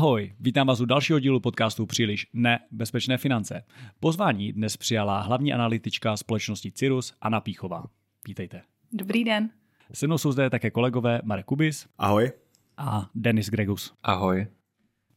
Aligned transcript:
Ahoj, 0.00 0.32
vítám 0.40 0.66
vás 0.66 0.80
u 0.80 0.84
dalšího 0.84 1.18
dílu 1.18 1.40
podcastu 1.40 1.86
Příliš 1.86 2.26
nebezpečné 2.32 3.18
finance. 3.18 3.64
Pozvání 4.00 4.52
dnes 4.52 4.76
přijala 4.76 5.20
hlavní 5.20 5.52
analytička 5.52 6.16
společnosti 6.16 6.72
Cirrus 6.72 7.14
Anna 7.20 7.40
Píchová. 7.40 7.84
Vítejte. 8.28 8.62
Dobrý 8.92 9.24
den. 9.24 9.50
Se 9.92 10.06
mnou 10.06 10.18
jsou 10.18 10.32
zde 10.32 10.50
také 10.50 10.70
kolegové 10.70 11.20
Marek 11.24 11.46
Kubis. 11.46 11.86
Ahoj. 11.98 12.32
A 12.76 13.10
Denis 13.14 13.50
Gregus. 13.50 13.94
Ahoj. 14.02 14.46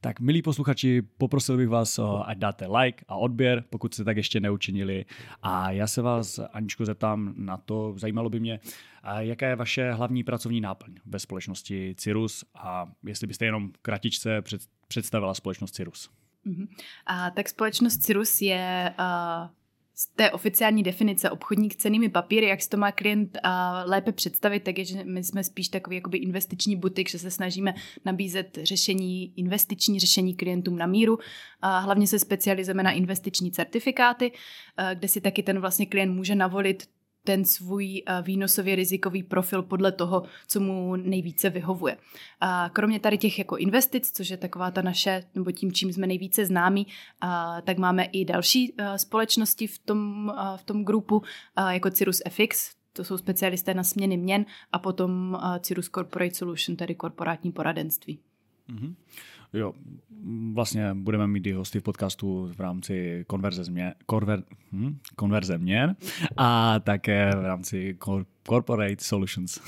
Tak 0.04 0.20
milí 0.20 0.42
posluchači, 0.42 1.02
poprosil 1.02 1.58
bych 1.58 1.70
vás, 1.70 2.00
ať 2.26 2.38
dáte 2.38 2.68
like 2.68 3.06
a 3.08 3.16
odběr, 3.16 3.64
pokud 3.70 3.94
jste 3.94 4.04
tak 4.04 4.18
ještě 4.18 4.40
neučinili. 4.40 5.06
A 5.42 5.72
já 5.72 5.88
se 5.88 6.02
vás, 6.02 6.40
Aničko, 6.54 6.86
zeptám 6.86 7.34
na 7.38 7.58
to, 7.58 7.94
zajímalo 7.98 8.30
by 8.30 8.39
mě, 8.39 8.60
jaká 9.18 9.48
je 9.48 9.56
vaše 9.56 9.92
hlavní 9.92 10.24
pracovní 10.24 10.62
náplň 10.62 10.96
ve 11.06 11.20
společnosti 11.20 11.96
Cirrus 11.98 12.46
a 12.56 12.92
jestli 13.04 13.28
byste 13.28 13.46
jenom 13.46 13.71
kratičce 13.82 14.44
představila 14.88 15.34
společnost 15.34 15.71
Cirrus. 15.71 16.10
Uh-huh. 16.46 16.68
A, 17.06 17.32
tak 17.32 17.50
společnost 17.50 17.97
Cirrus 17.97 18.42
je 18.42 18.94
uh, 19.00 19.50
z 19.96 20.07
té 20.15 20.32
oficiální 20.32 20.83
definice 20.83 21.29
obchodník 21.29 21.75
cenými 21.75 22.10
papíry, 22.10 22.47
jak 22.47 22.61
si 22.61 22.70
to 22.70 22.78
má 22.78 22.92
klient 22.92 23.38
a 23.43 23.83
lépe 23.88 24.11
představit, 24.11 24.60
tak 24.60 24.78
je, 24.78 24.86
že 24.86 25.04
my 25.04 25.24
jsme 25.24 25.43
spíš 25.43 25.68
takový 25.68 25.96
jakoby 25.96 26.18
investiční 26.18 26.75
butik, 26.75 27.10
že 27.10 27.19
se 27.19 27.32
snažíme 27.32 27.74
nabízet 28.06 28.60
řešení, 28.64 29.33
investiční 29.36 30.00
řešení 30.00 30.36
klientům 30.36 30.78
na 30.78 30.86
míru. 30.86 31.19
A 31.61 31.79
hlavně 31.79 32.08
se 32.08 32.19
specializujeme 32.19 32.83
na 32.83 32.92
investiční 32.92 33.52
certifikáty, 33.52 34.31
kde 34.94 35.08
si 35.08 35.22
taky 35.22 35.44
ten 35.44 35.59
vlastně 35.59 35.86
klient 35.86 36.14
může 36.14 36.36
navolit 36.36 36.83
ten 37.23 37.45
svůj 37.45 38.03
eh, 38.05 38.22
výnosově 38.22 38.75
rizikový 38.75 39.23
profil 39.23 39.63
podle 39.63 39.91
toho, 39.91 40.23
co 40.47 40.59
mu 40.59 40.95
nejvíce 40.95 41.49
vyhovuje. 41.49 41.97
A 42.41 42.69
kromě 42.73 42.99
tady 42.99 43.17
těch 43.17 43.39
jako 43.39 43.58
investic, 43.58 44.11
což 44.11 44.30
je 44.30 44.38
taková 44.38 44.71
ta 44.71 44.81
naše, 44.81 45.23
nebo 45.35 45.52
tím, 45.52 45.71
čím 45.71 45.93
jsme 45.93 46.07
nejvíce 46.07 46.45
známí, 46.45 46.88
a, 47.21 47.61
tak 47.61 47.77
máme 47.77 48.03
i 48.03 48.25
další 48.25 48.73
eh, 48.77 48.97
společnosti 48.97 49.67
v 49.67 49.80
tom, 49.80 50.30
a, 50.30 50.57
v 50.57 50.63
tom 50.63 50.85
grupu, 50.85 51.21
jako 51.69 51.89
Cirrus 51.89 52.21
FX, 52.30 52.71
to 52.93 53.03
jsou 53.03 53.17
specialisté 53.17 53.73
na 53.73 53.83
směny 53.83 54.17
měn, 54.17 54.45
a 54.71 54.80
potom 54.80 55.39
Cirrus 55.59 55.89
Corporate 55.89 56.35
Solution, 56.35 56.75
tedy 56.75 56.95
korporátní 56.95 57.52
poradenství. 57.52 58.19
Mm-hmm. 58.69 58.95
Jo, 59.53 59.73
vlastně 60.53 60.93
budeme 60.93 61.27
mít 61.27 61.47
i 61.47 61.51
hosty 61.51 61.79
v 61.79 61.83
podcastu 61.83 62.51
v 62.55 62.59
rámci 62.59 63.25
konverze, 63.27 63.63
změ, 63.63 63.93
konver, 64.05 64.43
hm, 64.71 64.97
konverze 65.15 65.57
měn. 65.57 65.95
A 66.37 66.79
také 66.79 67.31
v 67.35 67.45
rámci 67.45 67.93
Corporate 68.47 69.03
Solutions. 69.03 69.59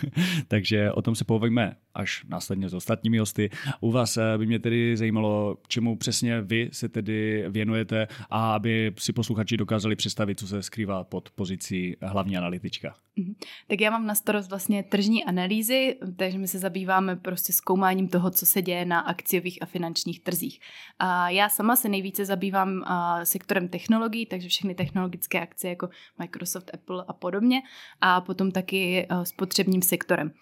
Takže 0.48 0.92
o 0.92 1.02
tom 1.02 1.14
se 1.14 1.24
povíme 1.24 1.76
až 1.94 2.24
následně 2.28 2.68
s 2.68 2.74
ostatními 2.74 3.18
hosty. 3.18 3.50
U 3.80 3.90
vás 3.90 4.16
eh, 4.16 4.38
by 4.38 4.46
mě 4.46 4.58
tedy 4.58 4.96
zajímalo, 4.96 5.56
čemu 5.68 5.96
přesně 5.96 6.40
vy 6.40 6.68
se 6.72 6.88
tedy 6.88 7.44
věnujete 7.48 8.08
a 8.30 8.54
aby 8.54 8.92
si 8.98 9.12
posluchači 9.12 9.56
dokázali 9.56 9.96
představit, 9.96 10.40
co 10.40 10.46
se 10.46 10.62
skrývá 10.62 11.04
pod 11.04 11.30
pozicí 11.30 11.96
hlavní 12.02 12.36
analytička. 12.36 12.94
Mhm. 13.16 13.34
Tak 13.66 13.80
já 13.80 13.90
mám 13.90 14.06
na 14.06 14.14
starost 14.14 14.50
vlastně 14.50 14.82
tržní 14.82 15.24
analýzy, 15.24 15.96
takže 16.16 16.38
my 16.38 16.48
se 16.48 16.58
zabýváme 16.58 17.16
prostě 17.16 17.52
zkoumáním 17.52 18.08
toho, 18.08 18.30
co 18.30 18.46
se 18.46 18.62
děje 18.62 18.84
na 18.84 19.00
akciových 19.00 19.62
a 19.62 19.66
finančních 19.66 20.20
trzích. 20.20 20.60
A 20.98 21.30
já 21.30 21.48
sama 21.48 21.76
se 21.76 21.88
nejvíce 21.88 22.24
zabývám 22.24 22.84
sektorem 23.24 23.68
technologií, 23.68 24.26
takže 24.26 24.48
všechny 24.48 24.74
technologické 24.74 25.40
akcie 25.40 25.70
jako 25.70 25.88
Microsoft, 26.18 26.70
Apple 26.74 27.04
a 27.08 27.12
podobně. 27.12 27.62
A 28.00 28.20
potom 28.24 28.50
taky 28.50 29.06
eh, 29.10 29.26
spotřebním 29.26 29.82
sektorem. 29.82 30.32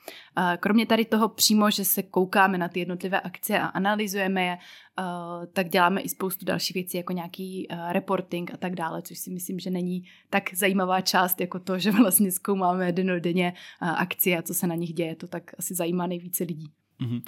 Kromě 0.60 0.86
tady 0.86 1.04
toho 1.04 1.28
přímo, 1.28 1.70
že 1.70 1.84
se 1.84 2.02
koukáme 2.02 2.58
na 2.58 2.68
ty 2.68 2.78
jednotlivé 2.80 3.20
akcie 3.20 3.60
a 3.60 3.66
analyzujeme 3.66 4.44
je, 4.44 4.58
eh, 4.98 5.46
tak 5.52 5.68
děláme 5.68 6.00
i 6.00 6.08
spoustu 6.08 6.44
dalších 6.44 6.74
věcí, 6.74 6.96
jako 6.96 7.12
nějaký 7.12 7.66
eh, 7.70 7.92
reporting 7.92 8.54
a 8.54 8.56
tak 8.56 8.74
dále, 8.74 9.02
což 9.02 9.18
si 9.18 9.30
myslím, 9.30 9.58
že 9.58 9.70
není 9.70 10.04
tak 10.30 10.54
zajímavá 10.54 11.00
část, 11.00 11.40
jako 11.40 11.58
to, 11.58 11.78
že 11.82 11.90
vlastně 11.90 12.32
zkoumáme 12.32 12.92
denně 12.92 13.52
akcie 13.80 14.38
a 14.38 14.42
co 14.42 14.54
se 14.54 14.66
na 14.66 14.74
nich 14.74 14.94
děje. 14.94 15.16
To 15.16 15.26
tak 15.26 15.50
asi 15.58 15.74
zajímá 15.74 16.06
nejvíce 16.06 16.44
lidí. 16.44 16.72
Mm-hmm. 17.00 17.22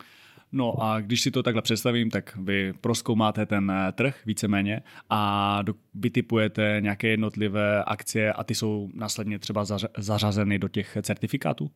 No 0.57 0.83
a 0.83 1.01
když 1.01 1.21
si 1.21 1.31
to 1.31 1.43
takhle 1.43 1.63
představím, 1.63 2.11
tak 2.11 2.37
vy 2.37 2.73
proskoumáte 2.81 3.47
ten 3.47 3.71
eh, 3.71 3.93
trh 3.93 4.17
víceméně 4.27 4.83
a 5.11 5.63
vytipujete 5.95 6.77
nějaké 6.81 7.09
jednotlivé 7.09 7.85
akcie 7.85 8.33
a 8.33 8.45
ty 8.45 8.55
jsou 8.55 8.89
následně 8.95 9.39
třeba 9.39 9.65
zařazeny 9.99 10.59
do 10.59 10.69
těch 10.69 10.99
certifikátů? 11.03 11.71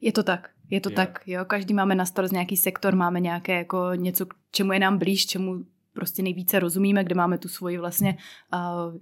Je 0.00 0.12
to 0.12 0.22
tak, 0.22 0.50
je 0.70 0.80
to 0.80 0.90
je. 0.90 0.96
tak, 0.96 1.20
jo. 1.26 1.44
Každý 1.44 1.74
máme 1.74 1.94
na 1.94 2.06
starost 2.06 2.32
nějaký 2.32 2.56
sektor, 2.56 2.94
máme 2.94 3.20
nějaké 3.20 3.58
jako 3.58 3.90
něco, 3.94 4.26
čemu 4.52 4.72
je 4.72 4.78
nám 4.78 4.98
blíž, 4.98 5.26
čemu 5.26 5.64
prostě 5.92 6.22
nejvíce 6.22 6.58
rozumíme, 6.58 7.04
kde 7.04 7.14
máme 7.14 7.38
tu 7.38 7.48
svoji 7.48 7.78
vlastně, 7.78 8.16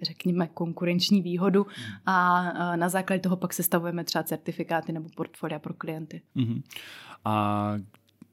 řekněme, 0.02 0.46
konkurenční 0.46 1.22
výhodu 1.22 1.66
a 2.06 2.42
na 2.76 2.88
základě 2.88 3.20
toho 3.20 3.36
pak 3.36 3.52
sestavujeme 3.52 4.04
třeba 4.04 4.22
certifikáty 4.22 4.92
nebo 4.92 5.08
portfolia 5.16 5.58
pro 5.58 5.74
klienty. 5.74 6.22
Uh-huh. 6.36 6.62
A 7.24 7.74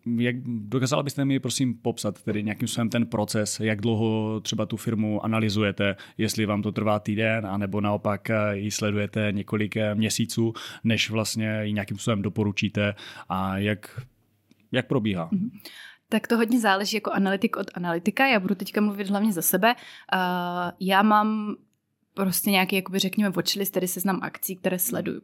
jak 0.06 0.36
dokázala 0.46 1.04
byste 1.04 1.26
mi 1.26 1.40
prosím 1.40 1.74
popsat 1.74 2.22
tedy 2.22 2.44
nějakým 2.44 2.68
způsobem 2.68 2.90
ten 2.90 3.06
proces, 3.06 3.60
jak 3.60 3.82
dlouho 3.82 4.40
třeba 4.40 4.66
tu 4.66 4.78
firmu 4.78 5.26
analyzujete, 5.26 5.96
jestli 6.18 6.46
vám 6.46 6.62
to 6.62 6.72
trvá 6.72 7.00
týden, 7.00 7.46
anebo 7.46 7.82
naopak 7.82 8.30
eh, 8.30 8.58
ji 8.58 8.72
sledujete 8.72 9.28
několik 9.32 9.78
eh, 9.78 9.96
měsíců, 9.96 10.54
než 10.84 11.10
vlastně 11.10 11.60
ji 11.64 11.74
nějakým 11.74 11.98
způsobem 11.98 12.22
doporučíte 12.22 12.96
a 13.30 13.58
jak, 13.58 14.02
jak 14.72 14.88
probíhá? 14.88 15.30
Mm-hmm. 15.30 15.50
Tak 16.10 16.28
to 16.28 16.38
hodně 16.38 16.60
záleží 16.60 16.98
jako 16.98 17.12
analytik 17.12 17.56
od 17.56 17.68
analytika. 17.74 18.28
Já 18.28 18.40
budu 18.40 18.56
teďka 18.56 18.82
mluvit 18.82 19.10
hlavně 19.10 19.34
za 19.34 19.42
sebe. 19.42 19.76
Uh, 19.76 20.20
já 20.80 21.02
mám 21.02 21.56
prostě 22.22 22.52
nějaký, 22.52 22.76
jakoby 22.76 23.00
řekněme, 23.00 23.30
watchlist, 23.30 23.74
tedy 23.74 23.88
seznam 23.88 24.20
akcí, 24.22 24.56
které 24.56 24.80
sleduju. 24.80 25.22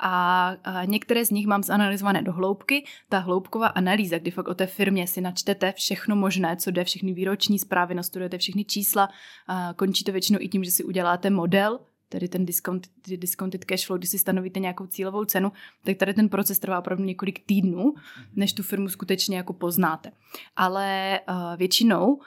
A, 0.00 0.48
a 0.64 0.84
některé 0.84 1.24
z 1.24 1.30
nich 1.30 1.46
mám 1.46 1.62
zanalizované 1.62 2.22
do 2.22 2.32
hloubky. 2.32 2.84
Ta 3.08 3.18
hloubková 3.18 3.66
analýza, 3.66 4.18
kdy 4.18 4.30
fakt 4.30 4.48
o 4.48 4.54
té 4.54 4.66
firmě 4.66 5.06
si 5.06 5.20
načtete 5.20 5.72
všechno 5.72 6.16
možné, 6.16 6.56
co 6.56 6.70
jde, 6.70 6.84
všechny 6.84 7.12
výroční 7.12 7.58
zprávy, 7.58 7.94
nastudujete 7.94 8.38
všechny 8.38 8.64
čísla, 8.64 9.08
a 9.46 9.74
končí 9.76 10.04
to 10.04 10.12
většinou 10.12 10.38
i 10.42 10.48
tím, 10.48 10.64
že 10.64 10.70
si 10.70 10.84
uděláte 10.84 11.30
model, 11.30 11.78
tedy 12.08 12.28
ten 12.28 12.46
discount, 12.46 12.88
discounted 13.06 13.64
cash 13.64 13.86
flow, 13.86 13.98
když 13.98 14.10
si 14.10 14.18
stanovíte 14.18 14.60
nějakou 14.60 14.86
cílovou 14.86 15.24
cenu, 15.24 15.52
tak 15.84 15.96
tady 15.96 16.14
ten 16.14 16.28
proces 16.28 16.58
trvá 16.58 16.78
opravdu 16.78 17.04
několik 17.04 17.46
týdnů, 17.46 17.94
než 18.36 18.52
tu 18.52 18.62
firmu 18.62 18.88
skutečně 18.88 19.36
jako 19.36 19.52
poznáte. 19.52 20.12
Ale 20.56 21.20
uh, 21.28 21.56
většinou 21.56 22.20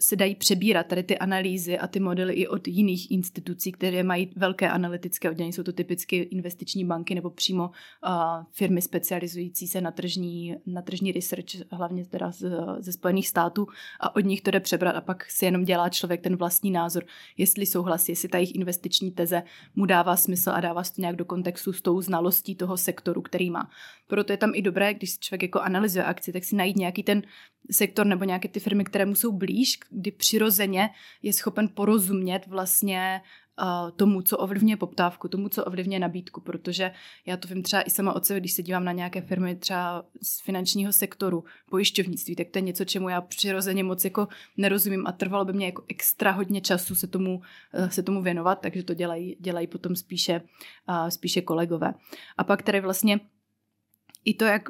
se 0.00 0.16
dají 0.16 0.34
přebírat 0.34 0.86
tady 0.86 1.02
ty 1.02 1.18
analýzy 1.18 1.78
a 1.78 1.86
ty 1.86 2.00
modely 2.00 2.34
i 2.34 2.48
od 2.48 2.68
jiných 2.68 3.10
institucí, 3.10 3.72
které 3.72 4.02
mají 4.02 4.32
velké 4.36 4.70
analytické 4.70 5.30
oddělení. 5.30 5.52
Jsou 5.52 5.62
to 5.62 5.72
typicky 5.72 6.16
investiční 6.16 6.84
banky 6.84 7.14
nebo 7.14 7.30
přímo 7.30 7.70
firmy 8.52 8.82
specializující 8.82 9.66
se 9.66 9.80
na 9.80 9.90
tržní, 9.90 10.56
na 10.66 10.82
tržní 10.82 11.12
research, 11.12 11.70
hlavně 11.70 12.06
teda 12.06 12.30
z, 12.30 12.50
ze 12.78 12.92
Spojených 12.92 13.28
států 13.28 13.66
a 14.00 14.16
od 14.16 14.24
nich 14.24 14.40
to 14.40 14.50
jde 14.50 14.60
přebrat 14.60 14.96
a 14.96 15.00
pak 15.00 15.30
si 15.30 15.44
jenom 15.44 15.64
dělá 15.64 15.88
člověk 15.88 16.20
ten 16.20 16.36
vlastní 16.36 16.70
názor, 16.70 17.04
jestli 17.36 17.66
souhlasí, 17.66 18.12
jestli 18.12 18.28
ta 18.28 18.38
jejich 18.38 18.54
investiční 18.54 19.10
teze 19.10 19.42
mu 19.76 19.86
dává 19.86 20.16
smysl 20.16 20.50
a 20.50 20.60
dává 20.60 20.82
to 20.82 21.00
nějak 21.00 21.16
do 21.16 21.24
kontextu 21.24 21.72
s 21.72 21.82
tou 21.82 22.00
znalostí 22.00 22.54
toho 22.54 22.76
sektoru, 22.76 23.22
který 23.22 23.50
má. 23.50 23.70
Proto 24.06 24.32
je 24.32 24.36
tam 24.36 24.52
i 24.54 24.62
dobré, 24.62 24.94
když 24.94 25.18
člověk 25.18 25.42
jako 25.42 25.60
analyzuje 25.60 26.04
akci, 26.04 26.32
tak 26.32 26.44
si 26.44 26.56
najít 26.56 26.76
nějaký 26.76 27.02
ten 27.02 27.22
sektor 27.70 28.06
nebo 28.06 28.24
nějaké 28.24 28.48
ty 28.48 28.60
firmy, 28.60 28.84
které 28.84 29.06
mu 29.06 29.14
jsou 29.14 29.32
blíž, 29.32 29.78
kdy 29.90 30.10
přirozeně 30.10 30.90
je 31.22 31.32
schopen 31.32 31.68
porozumět 31.68 32.46
vlastně 32.46 33.20
uh, 33.62 33.90
tomu, 33.90 34.22
co 34.22 34.38
ovlivňuje 34.38 34.76
poptávku, 34.76 35.28
tomu, 35.28 35.48
co 35.48 35.64
ovlivňuje 35.64 35.98
nabídku, 35.98 36.40
protože 36.40 36.90
já 37.26 37.36
to 37.36 37.48
vím 37.48 37.62
třeba 37.62 37.82
i 37.82 37.90
sama 37.90 38.12
od 38.12 38.26
sebe, 38.26 38.40
když 38.40 38.52
se 38.52 38.62
dívám 38.62 38.84
na 38.84 38.92
nějaké 38.92 39.20
firmy 39.20 39.56
třeba 39.56 40.04
z 40.22 40.40
finančního 40.40 40.92
sektoru, 40.92 41.44
pojišťovnictví, 41.70 42.36
tak 42.36 42.48
to 42.50 42.58
je 42.58 42.62
něco, 42.62 42.84
čemu 42.84 43.08
já 43.08 43.20
přirozeně 43.20 43.84
moc 43.84 44.04
jako 44.04 44.28
nerozumím 44.56 45.06
a 45.06 45.12
trvalo 45.12 45.44
by 45.44 45.52
mě 45.52 45.66
jako 45.66 45.84
extra 45.88 46.30
hodně 46.30 46.60
času 46.60 46.94
se 46.94 47.06
tomu, 47.06 47.40
uh, 47.78 47.88
se 47.88 48.02
tomu 48.02 48.22
věnovat, 48.22 48.60
takže 48.60 48.82
to 48.82 48.94
dělají, 48.94 49.36
dělají 49.40 49.66
potom 49.66 49.96
spíše, 49.96 50.42
uh, 50.88 51.08
spíše 51.08 51.40
kolegové. 51.40 51.94
A 52.36 52.44
pak 52.44 52.62
tady 52.62 52.80
vlastně 52.80 53.20
i 54.24 54.34
to, 54.34 54.44
jak 54.44 54.68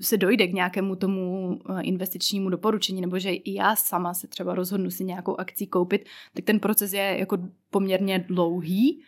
se 0.00 0.16
dojde 0.16 0.46
k 0.46 0.52
nějakému 0.52 0.96
tomu 0.96 1.58
eh, 1.70 1.82
investičnímu 1.82 2.50
doporučení, 2.50 3.00
nebo 3.00 3.18
že 3.18 3.30
i 3.30 3.54
já 3.54 3.76
sama 3.76 4.14
se 4.14 4.26
třeba 4.26 4.54
rozhodnu 4.54 4.90
si 4.90 5.04
nějakou 5.04 5.40
akci 5.40 5.66
koupit, 5.66 6.04
tak 6.34 6.44
ten 6.44 6.60
proces 6.60 6.92
je 6.92 7.16
jako 7.18 7.38
poměrně 7.70 8.18
dlouhý. 8.18 9.02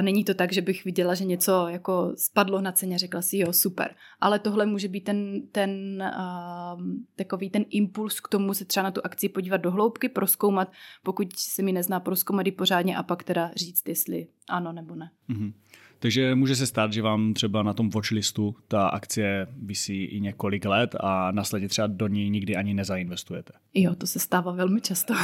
Není 0.00 0.24
to 0.24 0.34
tak, 0.34 0.52
že 0.52 0.62
bych 0.62 0.84
viděla, 0.84 1.14
že 1.14 1.24
něco 1.24 1.68
jako 1.68 2.12
spadlo 2.16 2.60
na 2.60 2.72
ceně, 2.72 2.98
řekla 2.98 3.22
si 3.22 3.38
jo, 3.38 3.52
super. 3.52 3.94
Ale 4.20 4.38
tohle 4.38 4.66
může 4.66 4.88
být 4.88 5.04
ten, 5.04 5.42
ten 5.52 6.02
uh, 6.02 6.82
takový 7.16 7.50
ten 7.50 7.64
impuls 7.70 8.20
k 8.20 8.28
tomu 8.28 8.54
se 8.54 8.64
třeba 8.64 8.84
na 8.84 8.90
tu 8.90 9.00
akci 9.04 9.28
podívat 9.28 9.56
do 9.56 9.70
hloubky, 9.70 10.08
proskoumat, 10.08 10.72
pokud 11.02 11.36
se 11.36 11.62
mi 11.62 11.72
nezná, 11.72 12.00
proskoumat 12.00 12.46
ji 12.46 12.52
pořádně 12.52 12.96
a 12.96 13.02
pak 13.02 13.24
teda 13.24 13.50
říct, 13.56 13.88
jestli 13.88 14.26
ano 14.48 14.72
nebo 14.72 14.94
ne. 14.94 15.10
Mm-hmm. 15.30 15.52
Takže 16.04 16.34
může 16.34 16.56
se 16.56 16.66
stát, 16.66 16.92
že 16.92 17.02
vám 17.02 17.34
třeba 17.34 17.62
na 17.62 17.72
tom 17.72 17.90
watchlistu 17.90 18.56
ta 18.68 18.88
akcie 18.88 19.46
vysí 19.62 20.04
i 20.04 20.20
několik 20.20 20.64
let 20.64 20.96
a 21.00 21.30
následně 21.30 21.68
třeba 21.68 21.86
do 21.86 22.08
ní 22.08 22.30
nikdy 22.30 22.56
ani 22.56 22.74
nezainvestujete. 22.74 23.52
Jo, 23.74 23.94
to 23.94 24.06
se 24.06 24.18
stává 24.18 24.52
velmi 24.52 24.80
často. 24.80 25.14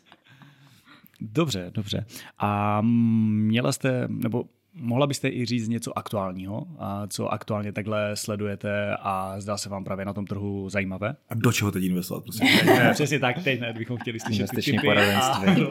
dobře, 1.20 1.70
dobře. 1.74 2.06
A 2.38 2.80
měla 2.80 3.72
jste, 3.72 4.08
nebo 4.08 4.44
Mohla 4.76 5.06
byste 5.06 5.28
i 5.28 5.44
říct 5.44 5.68
něco 5.68 5.98
aktuálního, 5.98 6.66
a 6.78 7.06
co 7.06 7.28
aktuálně 7.28 7.72
takhle 7.72 8.16
sledujete 8.16 8.96
a 9.00 9.40
zdá 9.40 9.56
se 9.56 9.68
vám 9.68 9.84
právě 9.84 10.04
na 10.04 10.12
tom 10.12 10.26
trhu 10.26 10.68
zajímavé? 10.68 11.16
A 11.28 11.34
do 11.34 11.52
čeho 11.52 11.70
teď 11.70 11.84
investovat, 11.84 12.22
prosím? 12.22 12.48
Přesně 12.92 13.18
tak, 13.18 13.44
teď 13.44 13.60
ne, 13.60 13.72
bychom 13.72 13.96
chtěli 13.96 14.20
slyšet 14.20 14.40
Investiční 14.40 14.78
poradenství. 14.78 15.66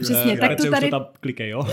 Přesně, 0.00 0.38
tak 0.38 0.56
to 0.56 0.70
tady... 0.70 0.90
tam 0.90 1.06
klikej, 1.20 1.48
jo? 1.48 1.64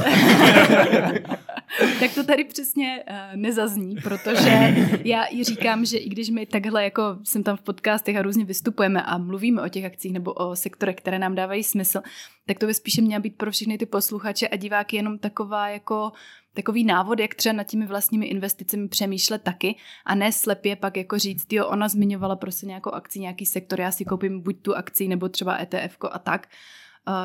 tak 1.99 2.13
to 2.15 2.23
tady 2.23 2.43
přesně 2.43 3.03
uh, 3.09 3.15
nezazní, 3.35 3.95
protože 4.03 4.75
já 5.03 5.25
i 5.31 5.43
říkám, 5.43 5.85
že 5.85 5.97
i 5.97 6.09
když 6.09 6.29
my 6.29 6.45
takhle 6.45 6.83
jako 6.83 7.17
jsem 7.23 7.43
tam 7.43 7.57
v 7.57 7.61
podcastech 7.61 8.17
a 8.17 8.21
různě 8.21 8.45
vystupujeme 8.45 9.03
a 9.03 9.17
mluvíme 9.17 9.61
o 9.61 9.69
těch 9.69 9.85
akcích 9.85 10.13
nebo 10.13 10.33
o 10.33 10.55
sektorech, 10.55 10.95
které 10.95 11.19
nám 11.19 11.35
dávají 11.35 11.63
smysl, 11.63 12.01
tak 12.45 12.59
to 12.59 12.65
by 12.65 12.73
spíše 12.73 13.01
měla 13.01 13.21
být 13.21 13.37
pro 13.37 13.51
všechny 13.51 13.77
ty 13.77 13.85
posluchače 13.85 14.47
a 14.47 14.55
diváky 14.55 14.95
jenom 14.95 15.17
taková 15.17 15.69
jako 15.69 16.11
takový 16.57 16.83
návod, 16.83 17.19
jak 17.19 17.35
třeba 17.35 17.53
nad 17.53 17.63
těmi 17.63 17.85
vlastními 17.85 18.25
investicemi 18.25 18.87
přemýšlet 18.87 19.41
taky 19.41 19.75
a 20.05 20.15
ne 20.15 20.31
slepě 20.31 20.75
pak 20.75 20.97
jako 20.97 21.19
říct, 21.19 21.53
jo, 21.53 21.67
ona 21.67 21.87
zmiňovala 21.87 22.35
prostě 22.35 22.65
nějakou 22.65 22.91
akci, 22.91 23.19
nějaký 23.19 23.45
sektor, 23.45 23.81
já 23.81 23.91
si 23.91 24.05
koupím 24.05 24.41
buď 24.41 24.61
tu 24.61 24.75
akci 24.75 25.07
nebo 25.07 25.29
třeba 25.29 25.57
ETF 25.61 25.97
a 26.11 26.19
tak. 26.19 26.47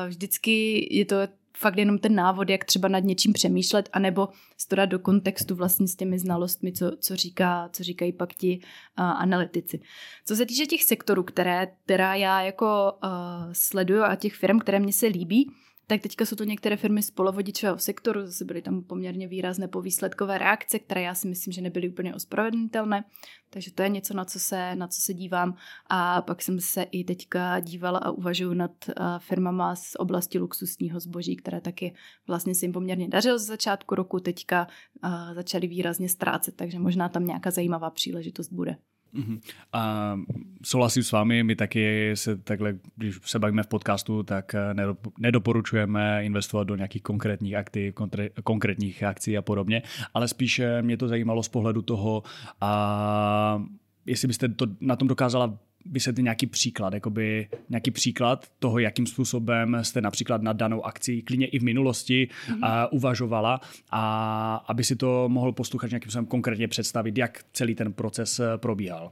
Vždycky 0.07 0.87
je 0.95 1.05
to 1.05 1.15
fakt 1.57 1.77
jenom 1.77 1.97
ten 1.97 2.15
návod, 2.15 2.49
jak 2.49 2.65
třeba 2.65 2.87
nad 2.87 2.99
něčím 2.99 3.33
přemýšlet, 3.33 3.89
anebo 3.93 4.29
to 4.69 4.75
dát 4.75 4.85
do 4.85 4.99
kontextu 4.99 5.55
vlastně 5.55 5.87
s 5.87 5.95
těmi 5.95 6.19
znalostmi, 6.19 6.71
co, 6.71 6.91
co, 6.99 7.15
říká, 7.15 7.69
co 7.73 7.83
říkají 7.83 8.13
pak 8.13 8.33
ti 8.33 8.59
uh, 8.99 9.05
analytici. 9.05 9.79
Co 10.25 10.35
se 10.35 10.45
týče 10.45 10.65
těch 10.65 10.83
sektorů, 10.83 11.23
které 11.23 11.67
která 11.85 12.15
já 12.15 12.41
jako 12.41 12.93
uh, 13.03 13.09
sleduju 13.51 14.03
a 14.03 14.15
těch 14.15 14.33
firm, 14.33 14.59
které 14.59 14.79
mě 14.79 14.93
se 14.93 15.07
líbí, 15.07 15.51
tak 15.87 16.01
teďka 16.01 16.25
jsou 16.25 16.35
to 16.35 16.43
některé 16.43 16.77
firmy 16.77 17.03
z 17.03 17.11
polovodičového 17.11 17.77
sektoru, 17.77 18.25
zase 18.25 18.45
byly 18.45 18.61
tam 18.61 18.83
poměrně 18.83 19.27
výrazné 19.27 19.67
povýsledkové 19.67 20.37
reakce, 20.37 20.79
které 20.79 21.01
já 21.01 21.15
si 21.15 21.27
myslím, 21.27 21.53
že 21.53 21.61
nebyly 21.61 21.89
úplně 21.89 22.15
ospravedlnitelné, 22.15 23.03
takže 23.49 23.71
to 23.71 23.83
je 23.83 23.89
něco, 23.89 24.13
na 24.13 24.25
co 24.25 24.39
se, 24.39 24.75
na 24.75 24.87
co 24.87 25.01
se 25.01 25.13
dívám. 25.13 25.55
A 25.87 26.21
pak 26.21 26.41
jsem 26.41 26.59
se 26.59 26.83
i 26.83 27.03
teďka 27.03 27.59
dívala 27.59 27.99
a 27.99 28.11
uvažuji 28.11 28.53
nad 28.53 28.71
uh, 28.87 28.93
firmama 29.17 29.75
z 29.75 29.95
oblasti 29.99 30.39
luxusního 30.39 30.99
zboží, 30.99 31.35
které 31.35 31.61
taky 31.61 31.95
vlastně 32.27 32.55
se 32.55 32.65
jim 32.65 32.73
poměrně 32.73 33.07
dařilo 33.07 33.39
z 33.39 33.45
začátku 33.45 33.95
roku, 33.95 34.19
teďka 34.19 34.67
uh, 35.03 35.33
začaly 35.33 35.67
výrazně 35.67 36.09
ztrácet, 36.09 36.55
takže 36.55 36.79
možná 36.79 37.09
tam 37.09 37.25
nějaká 37.25 37.51
zajímavá 37.51 37.89
příležitost 37.89 38.51
bude. 38.51 38.77
Uh-huh. 39.15 39.39
A 39.73 40.15
souhlasím 40.63 41.03
s 41.03 41.11
vámi, 41.11 41.43
my 41.43 41.55
taky 41.55 42.11
se 42.13 42.37
takhle, 42.37 42.73
když 42.95 43.15
se 43.25 43.39
bavíme 43.39 43.63
v 43.63 43.67
podcastu, 43.67 44.23
tak 44.23 44.55
eh, 44.55 44.73
nedoporučujeme 45.19 46.25
investovat 46.25 46.63
do 46.63 46.75
nějakých 46.75 47.03
konkrétních 47.03 47.55
aktiv, 47.55 47.95
konkrétních 48.43 49.03
akcí 49.03 49.37
a 49.37 49.41
podobně, 49.41 49.81
ale 50.13 50.27
spíše 50.27 50.81
mě 50.81 50.97
to 50.97 51.07
zajímalo 51.07 51.43
z 51.43 51.49
pohledu 51.49 51.81
toho, 51.81 52.23
a 52.61 53.63
jestli 54.05 54.27
byste 54.27 54.49
to 54.49 54.65
na 54.81 54.95
tom 54.95 55.07
dokázala 55.07 55.57
vysvětlit 55.85 56.23
nějaký 56.23 56.47
příklad, 56.47 56.93
jakoby 56.93 57.49
nějaký 57.69 57.91
příklad 57.91 58.47
toho, 58.59 58.79
jakým 58.79 59.07
způsobem 59.07 59.77
jste 59.81 60.01
například 60.01 60.41
na 60.41 60.53
danou 60.53 60.85
akci, 60.85 61.21
klidně 61.21 61.47
i 61.47 61.59
v 61.59 61.63
minulosti, 61.63 62.27
mm-hmm. 62.47 62.85
uh, 62.87 62.97
uvažovala 62.97 63.61
a 63.91 64.55
aby 64.67 64.83
si 64.83 64.95
to 64.95 65.29
mohl 65.29 65.51
posluchač 65.51 65.91
nějakým 65.91 66.09
způsobem 66.09 66.25
konkrétně 66.25 66.67
představit, 66.67 67.17
jak 67.17 67.43
celý 67.53 67.75
ten 67.75 67.93
proces 67.93 68.39
eh, 68.39 68.57
probíhal. 68.57 69.11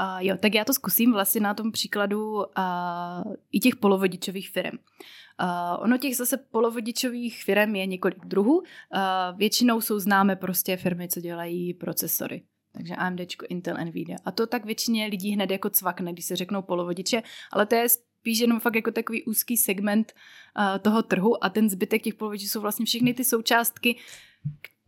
Uh, 0.00 0.18
jo, 0.18 0.36
tak 0.40 0.54
já 0.54 0.64
to 0.64 0.72
zkusím 0.72 1.12
vlastně 1.12 1.40
na 1.40 1.54
tom 1.54 1.72
příkladu 1.72 2.34
uh, 2.36 2.44
i 3.52 3.60
těch 3.60 3.76
polovodičových 3.76 4.50
firm. 4.50 4.78
Uh, 5.42 5.82
ono 5.84 5.98
těch 5.98 6.16
zase 6.16 6.36
polovodičových 6.36 7.44
firm 7.44 7.76
je 7.76 7.86
několik 7.86 8.26
druhů. 8.26 8.56
Uh, 8.56 8.62
většinou 9.36 9.80
jsou 9.80 9.98
známé 9.98 10.36
prostě 10.36 10.76
firmy, 10.76 11.08
co 11.08 11.20
dělají 11.20 11.74
procesory. 11.74 12.42
Takže 12.72 12.96
AMD, 12.96 13.20
Intel, 13.48 13.76
Nvidia. 13.84 14.18
A 14.24 14.30
to 14.30 14.46
tak 14.46 14.64
většině 14.64 15.06
lidí 15.06 15.30
hned 15.30 15.50
jako 15.50 15.70
cvakne, 15.70 16.12
když 16.12 16.24
se 16.24 16.36
řeknou 16.36 16.62
polovodiče, 16.62 17.22
ale 17.52 17.66
to 17.66 17.74
je 17.74 17.88
spíš 17.88 18.38
jenom 18.38 18.60
fakt 18.60 18.74
jako 18.74 18.90
takový 18.90 19.24
úzký 19.24 19.56
segment 19.56 20.12
uh, 20.12 20.78
toho 20.78 21.02
trhu 21.02 21.44
a 21.44 21.48
ten 21.48 21.70
zbytek 21.70 22.02
těch 22.02 22.14
polovodičů 22.14 22.48
jsou 22.48 22.60
vlastně 22.60 22.86
všechny 22.86 23.14
ty 23.14 23.24
součástky, 23.24 23.96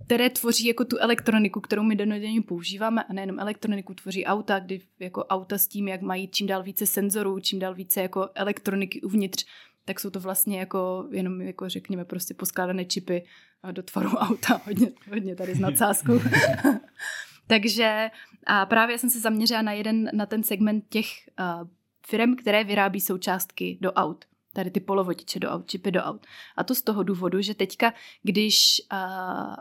které 0.05 0.31
tvoří 0.31 0.67
jako 0.67 0.85
tu 0.85 0.99
elektroniku, 0.99 1.61
kterou 1.61 1.83
my 1.83 1.97
denodenně 1.97 2.43
používáme 2.43 3.05
a 3.05 3.13
nejenom 3.13 3.41
elektroniku, 3.41 3.95
tvoří 3.95 4.25
auta, 4.25 4.59
kdy 4.59 4.81
jako 4.99 5.25
auta 5.25 5.59
s 5.59 5.67
tím, 5.67 5.89
jak 5.89 6.03
mají 6.03 6.29
čím 6.29 6.47
dál 6.47 6.63
více 6.63 6.87
senzorů, 6.87 7.41
čím 7.41 7.59
dál 7.59 7.75
více 7.75 8.01
jako 8.01 8.29
elektroniky 8.35 9.01
uvnitř, 9.01 9.47
tak 9.85 10.01
jsou 10.01 10.11
to 10.11 10.21
vlastně 10.21 10.59
jako 10.59 11.09
jenom 11.11 11.41
jako 11.41 11.69
řekněme 11.69 12.05
prostě 12.05 12.35
poskládané 12.35 12.85
čipy 12.85 13.25
do 13.73 13.83
tvaru 13.83 14.09
auta, 14.17 14.61
hodně, 14.65 14.89
hodně 15.11 15.37
tady 15.37 15.55
s 15.55 15.59
nadsázkou. 15.59 16.21
Takže 17.53 18.11
a 18.47 18.67
právě 18.67 18.99
jsem 18.99 19.11
se 19.11 19.21
zaměřila 19.21 19.63
na 19.63 19.73
jeden, 19.73 20.11
na 20.13 20.27
ten 20.27 20.43
segment 20.43 20.85
těch 20.89 21.07
uh, 21.41 21.69
firm, 22.07 22.37
které 22.37 22.65
vyrábí 22.65 23.01
součástky 23.01 23.79
do 23.81 23.93
aut. 23.93 24.25
Tady 24.53 24.71
ty 24.71 24.81
polovodiče 24.81 25.41
do 25.41 25.51
aut, 25.51 25.71
čipy 25.71 25.91
do 25.91 26.03
aut. 26.03 26.27
A 26.57 26.65
to 26.65 26.75
z 26.75 26.83
toho 26.83 27.03
důvodu, 27.03 27.41
že 27.41 27.55
teďka, 27.55 27.93
když 28.23 28.83
uh, 28.93 29.57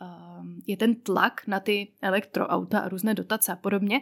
uh, 0.00 0.46
je 0.66 0.76
ten 0.76 0.94
tlak 0.94 1.46
na 1.46 1.60
ty 1.60 1.92
elektroauta 2.02 2.78
a 2.78 2.88
různé 2.88 3.14
dotace 3.14 3.52
a 3.52 3.56
podobně, 3.56 4.00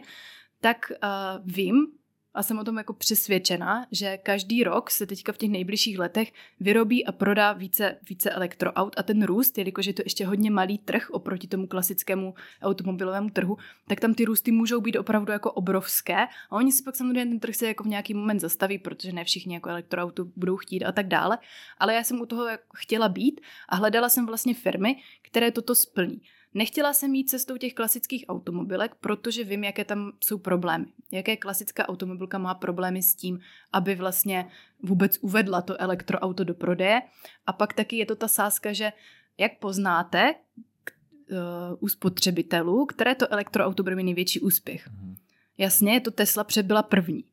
tak 0.61 0.91
uh, 0.91 1.53
vím, 1.53 1.87
a 2.35 2.43
jsem 2.43 2.59
o 2.59 2.63
tom 2.63 2.77
jako 2.77 2.93
přesvědčena, 2.93 3.87
že 3.91 4.17
každý 4.17 4.63
rok 4.63 4.91
se 4.91 5.05
teďka 5.05 5.31
v 5.31 5.37
těch 5.37 5.49
nejbližších 5.49 5.99
letech 5.99 6.33
vyrobí 6.59 7.05
a 7.05 7.11
prodá 7.11 7.53
více, 7.53 7.97
více 8.09 8.29
elektroaut. 8.29 8.93
A 8.97 9.03
ten 9.03 9.23
růst, 9.23 9.57
jelikož 9.57 9.85
je 9.85 9.93
to 9.93 10.01
ještě 10.05 10.25
hodně 10.25 10.51
malý 10.51 10.77
trh 10.77 11.09
oproti 11.09 11.47
tomu 11.47 11.67
klasickému 11.67 12.33
automobilovému 12.61 13.29
trhu, 13.29 13.57
tak 13.87 13.99
tam 13.99 14.13
ty 14.13 14.25
růsty 14.25 14.51
můžou 14.51 14.81
být 14.81 14.95
opravdu 14.95 15.31
jako 15.31 15.51
obrovské. 15.51 16.17
A 16.49 16.51
oni 16.51 16.71
si 16.71 16.83
pak 16.83 16.95
samozřejmě 16.95 17.25
ten 17.25 17.39
trh 17.39 17.55
se 17.55 17.67
jako 17.67 17.83
v 17.83 17.87
nějaký 17.87 18.13
moment 18.13 18.39
zastaví, 18.39 18.77
protože 18.77 19.11
ne 19.11 19.23
všichni 19.23 19.53
jako 19.53 19.69
elektroautu 19.69 20.31
budou 20.35 20.57
chtít 20.57 20.83
a 20.83 20.91
tak 20.91 21.07
dále, 21.07 21.37
ale 21.77 21.93
já 21.93 22.03
jsem 22.03 22.21
u 22.21 22.25
toho 22.25 22.47
chtěla 22.75 23.09
být 23.09 23.41
a 23.69 23.75
hledala 23.75 24.09
jsem 24.09 24.25
vlastně 24.25 24.53
firmy, 24.53 24.95
které 25.21 25.51
toto 25.51 25.75
splní. 25.75 26.21
Nechtěla 26.55 26.93
jsem 26.93 27.15
jít 27.15 27.29
cestou 27.29 27.57
těch 27.57 27.73
klasických 27.73 28.25
automobilek, 28.27 28.95
protože 28.95 29.43
vím, 29.43 29.63
jaké 29.63 29.85
tam 29.85 30.11
jsou 30.23 30.37
problémy. 30.37 30.85
Jaké 31.11 31.37
klasická 31.37 31.89
automobilka 31.89 32.37
má 32.37 32.53
problémy 32.53 33.03
s 33.03 33.15
tím, 33.15 33.39
aby 33.73 33.95
vlastně 33.95 34.47
vůbec 34.83 35.17
uvedla 35.21 35.61
to 35.61 35.81
elektroauto 35.81 36.43
do 36.43 36.53
prodeje. 36.53 37.01
A 37.45 37.53
pak 37.53 37.73
taky 37.73 37.97
je 37.97 38.05
to 38.05 38.15
ta 38.15 38.27
sázka, 38.27 38.73
že 38.73 38.91
jak 39.37 39.59
poznáte 39.59 40.35
uh, 40.35 41.37
u 41.79 41.87
spotřebitelů, 41.87 42.85
které 42.85 43.15
to 43.15 43.33
elektroauto 43.33 43.83
bude 43.83 43.95
mít 43.95 44.03
největší 44.03 44.39
úspěch. 44.39 44.89
Mhm. 44.89 45.15
Jasně, 45.57 46.01
to 46.01 46.11
Tesla 46.11 46.43
přebyla 46.43 46.83
první 46.83 47.23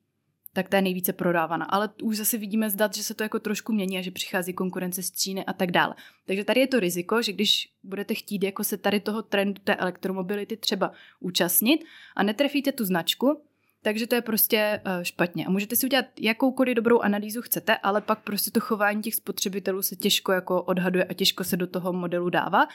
tak 0.52 0.68
ta 0.68 0.76
je 0.76 0.82
nejvíce 0.82 1.12
prodávaná. 1.12 1.64
Ale 1.64 1.90
už 2.02 2.16
zase 2.16 2.38
vidíme 2.38 2.70
zdat, 2.70 2.94
že 2.94 3.02
se 3.02 3.14
to 3.14 3.22
jako 3.22 3.38
trošku 3.38 3.72
mění 3.72 3.98
a 3.98 4.02
že 4.02 4.10
přichází 4.10 4.52
konkurence 4.52 5.02
z 5.02 5.12
Číny 5.12 5.44
a 5.44 5.52
tak 5.52 5.70
dále. 5.70 5.94
Takže 6.26 6.44
tady 6.44 6.60
je 6.60 6.66
to 6.66 6.80
riziko, 6.80 7.22
že 7.22 7.32
když 7.32 7.72
budete 7.82 8.14
chtít 8.14 8.42
jako 8.42 8.64
se 8.64 8.76
tady 8.76 9.00
toho 9.00 9.22
trendu 9.22 9.60
té 9.64 9.74
elektromobility 9.74 10.56
třeba 10.56 10.92
účastnit 11.20 11.84
a 12.16 12.22
netrefíte 12.22 12.72
tu 12.72 12.84
značku, 12.84 13.42
takže 13.82 14.06
to 14.06 14.14
je 14.14 14.20
prostě 14.20 14.80
uh, 14.86 15.02
špatně. 15.02 15.46
A 15.46 15.50
můžete 15.50 15.76
si 15.76 15.86
udělat 15.86 16.06
jakoukoliv 16.20 16.76
dobrou 16.76 17.00
analýzu 17.00 17.42
chcete, 17.42 17.76
ale 17.76 18.00
pak 18.00 18.18
prostě 18.22 18.50
to 18.50 18.60
chování 18.60 19.02
těch 19.02 19.14
spotřebitelů 19.14 19.82
se 19.82 19.96
těžko 19.96 20.32
jako 20.32 20.62
odhaduje 20.62 21.04
a 21.04 21.12
těžko 21.12 21.44
se 21.44 21.56
do 21.56 21.66
toho 21.66 21.92
modelu 21.92 22.30
dává. 22.30 22.68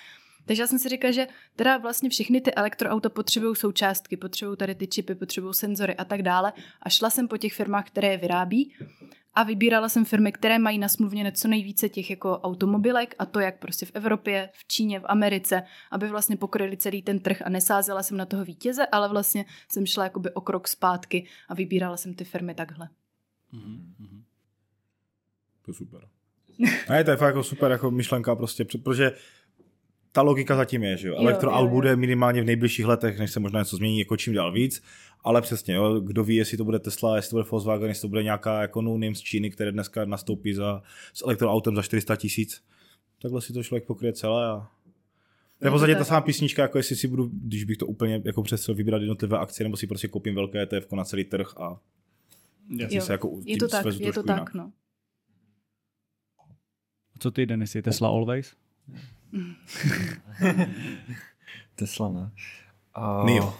Takže 0.47 0.63
já 0.63 0.67
jsem 0.67 0.79
si 0.79 0.89
říkala, 0.89 1.11
že 1.11 1.27
teda 1.55 1.77
vlastně 1.77 2.09
všechny 2.09 2.41
ty 2.41 2.53
elektroauta 2.53 3.09
potřebují 3.09 3.55
součástky, 3.55 4.17
potřebují 4.17 4.57
tady 4.57 4.75
ty 4.75 4.87
čipy, 4.87 5.15
potřebují 5.15 5.53
senzory 5.53 5.95
a 5.95 6.05
tak 6.05 6.21
dále. 6.21 6.53
A 6.81 6.89
šla 6.89 7.09
jsem 7.09 7.27
po 7.27 7.37
těch 7.37 7.53
firmách, 7.53 7.87
které 7.87 8.07
je 8.07 8.17
vyrábí 8.17 8.73
a 9.33 9.43
vybírala 9.43 9.89
jsem 9.89 10.05
firmy, 10.05 10.31
které 10.31 10.59
mají 10.59 10.77
na 10.77 10.89
smluvně 10.89 11.23
něco 11.23 11.47
nejvíce 11.47 11.89
těch 11.89 12.09
jako 12.09 12.39
automobilek 12.39 13.15
a 13.19 13.25
to 13.25 13.39
jak 13.39 13.59
prostě 13.59 13.85
v 13.85 13.91
Evropě, 13.93 14.49
v 14.53 14.67
Číně, 14.67 14.99
v 14.99 15.05
Americe, 15.05 15.63
aby 15.91 16.07
vlastně 16.09 16.37
pokryli 16.37 16.77
celý 16.77 17.01
ten 17.01 17.19
trh 17.19 17.41
a 17.45 17.49
nesázela 17.49 18.03
jsem 18.03 18.17
na 18.17 18.25
toho 18.25 18.45
vítěze, 18.45 18.85
ale 18.85 19.09
vlastně 19.09 19.45
jsem 19.71 19.85
šla 19.85 20.03
jakoby 20.03 20.31
o 20.31 20.41
krok 20.41 20.67
zpátky 20.67 21.27
a 21.49 21.53
vybírala 21.53 21.97
jsem 21.97 22.13
ty 22.13 22.23
firmy 22.23 22.55
takhle. 22.55 22.89
Mm-hmm. 23.53 24.23
To 25.65 25.71
je 25.71 25.75
super. 25.75 26.07
A 26.87 26.95
je 26.95 27.03
to 27.03 27.11
je 27.11 27.17
fakt 27.17 27.27
jako 27.27 27.43
super 27.43 27.71
jako 27.71 27.91
myšlenka 27.91 28.35
prostě, 28.35 28.65
protože 28.65 29.11
ta 30.11 30.21
logika 30.21 30.55
zatím 30.55 30.83
je, 30.83 30.97
že 30.97 31.07
jo. 31.07 31.15
Elektroaut 31.17 31.69
bude 31.69 31.95
minimálně 31.95 32.41
v 32.41 32.45
nejbližších 32.45 32.85
letech, 32.85 33.19
než 33.19 33.31
se 33.31 33.39
možná 33.39 33.59
něco 33.59 33.75
změní, 33.75 33.99
jako 33.99 34.17
čím 34.17 34.33
dál 34.33 34.51
víc, 34.51 34.83
ale 35.23 35.41
přesně, 35.41 35.73
jo, 35.73 35.99
kdo 35.99 36.23
ví, 36.23 36.35
jestli 36.35 36.57
to 36.57 36.65
bude 36.65 36.79
Tesla, 36.79 37.15
jestli 37.15 37.29
to 37.29 37.35
bude 37.35 37.49
Volkswagen, 37.51 37.89
jestli 37.89 38.01
to 38.01 38.07
bude 38.07 38.23
nějaká 38.23 38.61
jako 38.61 38.81
no 38.81 38.97
name 38.97 39.15
z 39.15 39.21
Číny, 39.21 39.49
které 39.49 39.71
dneska 39.71 40.05
nastoupí 40.05 40.53
za, 40.53 40.81
s 41.13 41.23
elektroautem 41.23 41.75
za 41.75 41.81
400 41.81 42.15
tisíc. 42.15 42.63
Takhle 43.21 43.41
si 43.41 43.53
to 43.53 43.63
člověk 43.63 43.85
pokryje 43.85 44.13
celé 44.13 44.47
a 44.47 44.69
To 45.59 45.67
je 45.67 45.69
v 45.69 45.73
podstatě 45.73 45.95
ta 45.95 46.03
samá 46.03 46.21
písnička, 46.21 46.61
jako 46.61 46.77
jestli 46.77 46.95
si 46.95 47.07
budu, 47.07 47.29
když 47.33 47.63
bych 47.63 47.77
to 47.77 47.87
úplně 47.87 48.21
jako 48.25 48.43
přesel 48.43 48.75
vybírat 48.75 49.01
jednotlivé 49.01 49.37
akcie, 49.37 49.65
nebo 49.65 49.77
si 49.77 49.87
prostě 49.87 50.07
koupím 50.07 50.35
velké 50.35 50.61
ETF 50.61 50.91
na 50.91 51.03
celý 51.03 51.23
trh 51.23 51.53
a 51.57 51.79
jo. 52.69 53.01
se 53.01 53.11
jako 53.11 53.39
je 53.45 53.57
to 53.57 53.67
tak, 53.67 53.85
je 53.99 54.13
to 54.13 54.23
tak, 54.23 54.53
no. 54.53 54.71
Co 57.19 57.31
ty, 57.31 57.45
Denis, 57.45 57.75
je 57.75 57.81
Tesla 57.81 58.09
always? 58.09 58.55
Tesla, 61.75 62.09
ne? 62.09 62.31
Uh, 62.97 63.25
Nio. 63.25 63.53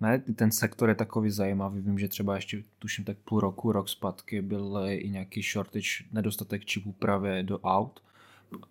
Ne, 0.00 0.18
ten 0.18 0.52
sektor 0.52 0.88
je 0.88 0.94
takový 0.94 1.30
zajímavý. 1.30 1.80
Vím, 1.80 1.98
že 1.98 2.08
třeba 2.08 2.34
ještě 2.34 2.62
tuším 2.78 3.04
tak 3.04 3.16
půl 3.16 3.40
roku, 3.40 3.72
rok 3.72 3.88
zpátky 3.88 4.42
byl 4.42 4.78
i 4.88 5.10
nějaký 5.10 5.42
shortage, 5.42 5.88
nedostatek 6.12 6.64
čipů 6.64 6.92
právě 6.92 7.42
do 7.42 7.60
aut. 7.60 8.02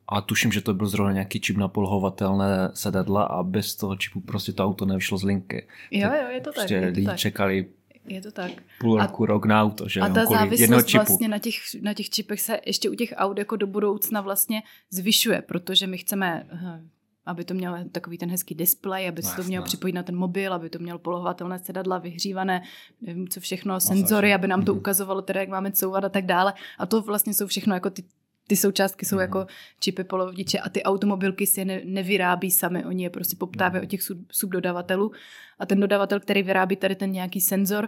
A 0.08 0.22
tuším, 0.22 0.52
že 0.52 0.62
to 0.62 0.74
byl 0.74 0.88
zrovna 0.88 1.14
nějaký 1.14 1.40
čip 1.40 1.58
na 1.58 1.68
polhovatelné 1.68 2.72
sedadla 2.74 3.24
a 3.24 3.44
bez 3.44 3.76
toho 3.76 3.96
čipu 3.96 4.22
prostě 4.22 4.54
to 4.54 4.66
auto 4.66 4.86
nevyšlo 4.86 5.18
z 5.18 5.24
linky. 5.24 5.68
Jo, 5.92 6.10
jo, 6.22 6.28
je 6.30 6.42
to 6.42 6.52
prostě 6.52 6.82
tak. 6.82 6.96
lidi 6.96 7.08
čekali 7.16 7.66
je 8.10 8.22
to 8.22 8.32
tak. 8.32 8.52
Půl 8.80 8.98
roku, 8.98 9.24
a, 9.24 9.28
rok 9.28 9.46
na 9.46 9.64
auto, 9.64 9.88
že? 9.90 10.00
A 10.00 10.10
ta 10.10 10.26
závislost 10.26 10.94
vlastně 10.94 11.28
na 11.28 11.40
těch, 11.40 11.56
na 11.82 11.94
těch 11.94 12.10
čipech 12.10 12.42
se 12.42 12.60
ještě 12.66 12.90
u 12.90 12.96
těch 12.96 13.14
aut 13.16 13.38
jako 13.38 13.56
do 13.56 13.68
budoucna 13.68 14.22
vlastně 14.22 14.64
zvyšuje, 14.92 15.42
protože 15.42 15.88
my 15.88 15.98
chceme 15.98 16.48
hm, 16.52 16.90
aby 17.30 17.46
to 17.46 17.54
mělo 17.54 17.78
takový 17.92 18.18
ten 18.18 18.30
hezký 18.30 18.56
displej, 18.56 19.08
aby 19.08 19.22
se 19.22 19.36
to 19.36 19.44
mělo 19.44 19.66
připojit 19.66 19.94
na 19.94 20.04
ten 20.04 20.16
mobil, 20.16 20.54
aby 20.54 20.70
to 20.70 20.80
mělo 20.80 21.00
polohovatelné 21.00 21.60
sedadla, 21.60 21.98
vyhřívané, 21.98 22.62
nevím 23.02 23.28
co 23.28 23.40
všechno, 23.40 23.80
senzory, 23.80 24.34
aby 24.34 24.48
nám 24.48 24.66
to 24.66 24.72
mhm. 24.72 24.80
ukazovalo 24.80 25.22
teda, 25.22 25.40
jak 25.40 25.50
máme 25.50 25.72
couvat 25.72 26.04
a 26.04 26.10
tak 26.10 26.26
dále. 26.26 26.54
A 26.78 26.86
to 26.86 27.02
vlastně 27.02 27.34
jsou 27.34 27.48
všechno 27.48 27.74
jako 27.74 27.90
ty 27.90 28.04
ty 28.50 28.56
součástky 28.56 29.06
jsou 29.06 29.16
mm. 29.16 29.22
jako 29.22 29.48
čipy 29.80 30.04
polovodiče 30.04 30.60
a 30.60 30.70
ty 30.70 30.84
automobilky 30.84 31.48
si 31.48 31.62
je 31.62 31.66
ne, 31.66 31.82
nevyrábí 31.86 32.52
sami, 32.52 32.86
oni 32.86 33.04
je 33.04 33.10
prostě 33.10 33.36
poptávají 33.36 33.82
mm. 33.82 33.84
od 33.84 33.90
těch 33.90 34.04
sub, 34.04 34.18
subdodavatelů 34.32 35.12
a 35.60 35.66
ten 35.66 35.80
dodavatel, 35.80 36.20
který 36.20 36.44
vyrábí 36.44 36.76
tady 36.76 36.96
ten 36.96 37.12
nějaký 37.12 37.42
senzor, 37.42 37.88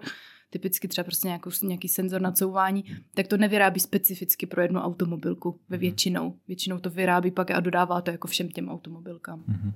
typicky 0.50 0.88
třeba 0.88 1.04
prostě 1.04 1.28
nějakou, 1.28 1.50
nějaký 1.64 1.88
senzor 1.88 2.22
na 2.22 2.32
couvání, 2.32 2.86
tak 3.14 3.28
to 3.28 3.38
nevyrábí 3.38 3.80
specificky 3.80 4.46
pro 4.46 4.62
jednu 4.62 4.80
automobilku 4.80 5.60
ve 5.70 5.78
mhm. 5.78 5.82
většinou. 5.82 6.36
Většinou 6.48 6.80
to 6.80 6.90
vyrábí 6.90 7.32
pak 7.32 7.52
a 7.52 7.60
dodává 7.60 8.02
to 8.02 8.12
jako 8.12 8.28
všem 8.28 8.50
těm 8.50 8.70
automobilkám. 8.70 9.40
Mm-hmm. 9.40 9.74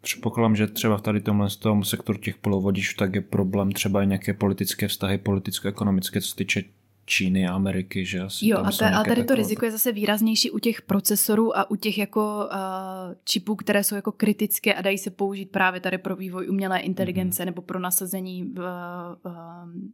Předpokládám, 0.00 0.56
že 0.56 0.66
třeba 0.66 0.96
v 0.96 1.02
tady 1.02 1.20
tomhle 1.20 1.48
tom 1.58 1.84
sektoru 1.84 2.18
těch 2.18 2.36
polovodičů 2.36 2.96
tak 2.96 3.14
je 3.14 3.20
problém 3.20 3.72
třeba 3.72 4.02
i 4.02 4.06
nějaké 4.06 4.34
politické 4.34 4.88
vztahy, 4.88 5.18
politicko-ekonomické, 5.18 6.20
co 6.20 6.28
se 6.28 6.36
týče 6.36 6.62
Číny 7.06 7.48
a 7.48 7.54
Ameriky, 7.54 8.04
že 8.04 8.20
asi 8.20 8.48
Jo, 8.48 8.58
a, 8.58 8.70
ta, 8.70 8.98
a 8.98 9.04
tady 9.04 9.24
to 9.24 9.34
riziko 9.34 9.64
je 9.64 9.70
zase 9.70 9.92
výraznější 9.92 10.50
u 10.50 10.58
těch 10.58 10.82
procesorů 10.82 11.58
a 11.58 11.70
u 11.70 11.76
těch 11.76 11.98
jako 11.98 12.48
uh, 12.52 13.14
čipů, 13.24 13.56
které 13.56 13.84
jsou 13.84 13.94
jako 13.94 14.12
kritické 14.12 14.74
a 14.74 14.82
dají 14.82 14.98
se 14.98 15.10
použít 15.10 15.50
právě 15.50 15.80
tady 15.80 15.98
pro 15.98 16.16
vývoj 16.16 16.48
umělé 16.48 16.78
inteligence 16.78 17.42
mm-hmm. 17.42 17.46
nebo 17.46 17.62
pro 17.62 17.80
nasazení 17.80 18.44
v, 18.44 18.58
uh, 18.58 19.32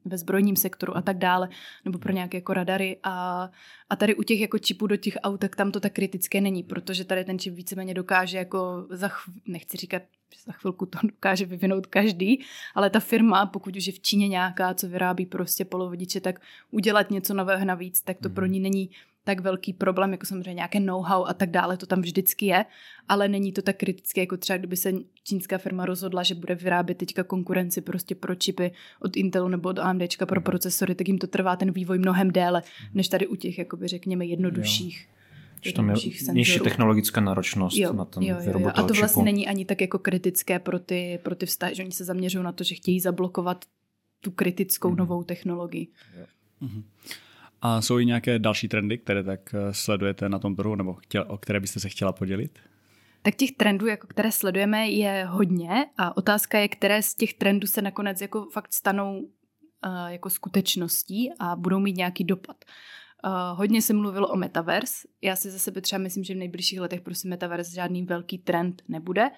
ve 0.05 0.19
zbrojním 0.19 0.57
sektoru 0.57 0.97
a 0.97 1.03
tak 1.03 1.19
dále, 1.19 1.49
nebo 1.85 1.99
pro 1.99 2.13
nějaké 2.13 2.37
jako 2.37 2.55
radary 2.55 2.97
a, 3.03 3.51
a 3.91 3.97
tady 3.97 4.15
u 4.15 4.23
těch 4.23 4.41
jako 4.41 4.59
čipů 4.59 4.87
do 4.87 4.97
těch 4.97 5.19
aut, 5.23 5.41
tak 5.41 5.57
tam 5.57 5.73
to 5.73 5.81
tak 5.81 5.93
kritické 5.93 6.41
není, 6.41 6.63
protože 6.63 7.05
tady 7.05 7.25
ten 7.25 7.39
čip 7.39 7.55
víceméně 7.55 7.95
dokáže 7.95 8.39
jako 8.39 8.87
za, 8.91 9.09
chv- 9.09 9.33
nechci 9.47 9.77
říkat 9.77 10.03
za 10.47 10.53
chvilku 10.53 10.87
to 10.87 10.99
dokáže 11.07 11.47
vyvinout 11.47 11.87
každý, 11.87 12.45
ale 12.75 12.91
ta 12.91 13.01
firma, 13.01 13.47
pokud 13.47 13.77
už 13.77 13.87
je 13.87 13.93
v 13.93 14.01
Číně 14.01 14.29
nějaká, 14.29 14.75
co 14.75 14.89
vyrábí 14.89 15.27
prostě 15.27 15.65
polovodiče, 15.65 16.21
tak 16.21 16.41
udělat 16.71 17.11
něco 17.11 17.35
nového 17.35 17.65
navíc, 17.65 18.03
tak 18.03 18.17
to 18.23 18.31
pro 18.31 18.47
ní 18.47 18.61
není 18.61 18.91
tak 19.25 19.41
velký 19.41 19.73
problém, 19.73 20.13
jako 20.13 20.27
samozřejmě 20.27 20.55
nějaké 20.55 20.81
know-how 20.81 21.25
a 21.25 21.35
tak 21.35 21.51
dále, 21.51 21.77
to 21.77 21.87
tam 21.87 22.01
vždycky 22.01 22.47
je, 22.47 22.65
ale 23.09 23.29
není 23.29 23.53
to 23.53 23.63
tak 23.63 23.77
kritické, 23.77 24.21
jako 24.21 24.37
třeba 24.37 24.57
kdyby 24.57 24.77
se 24.77 24.93
čínská 25.25 25.59
firma 25.59 25.87
rozhodla, 25.87 26.23
že 26.23 26.35
bude 26.35 26.55
vyrábět 26.55 26.99
teďka 26.99 27.25
konkurenci 27.25 27.81
prostě 27.81 28.15
pro 28.15 28.35
čipy 28.35 28.73
od 29.01 29.17
Intelu 29.17 29.49
nebo 29.49 29.69
od 29.69 29.79
AMD 29.79 30.03
pro 30.29 30.41
procesory, 30.41 30.95
tak 30.95 31.09
jim 31.09 31.19
to 31.19 31.27
trvá 31.27 31.57
ten 31.57 31.73
vývoj 31.73 31.99
mnohem 31.99 32.31
déle, 32.31 32.63
mhm. 32.83 32.91
než 32.95 33.09
tady 33.09 33.27
u 33.27 33.37
těch, 33.37 33.59
jakoby 33.59 33.89
řekněme, 33.89 34.27
jednodušších. 34.27 35.09
Jo 35.11 35.21
že 35.63 35.73
tam 35.73 35.91
je 35.91 35.97
nižší 36.33 36.61
technologická 36.61 37.21
náročnost 37.21 37.77
jo, 37.77 37.93
na 37.93 38.05
ten 38.05 38.23
jo, 38.23 38.37
jo, 38.41 38.61
jo. 38.61 38.71
A 38.75 38.83
to 38.83 38.95
vlastně 38.95 39.21
čipu. 39.21 39.25
není 39.25 39.49
ani 39.49 39.65
tak 39.65 39.81
jako 39.81 39.99
kritické 39.99 40.59
pro 40.59 40.79
ty, 40.79 41.19
pro 41.23 41.35
ty 41.35 41.47
vztahy, 41.47 41.75
že 41.75 41.83
oni 41.83 41.93
se 41.93 42.05
zaměřují 42.05 42.45
na 42.45 42.53
to, 42.53 42.65
že 42.65 42.75
chtějí 42.75 43.01
zablokovat 43.01 43.65
tu 44.21 44.31
kritickou 44.31 44.91
mm. 44.91 44.97
novou 44.97 45.23
technologii. 45.23 45.89
Jo. 46.19 46.27
Mm-hmm. 46.63 46.83
A 47.63 47.81
jsou 47.81 47.99
i 47.99 48.07
nějaké 48.07 48.39
další 48.39 48.69
trendy, 48.69 48.99
které 48.99 49.23
tak 49.23 49.55
eh, 49.55 49.75
sledujete 49.75 50.29
na 50.29 50.39
tom 50.39 50.57
trhu, 50.57 50.75
nebo 50.75 50.95
chtěl, 50.95 51.25
o 51.29 51.39
které 51.39 51.61
byste 51.61 51.81
se 51.81 51.89
chtěla 51.89 52.13
podělit? 52.13 52.59
Tak 53.23 53.35
těch 53.35 53.53
trendů, 53.53 53.87
jako 53.87 54.07
které 54.07 54.33
sledujeme, 54.33 54.89
je 54.89 55.25
hodně 55.29 55.87
a 55.99 56.17
otázka 56.17 56.59
je, 56.59 56.69
které 56.69 57.03
z 57.03 57.15
těch 57.15 57.35
trendů 57.35 57.67
se 57.67 57.83
nakonec 57.83 58.21
jako 58.21 58.47
fakt 58.53 58.73
stanou 58.73 59.21
uh, 59.21 60.07
jako 60.07 60.31
skutečností 60.31 61.31
a 61.39 61.57
budou 61.57 61.79
mít 61.79 61.97
nějaký 61.97 62.25
dopad. 62.25 62.65
Uh, 63.25 63.59
hodně 63.59 63.83
se 63.83 63.93
mluvilo 63.93 64.29
o 64.29 64.37
metaverse. 64.37 65.09
Já 65.23 65.37
si 65.37 65.51
za 65.51 65.59
sebe 65.59 65.81
třeba 65.81 65.99
myslím, 65.99 66.25
že 66.25 66.35
v 66.35 66.37
nejbližších 66.37 66.81
letech 66.81 67.01
prostě 67.01 67.29
metaverse 67.29 67.75
žádný 67.75 68.03
velký 68.03 68.39
trend 68.39 68.83
nebude. 68.89 69.31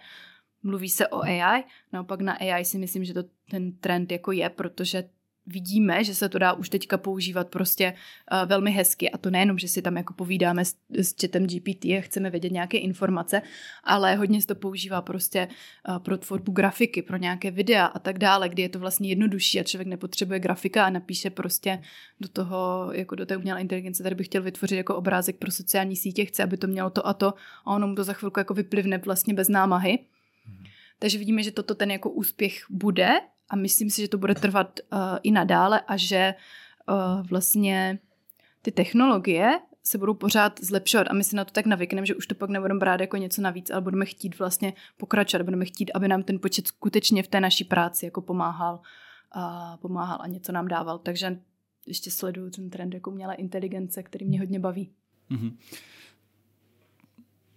Mluví 0.62 0.88
se 0.88 1.08
o 1.08 1.22
AI, 1.22 1.64
naopak 1.92 2.20
na 2.20 2.32
AI 2.32 2.64
si 2.64 2.78
myslím, 2.78 3.04
že 3.04 3.14
to 3.14 3.22
ten 3.50 3.72
trend 3.72 4.12
jako 4.12 4.32
je, 4.32 4.48
protože 4.48 5.04
vidíme, 5.46 6.04
že 6.04 6.14
se 6.14 6.28
to 6.28 6.38
dá 6.38 6.52
už 6.52 6.68
teďka 6.68 6.98
používat 6.98 7.48
prostě 7.48 7.94
uh, 8.32 8.48
velmi 8.48 8.70
hezky 8.70 9.10
a 9.10 9.18
to 9.18 9.30
nejenom, 9.30 9.58
že 9.58 9.68
si 9.68 9.82
tam 9.82 9.96
jako 9.96 10.14
povídáme 10.14 10.64
s, 10.64 10.76
s 10.90 11.14
chatem 11.20 11.46
GPT 11.46 11.84
a 11.84 12.00
chceme 12.00 12.30
vědět 12.30 12.52
nějaké 12.52 12.78
informace, 12.78 13.42
ale 13.84 14.14
hodně 14.16 14.40
se 14.40 14.46
to 14.46 14.54
používá 14.54 15.02
prostě 15.02 15.48
uh, 15.88 15.98
pro 15.98 16.18
tvorbu 16.18 16.52
grafiky, 16.52 17.02
pro 17.02 17.16
nějaké 17.16 17.50
videa 17.50 17.86
a 17.86 17.98
tak 17.98 18.18
dále, 18.18 18.48
kdy 18.48 18.62
je 18.62 18.68
to 18.68 18.78
vlastně 18.78 19.08
jednodušší 19.08 19.60
a 19.60 19.62
člověk 19.62 19.88
nepotřebuje 19.88 20.40
grafika 20.40 20.86
a 20.86 20.90
napíše 20.90 21.30
prostě 21.30 21.82
do 22.20 22.28
toho, 22.28 22.90
jako 22.92 23.14
do 23.14 23.26
té 23.26 23.36
umělé 23.36 23.60
inteligence, 23.60 24.02
tady 24.02 24.14
bych 24.14 24.26
chtěl 24.26 24.42
vytvořit 24.42 24.76
jako 24.76 24.96
obrázek 24.96 25.36
pro 25.36 25.50
sociální 25.50 25.96
sítě, 25.96 26.24
chce, 26.24 26.42
aby 26.42 26.56
to 26.56 26.66
mělo 26.66 26.90
to 26.90 27.06
a 27.06 27.14
to 27.14 27.34
a 27.64 27.74
ono 27.74 27.86
mu 27.86 27.94
to 27.94 28.04
za 28.04 28.12
chvilku 28.12 28.40
jako 28.40 28.54
vyplivne 28.54 28.98
vlastně 28.98 29.34
bez 29.34 29.48
námahy. 29.48 29.98
Hmm. 30.44 30.64
Takže 30.98 31.18
vidíme, 31.18 31.42
že 31.42 31.50
toto 31.50 31.74
ten 31.74 31.90
jako 31.90 32.10
úspěch 32.10 32.64
bude 32.70 33.20
a 33.52 33.56
myslím 33.56 33.90
si, 33.90 34.02
že 34.02 34.08
to 34.08 34.18
bude 34.18 34.34
trvat 34.34 34.80
uh, 34.92 34.98
i 35.22 35.30
nadále 35.30 35.80
a 35.80 35.96
že 35.96 36.34
uh, 36.88 37.26
vlastně 37.26 37.98
ty 38.62 38.70
technologie 38.70 39.60
se 39.82 39.98
budou 39.98 40.14
pořád 40.14 40.60
zlepšovat 40.60 41.06
a 41.10 41.14
my 41.14 41.24
si 41.24 41.36
na 41.36 41.44
to 41.44 41.52
tak 41.52 41.66
navykneme, 41.66 42.06
že 42.06 42.14
už 42.14 42.26
to 42.26 42.34
pak 42.34 42.50
nebudeme 42.50 42.80
brát 42.80 43.00
jako 43.00 43.16
něco 43.16 43.42
navíc, 43.42 43.70
ale 43.70 43.80
budeme 43.80 44.04
chtít 44.04 44.38
vlastně 44.38 44.72
pokračovat, 44.96 45.44
budeme 45.44 45.64
chtít, 45.64 45.90
aby 45.94 46.08
nám 46.08 46.22
ten 46.22 46.38
počet 46.38 46.68
skutečně 46.68 47.22
v 47.22 47.28
té 47.28 47.40
naší 47.40 47.64
práci 47.64 48.04
jako 48.04 48.20
pomáhal 48.20 48.80
a 49.32 49.76
pomáhal 49.76 50.18
a 50.20 50.26
něco 50.26 50.52
nám 50.52 50.68
dával. 50.68 50.98
Takže 50.98 51.38
ještě 51.86 52.10
sleduju 52.10 52.50
ten 52.50 52.70
trend 52.70 52.94
jako 52.94 53.10
umělé 53.10 53.34
inteligence, 53.34 54.02
který 54.02 54.26
mě 54.26 54.38
hodně 54.38 54.58
baví. 54.58 54.90
Mm-hmm. 55.30 55.56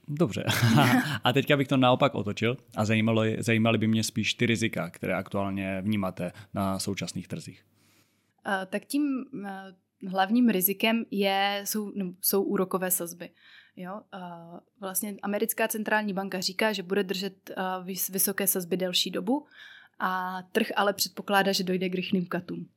Dobře. 0.07 0.43
a 1.23 1.33
teďka 1.33 1.57
bych 1.57 1.67
to 1.67 1.77
naopak 1.77 2.15
otočil 2.15 2.57
a 2.75 2.85
zajímalo, 2.85 3.23
zajímaly 3.39 3.77
by 3.77 3.87
mě 3.87 4.03
spíš 4.03 4.33
ty 4.33 4.45
rizika, 4.45 4.89
které 4.89 5.15
aktuálně 5.15 5.81
vnímáte 5.81 6.31
na 6.53 6.79
současných 6.79 7.27
trzích. 7.27 7.65
Tak 8.69 8.85
tím 8.85 9.25
hlavním 10.07 10.49
rizikem 10.49 11.05
je, 11.11 11.61
jsou, 11.65 11.91
jsou 12.21 12.43
úrokové 12.43 12.91
sazby. 12.91 13.29
Jo? 13.75 14.01
Vlastně 14.79 15.15
americká 15.23 15.67
centrální 15.67 16.13
banka 16.13 16.41
říká, 16.41 16.73
že 16.73 16.83
bude 16.83 17.03
držet 17.03 17.51
vysoké 18.09 18.47
sazby 18.47 18.77
delší 18.77 19.11
dobu 19.11 19.45
a 19.99 20.41
trh 20.51 20.67
ale 20.75 20.93
předpokládá, 20.93 21.51
že 21.51 21.63
dojde 21.63 21.89
k 21.89 21.95
rychlým 21.95 22.25
katům. 22.25 22.69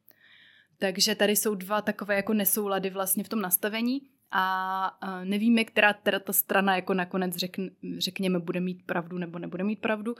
Takže 0.79 1.15
tady 1.15 1.37
jsou 1.37 1.55
dva 1.55 1.83
takové 1.83 2.17
jako 2.17 2.35
nesoulady 2.35 2.91
vlastně 2.91 3.25
v 3.25 3.29
tom 3.29 3.41
nastavení 3.41 4.01
a 4.31 4.99
nevíme, 5.25 5.65
která 5.65 5.93
teda 5.93 6.19
ta 6.19 6.33
strana 6.33 6.77
jako 6.77 6.95
nakonec 6.95 7.37
řekn, 7.37 7.67
řekněme 7.99 8.39
bude 8.39 8.61
mít 8.61 8.83
pravdu 8.87 9.19
nebo 9.19 9.39
nebude 9.39 9.65
mít 9.65 9.81
pravdu 9.81 10.15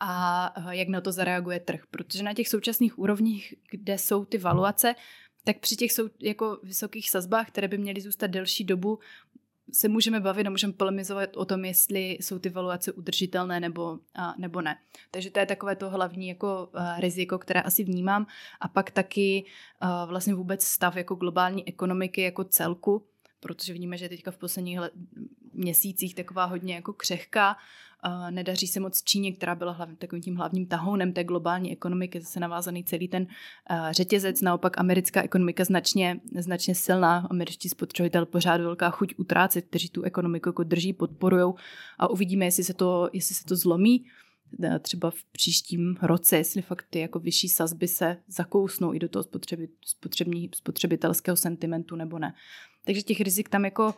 a 0.00 0.70
jak 0.70 0.88
na 0.88 1.00
to 1.00 1.12
zareaguje 1.12 1.60
trh. 1.60 1.80
Protože 1.90 2.22
na 2.22 2.34
těch 2.34 2.48
současných 2.48 2.98
úrovních, 2.98 3.54
kde 3.70 3.98
jsou 3.98 4.24
ty 4.24 4.38
valuace, 4.38 4.94
tak 5.44 5.58
při 5.58 5.76
těch 5.76 5.92
sou, 5.92 6.08
jako 6.20 6.58
vysokých 6.62 7.10
sazbách, 7.10 7.48
které 7.48 7.68
by 7.68 7.78
měly 7.78 8.00
zůstat 8.00 8.26
delší 8.26 8.64
dobu, 8.64 8.98
se 9.72 9.88
můžeme 9.88 10.20
bavit 10.20 10.46
a 10.46 10.50
můžeme 10.50 10.72
polemizovat 10.72 11.36
o 11.36 11.44
tom, 11.44 11.64
jestli 11.64 12.10
jsou 12.10 12.38
ty 12.38 12.48
valuace 12.48 12.92
udržitelné 12.92 13.60
nebo, 13.60 13.98
a, 14.14 14.34
nebo 14.38 14.60
ne. 14.60 14.78
Takže 15.10 15.30
to 15.30 15.38
je 15.38 15.46
takové 15.46 15.76
to 15.76 15.90
hlavní 15.90 16.28
jako 16.28 16.68
a, 16.74 17.00
riziko, 17.00 17.38
které 17.38 17.60
asi 17.62 17.84
vnímám. 17.84 18.26
A 18.60 18.68
pak 18.68 18.90
taky 18.90 19.44
a, 19.80 20.04
vlastně 20.04 20.34
vůbec 20.34 20.64
stav 20.64 20.96
jako 20.96 21.14
globální 21.14 21.68
ekonomiky 21.68 22.20
jako 22.22 22.44
celku, 22.44 23.06
protože 23.42 23.72
vidíme, 23.72 23.98
že 23.98 24.08
teďka 24.08 24.30
v 24.30 24.36
posledních 24.36 24.80
let, 24.80 24.92
měsících 25.52 26.14
taková 26.14 26.44
hodně 26.44 26.74
jako 26.74 26.92
křehká. 26.92 27.56
Nedaří 28.30 28.66
se 28.66 28.80
moc 28.80 29.02
Číně, 29.02 29.32
která 29.32 29.54
byla 29.54 29.72
hlavně 29.72 29.96
takovým 29.96 30.22
tím 30.22 30.36
hlavním 30.36 30.66
tahounem 30.66 31.12
té 31.12 31.24
globální 31.24 31.72
ekonomiky, 31.72 32.20
zase 32.20 32.40
navázaný 32.40 32.84
celý 32.84 33.08
ten 33.08 33.26
řetězec. 33.90 34.40
Naopak 34.40 34.78
americká 34.78 35.22
ekonomika 35.22 35.64
značně, 35.64 36.20
značně 36.38 36.74
silná, 36.74 37.26
američtí 37.30 37.68
spotřebitel 37.68 38.26
pořád 38.26 38.60
velká 38.60 38.90
chuť 38.90 39.14
utrácet, 39.16 39.64
kteří 39.66 39.88
tu 39.88 40.02
ekonomiku 40.02 40.48
jako 40.48 40.62
drží, 40.62 40.92
podporují 40.92 41.54
a 41.98 42.10
uvidíme, 42.10 42.44
jestli 42.44 42.64
se 42.64 42.74
to, 42.74 43.08
jestli 43.12 43.34
se 43.34 43.44
to 43.44 43.56
zlomí 43.56 44.04
třeba 44.80 45.10
v 45.10 45.24
příštím 45.32 45.96
roce, 46.02 46.36
jestli 46.36 46.62
fakt 46.62 46.86
ty 46.90 46.98
jako 46.98 47.18
vyšší 47.18 47.48
sazby 47.48 47.88
se 47.88 48.16
zakousnou 48.28 48.94
i 48.94 48.98
do 48.98 49.08
toho 49.08 49.22
spotřebi, 49.22 49.68
spotřební, 49.84 50.50
spotřebitelského 50.54 51.36
sentimentu 51.36 51.96
nebo 51.96 52.18
ne. 52.18 52.34
Takže 52.84 53.02
těch 53.02 53.20
rizik 53.20 53.48
tam 53.48 53.64
jako 53.64 53.94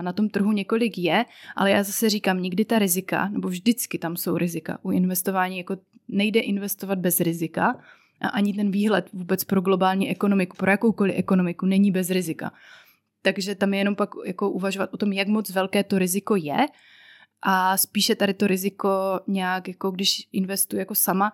na 0.00 0.12
tom 0.12 0.28
trhu 0.28 0.52
několik 0.52 0.98
je, 0.98 1.24
ale 1.56 1.70
já 1.70 1.82
zase 1.82 2.10
říkám, 2.10 2.42
nikdy 2.42 2.64
ta 2.64 2.78
rizika, 2.78 3.28
nebo 3.28 3.48
vždycky 3.48 3.98
tam 3.98 4.16
jsou 4.16 4.36
rizika. 4.36 4.78
U 4.82 4.90
investování 4.90 5.58
jako 5.58 5.76
nejde 6.08 6.40
investovat 6.40 6.98
bez 6.98 7.20
rizika 7.20 7.80
a 8.20 8.28
ani 8.28 8.54
ten 8.54 8.70
výhled 8.70 9.12
vůbec 9.12 9.44
pro 9.44 9.60
globální 9.60 10.10
ekonomiku, 10.10 10.56
pro 10.56 10.70
jakoukoliv 10.70 11.14
ekonomiku 11.18 11.66
není 11.66 11.90
bez 11.90 12.10
rizika. 12.10 12.52
Takže 13.22 13.54
tam 13.54 13.74
je 13.74 13.80
jenom 13.80 13.96
pak 13.96 14.10
jako 14.26 14.50
uvažovat 14.50 14.90
o 14.92 14.96
tom, 14.96 15.12
jak 15.12 15.28
moc 15.28 15.50
velké 15.50 15.84
to 15.84 15.98
riziko 15.98 16.36
je 16.36 16.66
a 17.42 17.76
spíše 17.76 18.14
tady 18.14 18.34
to 18.34 18.46
riziko 18.46 19.20
nějak, 19.26 19.68
jako 19.68 19.90
když 19.90 20.28
investuji 20.32 20.78
jako 20.78 20.94
sama, 20.94 21.32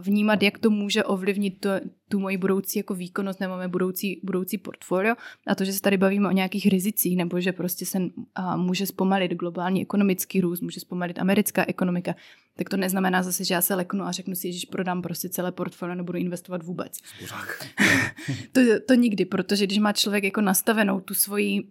vnímat, 0.00 0.42
jak 0.42 0.58
to 0.58 0.70
může 0.70 1.04
ovlivnit 1.04 1.60
to, 1.60 1.70
tu 2.08 2.18
moji 2.18 2.36
budoucí 2.36 2.78
jako 2.78 2.94
výkonnost 2.94 3.40
nebo 3.40 3.56
mé 3.56 3.68
budoucí, 3.68 4.20
budoucí 4.24 4.58
portfolio. 4.58 5.14
A 5.46 5.54
to, 5.54 5.64
že 5.64 5.72
se 5.72 5.80
tady 5.80 5.96
bavíme 5.96 6.28
o 6.28 6.32
nějakých 6.32 6.66
rizicích, 6.66 7.16
nebo 7.16 7.40
že 7.40 7.52
prostě 7.52 7.86
se 7.86 7.98
a, 8.34 8.56
může 8.56 8.86
zpomalit 8.86 9.34
globální 9.34 9.82
ekonomický 9.82 10.40
růst, 10.40 10.60
může 10.60 10.80
zpomalit 10.80 11.18
americká 11.18 11.64
ekonomika, 11.68 12.14
tak 12.56 12.68
to 12.68 12.76
neznamená 12.76 13.22
zase, 13.22 13.44
že 13.44 13.54
já 13.54 13.60
se 13.60 13.74
leknu 13.74 14.04
a 14.04 14.12
řeknu 14.12 14.34
si, 14.34 14.52
že 14.52 14.66
prodám 14.70 15.02
prostě 15.02 15.28
celé 15.28 15.52
portfolio, 15.52 15.94
nebudu 15.94 16.18
investovat 16.18 16.62
vůbec. 16.62 16.98
to, 18.52 18.60
to 18.88 18.94
nikdy, 18.94 19.24
protože 19.24 19.66
když 19.66 19.78
má 19.78 19.92
člověk 19.92 20.24
jako 20.24 20.40
nastavenou 20.40 21.00
tu 21.00 21.14
svoji 21.14 21.62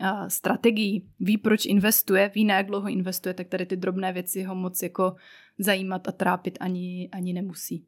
a, 0.00 0.28
strategii, 0.28 1.02
ví, 1.20 1.38
proč 1.38 1.66
investuje, 1.66 2.30
ví, 2.34 2.44
na 2.44 2.56
jak 2.56 2.66
dlouho 2.66 2.88
investuje, 2.88 3.34
tak 3.34 3.48
tady 3.48 3.66
ty 3.66 3.76
drobné 3.76 4.12
věci 4.12 4.42
ho 4.42 4.54
moc 4.54 4.82
jako 4.82 5.14
zajímat 5.62 6.08
a 6.08 6.12
trápit 6.12 6.58
ani, 6.60 7.08
ani 7.12 7.32
nemusí. 7.32 7.86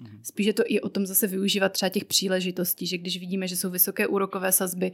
Mhm. 0.00 0.20
Spíš 0.22 0.46
je 0.46 0.52
to 0.52 0.62
i 0.66 0.80
o 0.80 0.88
tom 0.88 1.06
zase 1.06 1.26
využívat 1.26 1.72
třeba 1.72 1.88
těch 1.88 2.04
příležitostí, 2.04 2.86
že 2.86 2.98
když 2.98 3.18
vidíme, 3.18 3.48
že 3.48 3.56
jsou 3.56 3.70
vysoké 3.70 4.06
úrokové 4.06 4.52
sazby 4.52 4.92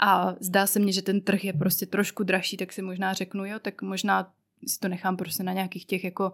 a 0.00 0.34
zdá 0.40 0.66
se 0.66 0.78
mně, 0.78 0.92
že 0.92 1.02
ten 1.02 1.20
trh 1.20 1.44
je 1.44 1.52
prostě 1.52 1.86
trošku 1.86 2.22
dražší, 2.22 2.56
tak 2.56 2.72
si 2.72 2.82
možná 2.82 3.12
řeknu, 3.12 3.44
jo, 3.44 3.58
tak 3.58 3.82
možná 3.82 4.32
si 4.66 4.78
to 4.78 4.88
nechám 4.88 5.16
prostě 5.16 5.42
na 5.42 5.52
nějakých 5.52 5.86
těch 5.86 6.04
jako 6.04 6.32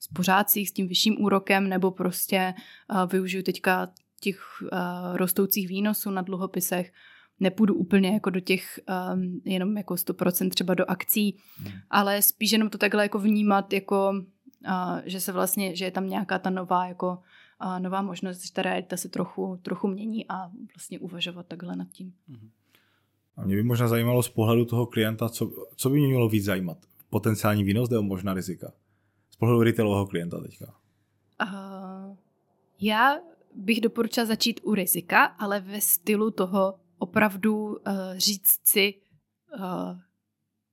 spořádcích 0.00 0.68
s 0.68 0.72
tím 0.72 0.88
vyšším 0.88 1.20
úrokem, 1.20 1.68
nebo 1.68 1.90
prostě 1.90 2.54
uh, 2.90 3.10
využiju 3.10 3.42
teďka 3.42 3.92
těch 4.20 4.40
uh, 4.62 4.68
rostoucích 5.16 5.68
výnosů 5.68 6.10
na 6.10 6.22
dluhopisech, 6.22 6.92
nepůjdu 7.40 7.74
úplně 7.74 8.10
jako 8.10 8.30
do 8.30 8.40
těch 8.40 8.80
um, 9.14 9.40
jenom 9.44 9.76
jako 9.76 9.94
100% 9.94 10.50
třeba 10.50 10.74
do 10.74 10.90
akcí, 10.90 11.36
hmm. 11.56 11.72
ale 11.90 12.22
spíš 12.22 12.52
jenom 12.52 12.70
to 12.70 12.78
takhle 12.78 13.02
jako 13.02 13.18
vnímat 13.18 13.72
jako 13.72 14.24
a 14.66 15.00
že 15.04 15.20
se 15.20 15.32
vlastně, 15.32 15.76
že 15.76 15.84
je 15.84 15.90
tam 15.90 16.08
nějaká 16.08 16.38
ta 16.38 16.50
nová 16.50 16.86
jako 16.86 17.18
a 17.58 17.78
nová 17.78 18.02
možnost, 18.02 18.46
že 18.46 18.52
ta 18.52 18.62
realita 18.62 18.96
se 18.96 19.08
trochu, 19.08 19.58
trochu 19.62 19.88
mění 19.88 20.28
a 20.28 20.50
vlastně 20.74 20.98
uvažovat 20.98 21.46
takhle 21.46 21.76
nad 21.76 21.88
tím. 21.88 22.14
Mhm. 22.28 22.50
A 23.36 23.44
mě 23.44 23.56
by 23.56 23.62
možná 23.62 23.88
zajímalo 23.88 24.22
z 24.22 24.28
pohledu 24.28 24.64
toho 24.64 24.86
klienta, 24.86 25.28
co, 25.28 25.50
co 25.76 25.90
by 25.90 25.98
mě 25.98 26.08
mělo 26.08 26.28
víc 26.28 26.44
zajímat? 26.44 26.78
Potenciální 27.10 27.64
výnos 27.64 27.90
nebo 27.90 28.02
možná 28.02 28.34
rizika? 28.34 28.72
Z 29.30 29.36
pohledu 29.36 29.62
retailového 29.62 30.06
klienta 30.06 30.40
teďka. 30.40 30.74
Uh, 31.42 32.16
já 32.80 33.18
bych 33.54 33.80
doporučila 33.80 34.26
začít 34.26 34.60
u 34.62 34.74
rizika, 34.74 35.24
ale 35.24 35.60
ve 35.60 35.80
stylu 35.80 36.30
toho 36.30 36.74
opravdu 36.98 37.66
uh, 37.66 37.76
říct 38.16 38.60
si, 38.64 38.94
uh, 39.58 39.98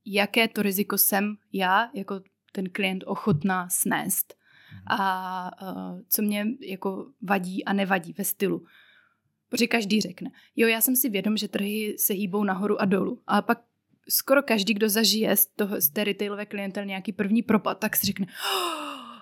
jaké 0.06 0.48
to 0.48 0.62
riziko 0.62 0.98
jsem 0.98 1.36
já 1.54 1.90
jako 1.94 2.22
ten 2.56 2.70
klient 2.70 3.04
ochotná 3.08 3.70
snést 3.70 4.34
mhm. 4.74 5.00
a 5.00 5.52
uh, 5.62 6.00
co 6.10 6.22
mě 6.22 6.46
jako 6.62 7.12
vadí 7.22 7.66
a 7.66 7.74
nevadí 7.74 8.14
ve 8.14 8.24
stylu. 8.24 8.66
Protože 9.50 9.68
každý 9.68 10.02
řekne, 10.02 10.32
jo, 10.56 10.68
já 10.68 10.82
jsem 10.82 10.96
si 10.96 11.10
vědom, 11.10 11.38
že 11.38 11.48
trhy 11.48 11.96
se 12.00 12.14
hýbou 12.14 12.44
nahoru 12.44 12.82
a 12.82 12.86
dolů. 12.86 13.22
A 13.28 13.42
pak 13.42 13.62
skoro 14.10 14.44
každý, 14.44 14.74
kdo 14.74 14.90
zažije 14.90 15.36
z, 15.36 15.46
toho, 15.46 15.82
z 15.82 15.90
té 15.90 16.04
retailové 16.04 16.46
klientel 16.46 16.86
nějaký 16.86 17.12
první 17.12 17.42
propad, 17.42 17.80
tak 17.80 17.96
si 17.96 18.06
řekne, 18.06 18.28
oh, 18.56 19.20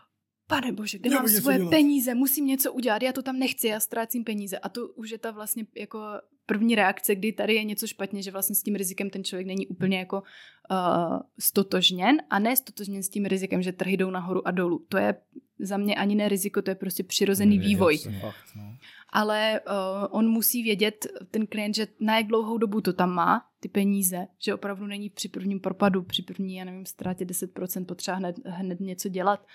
pane 0.48 0.72
bože, 0.72 0.98
kde 1.00 1.10
já 1.10 1.16
mám 1.16 1.28
svoje 1.28 1.58
dělat. 1.58 1.70
peníze, 1.70 2.16
musím 2.16 2.48
něco 2.48 2.74
udělat, 2.74 3.02
já 3.02 3.12
to 3.14 3.22
tam 3.22 3.40
nechci, 3.40 3.68
já 3.68 3.80
ztrácím 3.80 4.24
peníze. 4.24 4.58
A 4.58 4.70
to 4.70 4.88
už 4.88 5.10
je 5.10 5.18
ta 5.18 5.32
vlastně 5.32 5.66
jako 5.76 6.00
první 6.46 6.76
reakce, 6.76 7.16
kdy 7.16 7.32
tady 7.32 7.54
je 7.54 7.64
něco 7.64 7.88
špatně, 7.88 8.24
že 8.24 8.32
vlastně 8.32 8.56
s 8.56 8.64
tím 8.64 8.76
rizikem 8.76 9.10
ten 9.10 9.24
člověk 9.24 9.48
není 9.48 9.68
úplně 9.68 10.00
jako 10.00 10.24
uh, 10.72 11.20
stotožněn 11.40 12.18
a 12.30 12.40
ne 12.40 12.56
stotožněn 12.56 13.04
s 13.04 13.10
tím 13.10 13.26
rizikem, 13.26 13.62
že 13.62 13.72
trhy 13.72 13.98
jdou 13.98 14.10
nahoru 14.10 14.48
a 14.48 14.52
dolů. 14.52 14.86
To 14.90 14.98
je 14.98 15.16
za 15.60 15.78
mě 15.78 15.96
ani 15.96 16.16
ne 16.16 16.30
riziko, 16.30 16.62
to 16.62 16.72
je 16.72 16.76
prostě 16.76 17.04
přirozený 17.04 17.58
ne, 17.58 17.64
vývoj. 17.64 17.98
Fakt, 17.98 18.56
no. 18.56 18.78
Ale 19.10 19.62
uh, 19.68 20.08
on 20.10 20.28
musí 20.30 20.64
vědět, 20.64 21.08
ten 21.32 21.48
klient, 21.48 21.76
že 21.76 21.88
na 22.00 22.18
jak 22.18 22.28
dlouhou 22.28 22.58
dobu 22.58 22.82
to 22.82 22.94
tam 22.94 23.10
má, 23.10 23.46
ty 23.60 23.70
peníze, 23.70 24.28
že 24.40 24.54
opravdu 24.54 24.88
není 24.88 25.10
při 25.10 25.30
prvním 25.30 25.60
propadu, 25.60 26.04
při 26.04 26.22
první, 26.22 26.56
já 26.56 26.66
nevím, 26.66 26.86
ztrátě 26.86 27.26
10% 27.26 27.86
potřeba 27.86 28.18
hned, 28.18 28.36
hned 28.46 28.80
něco 28.80 29.10
dělat 29.10 29.46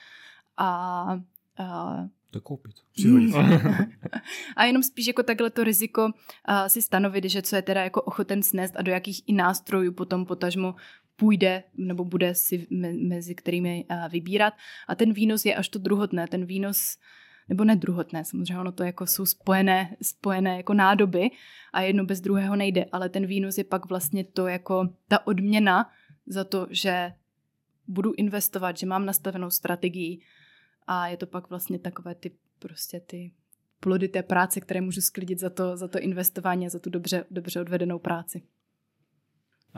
a, 0.57 1.21
a 1.59 1.97
to 2.31 2.41
koupit. 2.41 2.75
a 4.57 4.65
jenom 4.65 4.83
spíš 4.83 5.07
jako 5.07 5.23
takhle 5.23 5.51
to 5.51 5.65
riziko 5.65 6.05
uh, 6.05 6.13
si 6.67 6.83
stanovit, 6.83 7.25
že 7.25 7.43
co 7.43 7.57
je 7.57 7.63
teda 7.63 7.85
jako 7.85 8.03
ochoten 8.03 8.43
snést 8.43 8.77
a 8.77 8.83
do 8.83 8.93
jakých 8.93 9.23
i 9.27 9.33
nástrojů 9.33 9.93
potom 9.93 10.27
potažmo 10.27 10.75
půjde 11.17 11.63
nebo 11.77 12.05
bude 12.05 12.35
si 12.35 12.67
mezi 13.09 13.35
kterými 13.35 13.85
uh, 13.91 14.09
vybírat. 14.09 14.55
A 14.89 14.95
ten 14.95 15.13
výnos 15.13 15.45
je 15.45 15.55
až 15.55 15.69
to 15.69 15.79
druhotné. 15.79 16.27
Ten 16.29 16.45
výnos 16.45 16.97
nebo 17.49 17.65
ne 17.65 17.77
druhotné, 17.77 18.25
samozřejmě 18.25 18.61
ono 18.61 18.73
to 18.73 18.85
jako 18.85 19.07
jsou 19.07 19.27
spojené, 19.27 19.97
spojené 20.03 20.57
jako 20.57 20.75
nádoby 20.75 21.31
a 21.73 21.81
jedno 21.81 22.05
bez 22.05 22.21
druhého 22.21 22.57
nejde, 22.57 22.85
ale 22.93 23.09
ten 23.09 23.27
výnos 23.27 23.59
je 23.59 23.65
pak 23.65 23.89
vlastně 23.89 24.25
to 24.25 24.47
jako 24.47 24.89
ta 25.09 25.27
odměna 25.27 25.91
za 26.27 26.45
to, 26.45 26.67
že 26.71 27.13
budu 27.87 28.13
investovat, 28.17 28.79
že 28.79 28.87
mám 28.87 29.07
nastavenou 29.07 29.51
strategii, 29.51 30.21
a 30.89 31.09
je 31.09 31.17
to 31.17 31.27
pak 31.27 31.51
vlastně 31.51 31.79
takové 31.79 32.15
ty 32.15 32.31
prostě 32.59 33.01
ty 33.01 33.33
plody 33.81 34.09
té 34.09 34.23
práce, 34.23 34.61
které 34.61 34.81
můžu 34.81 35.01
sklidit 35.01 35.39
za 35.39 35.51
to, 35.51 35.77
za 35.77 35.89
to 35.89 35.99
investování 35.99 36.67
a 36.67 36.71
za 36.71 36.79
tu 36.79 36.91
dobře, 36.91 37.25
dobře 37.31 37.61
odvedenou 37.61 37.99
práci. 37.99 38.43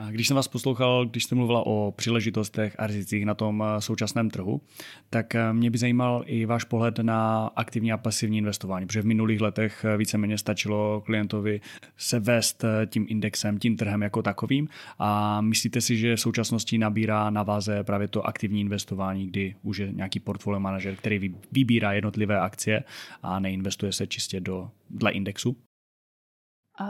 Když 0.09 0.29
jsem 0.29 0.35
vás 0.35 0.49
poslouchal, 0.49 1.07
když 1.07 1.25
jste 1.25 1.35
mluvila 1.35 1.67
o 1.67 1.95
příležitostech 1.97 2.77
a 2.79 2.87
rizicích 2.87 3.27
na 3.27 3.35
tom 3.35 3.65
eh, 3.67 3.81
současném 3.81 4.31
trhu, 4.31 4.61
tak 5.11 5.35
eh, 5.35 5.53
mě 5.53 5.71
by 5.71 5.79
zajímal 5.79 6.23
i 6.27 6.47
váš 6.47 6.65
pohled 6.65 6.99
na 6.99 7.47
aktivní 7.57 7.93
a 7.93 7.97
pasivní 7.97 8.39
investování, 8.39 8.87
protože 8.87 9.03
v 9.03 9.07
minulých 9.07 9.41
letech 9.41 9.85
eh, 9.85 9.97
víceméně 9.97 10.39
stačilo 10.39 11.01
klientovi 11.01 11.61
se 11.97 12.21
vést 12.21 12.65
tím 12.87 13.07
indexem, 13.09 13.59
tím 13.59 13.77
trhem 13.77 14.03
jako 14.03 14.23
takovým 14.23 14.69
a 14.99 15.41
myslíte 15.41 15.81
si, 15.81 15.97
že 15.97 16.17
v 16.17 16.21
současnosti 16.21 16.79
nabírá 16.79 17.31
na 17.31 17.43
váze 17.43 17.85
právě 17.85 18.09
to 18.09 18.27
aktivní 18.27 18.61
investování, 18.61 19.27
kdy 19.27 19.55
už 19.63 19.79
je 19.79 19.93
nějaký 19.93 20.21
portfolio 20.21 20.61
manažer, 20.61 20.97
který 20.97 21.35
vybírá 21.53 21.93
jednotlivé 21.93 22.41
akcie 22.41 22.85
a 23.23 23.41
neinvestuje 23.41 23.93
se 23.93 24.07
čistě 24.07 24.41
do 24.41 24.71
dle 24.91 25.11
indexu? 25.11 25.57
Uh, 26.81 26.87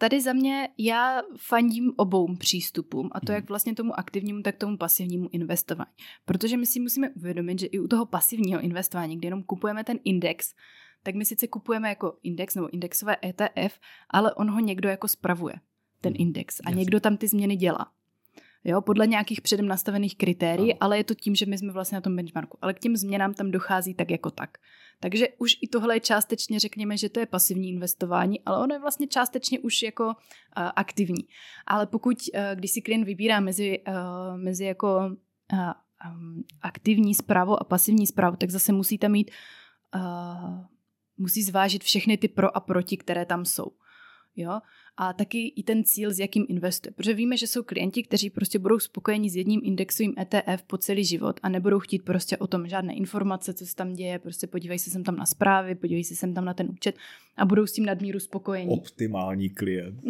Tady 0.00 0.20
za 0.20 0.32
mě 0.32 0.68
já 0.78 1.22
fandím 1.36 1.92
obou 1.96 2.36
přístupům 2.36 3.10
a 3.12 3.20
to 3.20 3.32
mhm. 3.32 3.34
jak 3.34 3.48
vlastně 3.48 3.74
tomu 3.74 3.98
aktivnímu, 3.98 4.42
tak 4.42 4.56
tomu 4.56 4.76
pasivnímu 4.76 5.28
investování. 5.32 5.90
Protože 6.24 6.56
my 6.56 6.66
si 6.66 6.80
musíme 6.80 7.10
uvědomit, 7.10 7.60
že 7.60 7.66
i 7.66 7.78
u 7.78 7.88
toho 7.88 8.06
pasivního 8.06 8.60
investování, 8.60 9.16
kde 9.16 9.26
jenom 9.26 9.42
kupujeme 9.42 9.84
ten 9.84 9.98
index, 10.04 10.54
tak 11.02 11.14
my 11.14 11.24
sice 11.24 11.46
kupujeme 11.46 11.88
jako 11.88 12.18
index 12.22 12.54
nebo 12.54 12.74
indexové 12.74 13.16
ETF, 13.24 13.78
ale 14.10 14.34
on 14.34 14.50
ho 14.50 14.60
někdo 14.60 14.88
jako 14.88 15.08
spravuje, 15.08 15.54
ten 16.00 16.12
mhm. 16.12 16.22
index. 16.22 16.60
A 16.64 16.70
někdo 16.70 17.00
tam 17.00 17.16
ty 17.16 17.28
změny 17.28 17.56
dělá 17.56 17.92
jo, 18.64 18.80
podle 18.80 19.06
nějakých 19.06 19.40
předem 19.40 19.68
nastavených 19.68 20.16
kritérií, 20.16 20.74
ale 20.74 20.96
je 20.98 21.04
to 21.04 21.14
tím, 21.14 21.34
že 21.34 21.46
my 21.46 21.58
jsme 21.58 21.72
vlastně 21.72 21.96
na 21.96 22.00
tom 22.00 22.16
benchmarku. 22.16 22.58
Ale 22.62 22.74
k 22.74 22.78
těm 22.78 22.96
změnám 22.96 23.34
tam 23.34 23.50
dochází 23.50 23.94
tak 23.94 24.10
jako 24.10 24.30
tak. 24.30 24.58
Takže 25.00 25.28
už 25.38 25.56
i 25.62 25.68
tohle 25.68 25.96
je 25.96 26.00
částečně, 26.00 26.60
řekněme, 26.60 26.96
že 26.96 27.08
to 27.08 27.20
je 27.20 27.26
pasivní 27.26 27.68
investování, 27.68 28.40
ale 28.40 28.62
ono 28.62 28.74
je 28.74 28.80
vlastně 28.80 29.06
částečně 29.06 29.60
už 29.60 29.82
jako 29.82 30.06
uh, 30.06 30.12
aktivní. 30.76 31.24
Ale 31.66 31.86
pokud, 31.86 32.16
uh, 32.34 32.40
když 32.54 32.70
si 32.70 32.82
klient 32.82 33.04
vybírá 33.04 33.40
mezi, 33.40 33.82
uh, 33.88 34.36
mezi 34.36 34.64
jako 34.64 34.96
uh, 35.52 35.72
um, 36.12 36.44
aktivní 36.62 37.14
zprávu 37.14 37.60
a 37.60 37.64
pasivní 37.64 38.06
zprávu, 38.06 38.36
tak 38.36 38.50
zase 38.50 38.72
musíte 38.72 39.08
mít, 39.08 39.30
uh, 39.94 40.64
musí 41.16 41.42
zvážit 41.42 41.84
všechny 41.84 42.16
ty 42.16 42.28
pro 42.28 42.56
a 42.56 42.60
proti, 42.60 42.96
které 42.96 43.24
tam 43.26 43.44
jsou. 43.44 43.72
Jo? 44.36 44.60
A 45.02 45.12
taky 45.12 45.52
i 45.56 45.62
ten 45.62 45.84
cíl, 45.84 46.10
s 46.10 46.18
jakým 46.18 46.46
investuje. 46.48 46.92
Protože 46.92 47.14
víme, 47.14 47.36
že 47.36 47.46
jsou 47.46 47.62
klienti, 47.62 48.02
kteří 48.02 48.30
prostě 48.30 48.58
budou 48.58 48.78
spokojeni 48.78 49.30
s 49.30 49.36
jedním 49.36 49.60
indexovým 49.64 50.14
ETF 50.20 50.62
po 50.62 50.78
celý 50.78 51.04
život 51.04 51.40
a 51.42 51.48
nebudou 51.48 51.78
chtít 51.78 52.02
prostě 52.04 52.36
o 52.36 52.46
tom 52.46 52.68
žádné 52.68 52.94
informace, 52.94 53.54
co 53.54 53.66
se 53.66 53.76
tam 53.76 53.92
děje, 53.92 54.18
prostě 54.18 54.46
podívej 54.46 54.78
se 54.78 54.90
sem 54.90 55.04
tam 55.04 55.16
na 55.16 55.26
zprávy, 55.26 55.74
podívej 55.74 56.04
se 56.04 56.14
sem 56.14 56.34
tam 56.34 56.44
na 56.44 56.54
ten 56.54 56.68
účet 56.70 56.96
a 57.36 57.44
budou 57.44 57.66
s 57.66 57.72
tím 57.72 57.84
nadmíru 57.84 58.20
spokojení. 58.20 58.70
Optimální 58.70 59.50
klient. 59.50 60.00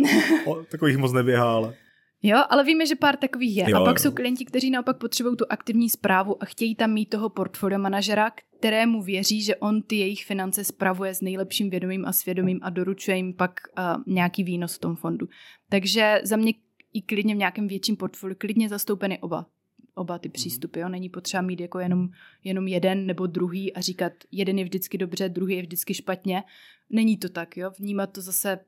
o, 0.47 0.55
takových 0.55 0.97
moc 0.97 1.13
neběhá, 1.13 1.55
ale... 1.55 1.75
Jo, 2.23 2.39
ale 2.51 2.65
víme, 2.65 2.87
že 2.87 2.97
pár 2.97 3.17
takových 3.17 3.57
je. 3.57 3.65
Jo, 3.69 3.83
a 3.83 3.85
pak 3.85 3.99
jo. 3.99 4.03
jsou 4.03 4.15
klienti, 4.15 4.45
kteří 4.45 4.71
naopak 4.71 4.99
potřebují 4.99 5.37
tu 5.37 5.45
aktivní 5.49 5.91
zprávu 5.91 6.43
a 6.43 6.47
chtějí 6.47 6.75
tam 6.75 6.93
mít 6.93 7.07
toho 7.07 7.29
portfolio 7.29 7.79
manažera, 7.79 8.31
kterému 8.59 9.03
věří, 9.03 9.43
že 9.43 9.57
on 9.57 9.83
ty 9.83 9.97
jejich 9.97 10.25
finance 10.25 10.65
spravuje 10.65 11.15
s 11.15 11.21
nejlepším 11.21 11.71
vědomím 11.71 12.07
a 12.07 12.13
svědomím 12.13 12.61
a 12.63 12.71
doručuje 12.71 13.17
jim 13.17 13.33
pak 13.33 13.61
uh, 13.79 14.03
nějaký 14.15 14.45
výnos 14.45 14.75
v 14.75 14.79
tom 14.79 14.97
fondu. 14.97 15.29
Takže 15.69 16.21
za 16.25 16.37
mě 16.37 16.53
i 16.93 17.03
klidně 17.03 17.35
v 17.35 17.39
nějakém 17.39 17.69
větším 17.69 17.97
portfoliu, 17.97 18.37
klidně 18.39 18.69
zastoupeny 18.69 19.19
oba 19.19 19.47
oba 19.95 20.19
ty 20.19 20.29
přístupy. 20.29 20.81
Jo? 20.81 20.89
Není 20.89 21.09
potřeba 21.09 21.41
mít 21.41 21.61
jako 21.61 21.79
jenom, 21.79 22.09
jenom 22.45 22.69
jeden 22.69 23.07
nebo 23.07 23.27
druhý 23.27 23.75
a 23.75 23.81
říkat, 23.81 24.13
jeden 24.33 24.59
je 24.59 24.65
vždycky 24.65 24.99
dobře, 24.99 25.29
druhý 25.29 25.57
je 25.57 25.63
vždycky 25.63 25.95
špatně. 25.95 26.43
Není 26.91 27.17
to 27.17 27.29
tak. 27.29 27.57
Jo? 27.57 27.71
Vnímat 27.79 28.13
to 28.13 28.21
zase 28.21 28.59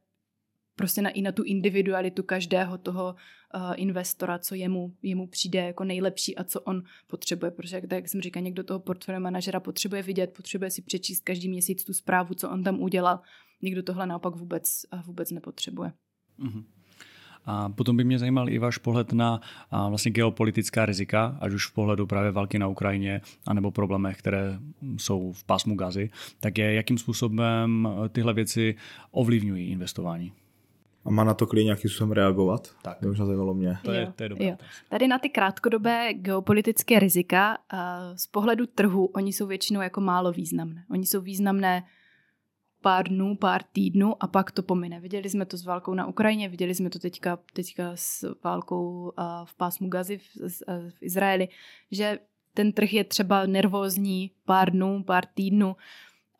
prostě 0.76 1.02
na, 1.02 1.10
i 1.10 1.22
na 1.22 1.32
tu 1.32 1.42
individualitu 1.42 2.22
každého 2.22 2.78
toho 2.78 3.14
uh, 3.54 3.72
investora, 3.76 4.38
co 4.38 4.54
jemu, 4.54 4.94
jemu 5.02 5.26
přijde 5.26 5.58
jako 5.58 5.84
nejlepší 5.84 6.36
a 6.36 6.44
co 6.44 6.60
on 6.60 6.82
potřebuje. 7.06 7.50
Protože, 7.50 7.76
jak, 7.76 7.92
jak 7.92 8.08
jsem 8.08 8.20
říkal, 8.20 8.42
někdo 8.42 8.64
toho 8.64 8.80
portfolio 8.80 9.20
manažera 9.20 9.60
potřebuje 9.60 10.02
vidět, 10.02 10.32
potřebuje 10.36 10.70
si 10.70 10.82
přečíst 10.82 11.20
každý 11.20 11.48
měsíc 11.48 11.84
tu 11.84 11.92
zprávu, 11.92 12.34
co 12.34 12.50
on 12.50 12.62
tam 12.62 12.80
udělal. 12.80 13.20
Někdo 13.62 13.82
tohle 13.82 14.06
naopak 14.06 14.36
vůbec, 14.36 14.86
uh, 14.92 15.02
vůbec 15.02 15.30
nepotřebuje. 15.30 15.92
Mm-hmm. 16.40 16.64
A 17.44 17.68
potom 17.68 17.96
by 17.96 18.04
mě 18.04 18.18
zajímal 18.18 18.48
i 18.48 18.58
váš 18.58 18.78
pohled 18.78 19.12
na 19.12 19.40
a, 19.70 19.88
vlastně 19.88 20.10
geopolitická 20.10 20.86
rizika, 20.86 21.38
ať 21.40 21.52
už 21.52 21.66
v 21.66 21.72
pohledu 21.72 22.06
právě 22.06 22.30
války 22.30 22.58
na 22.58 22.68
Ukrajině, 22.68 23.20
anebo 23.46 23.70
problémech, 23.70 24.18
které 24.18 24.58
jsou 24.96 25.32
v 25.32 25.44
pásmu 25.44 25.74
gazy, 25.74 26.10
tak 26.40 26.58
je, 26.58 26.74
jakým 26.74 26.98
způsobem 26.98 27.88
tyhle 28.12 28.34
věci 28.34 28.74
ovlivňují 29.10 29.70
investování. 29.70 30.32
A 31.04 31.10
má 31.10 31.24
na 31.24 31.34
to 31.34 31.46
klient 31.46 31.64
nějakým 31.64 31.90
způsobem 31.90 32.12
reagovat? 32.12 32.68
Tak. 32.82 32.98
To 33.00 33.08
už 33.08 33.18
zajímalo 33.18 33.54
mě. 33.54 33.78
To 33.84 33.92
je, 33.92 34.12
to 34.16 34.22
je 34.22 34.28
dobré. 34.28 34.46
jo. 34.46 34.56
Tady 34.88 35.08
na 35.08 35.18
ty 35.18 35.28
krátkodobé 35.28 36.14
geopolitické 36.14 36.98
rizika 36.98 37.58
uh, 37.72 37.78
z 38.16 38.26
pohledu 38.26 38.66
trhu, 38.66 39.06
oni 39.06 39.32
jsou 39.32 39.46
většinou 39.46 39.80
jako 39.80 40.00
málo 40.00 40.32
významné. 40.32 40.84
Oni 40.90 41.06
jsou 41.06 41.20
významné 41.20 41.84
pár 42.82 43.08
dnů, 43.08 43.36
pár 43.36 43.62
týdnů 43.62 44.22
a 44.22 44.26
pak 44.26 44.50
to 44.50 44.62
pomine. 44.62 45.00
Viděli 45.00 45.30
jsme 45.30 45.46
to 45.46 45.56
s 45.56 45.64
válkou 45.64 45.94
na 45.94 46.06
Ukrajině, 46.06 46.48
viděli 46.48 46.74
jsme 46.74 46.90
to 46.90 46.98
teďka, 46.98 47.38
teďka 47.52 47.92
s 47.94 48.34
válkou 48.44 49.12
uh, 49.18 49.24
v 49.44 49.54
pásmu 49.54 49.88
Gazy 49.88 50.18
v, 50.18 50.22
v 50.90 51.02
Izraeli, 51.02 51.48
že 51.90 52.18
ten 52.54 52.72
trh 52.72 52.92
je 52.92 53.04
třeba 53.04 53.46
nervózní 53.46 54.30
pár 54.44 54.70
dnů, 54.70 55.02
pár 55.04 55.26
týdnů 55.26 55.76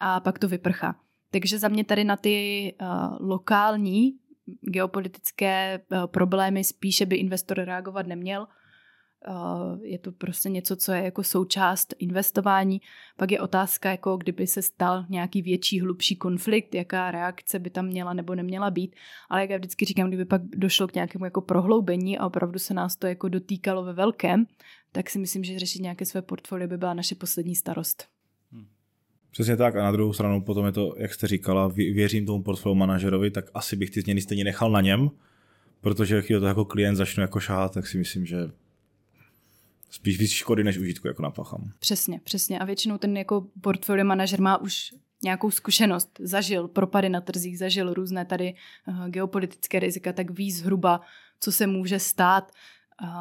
a 0.01 0.21
pak 0.21 0.39
to 0.39 0.49
vyprchá. 0.49 0.95
Takže 1.31 1.59
za 1.59 1.69
mě 1.69 1.85
tady 1.85 2.05
na 2.05 2.17
ty 2.17 2.75
uh, 2.81 2.89
lokální 3.29 4.15
geopolitické 4.61 5.81
uh, 5.93 6.07
problémy 6.07 6.65
spíše 6.65 7.07
by 7.07 7.17
investor 7.17 7.61
reagovat 7.61 8.07
neměl. 8.07 8.47
Uh, 9.29 9.85
je 9.85 9.99
to 9.99 10.13
prostě 10.13 10.49
něco, 10.49 10.77
co 10.77 10.93
je 10.93 11.03
jako 11.03 11.23
součást 11.23 11.95
investování. 11.99 12.81
Pak 13.17 13.31
je 13.31 13.41
otázka, 13.41 13.91
jako 13.91 14.17
kdyby 14.17 14.47
se 14.47 14.63
stal 14.63 15.05
nějaký 15.09 15.43
větší, 15.43 15.81
hlubší 15.81 16.17
konflikt, 16.17 16.75
jaká 16.75 17.11
reakce 17.11 17.59
by 17.59 17.71
tam 17.71 17.87
měla 17.87 18.13
nebo 18.13 18.35
neměla 18.35 18.71
být. 18.71 18.97
Ale 19.31 19.41
jak 19.41 19.51
já 19.51 19.57
vždycky 19.57 19.85
říkám, 19.85 20.09
kdyby 20.09 20.25
pak 20.25 20.43
došlo 20.43 20.89
k 20.89 20.95
nějakému 20.95 21.25
jako 21.25 21.41
prohloubení 21.41 22.19
a 22.19 22.27
opravdu 22.27 22.59
se 22.59 22.75
nás 22.75 22.97
to 22.97 23.07
jako 23.07 23.29
dotýkalo 23.29 23.85
ve 23.85 23.93
velkém, 23.93 24.47
tak 24.93 25.11
si 25.11 25.19
myslím, 25.19 25.45
že 25.45 25.59
řešit 25.59 25.83
nějaké 25.83 26.05
své 26.05 26.23
portfolio 26.23 26.69
by 26.69 26.79
byla 26.79 26.95
naše 26.95 27.15
poslední 27.15 27.55
starost. 27.55 28.12
Přesně 29.33 29.57
tak 29.57 29.77
a 29.77 29.83
na 29.83 29.93
druhou 29.93 30.13
stranu 30.13 30.43
potom 30.43 30.67
je 30.67 30.73
to, 30.73 30.95
jak 30.97 31.15
jste 31.15 31.27
říkala, 31.27 31.71
vě- 31.71 31.95
věřím 31.95 32.27
tomu 32.27 32.43
portfolio 32.43 32.75
manažerovi, 32.75 33.31
tak 33.31 33.45
asi 33.55 33.77
bych 33.77 33.91
ty 33.91 34.01
změny 34.01 34.21
stejně 34.21 34.45
nechal 34.45 34.71
na 34.71 34.81
něm, 34.81 35.11
protože 35.81 36.17
když 36.17 36.29
to 36.29 36.47
jako 36.47 36.65
klient 36.65 36.97
začnu 36.97 37.23
jako 37.23 37.41
šáhat, 37.41 37.75
tak 37.75 37.87
si 37.87 37.99
myslím, 37.99 38.27
že 38.27 38.37
spíš 39.91 40.19
víc 40.19 40.31
škody 40.31 40.65
než 40.65 40.79
užitku 40.79 41.09
jako 41.09 41.23
napáchám. 41.23 41.73
Přesně, 41.79 42.21
přesně. 42.25 42.59
A 42.59 42.65
většinou 42.65 42.99
ten 42.99 43.17
jako 43.17 43.47
portfolio 43.61 44.05
manažer 44.05 44.41
má 44.41 44.61
už 44.61 44.95
nějakou 45.25 45.51
zkušenost, 45.51 46.11
zažil 46.21 46.69
propady 46.69 47.09
na 47.09 47.21
trzích, 47.21 47.59
zažil 47.59 47.95
různé 47.95 48.25
tady 48.25 48.55
uh, 48.89 49.09
geopolitické 49.09 49.79
rizika, 49.79 50.13
tak 50.13 50.31
ví 50.31 50.53
zhruba, 50.53 51.01
co 51.41 51.53
se 51.53 51.67
může 51.67 51.99
stát. 51.99 52.53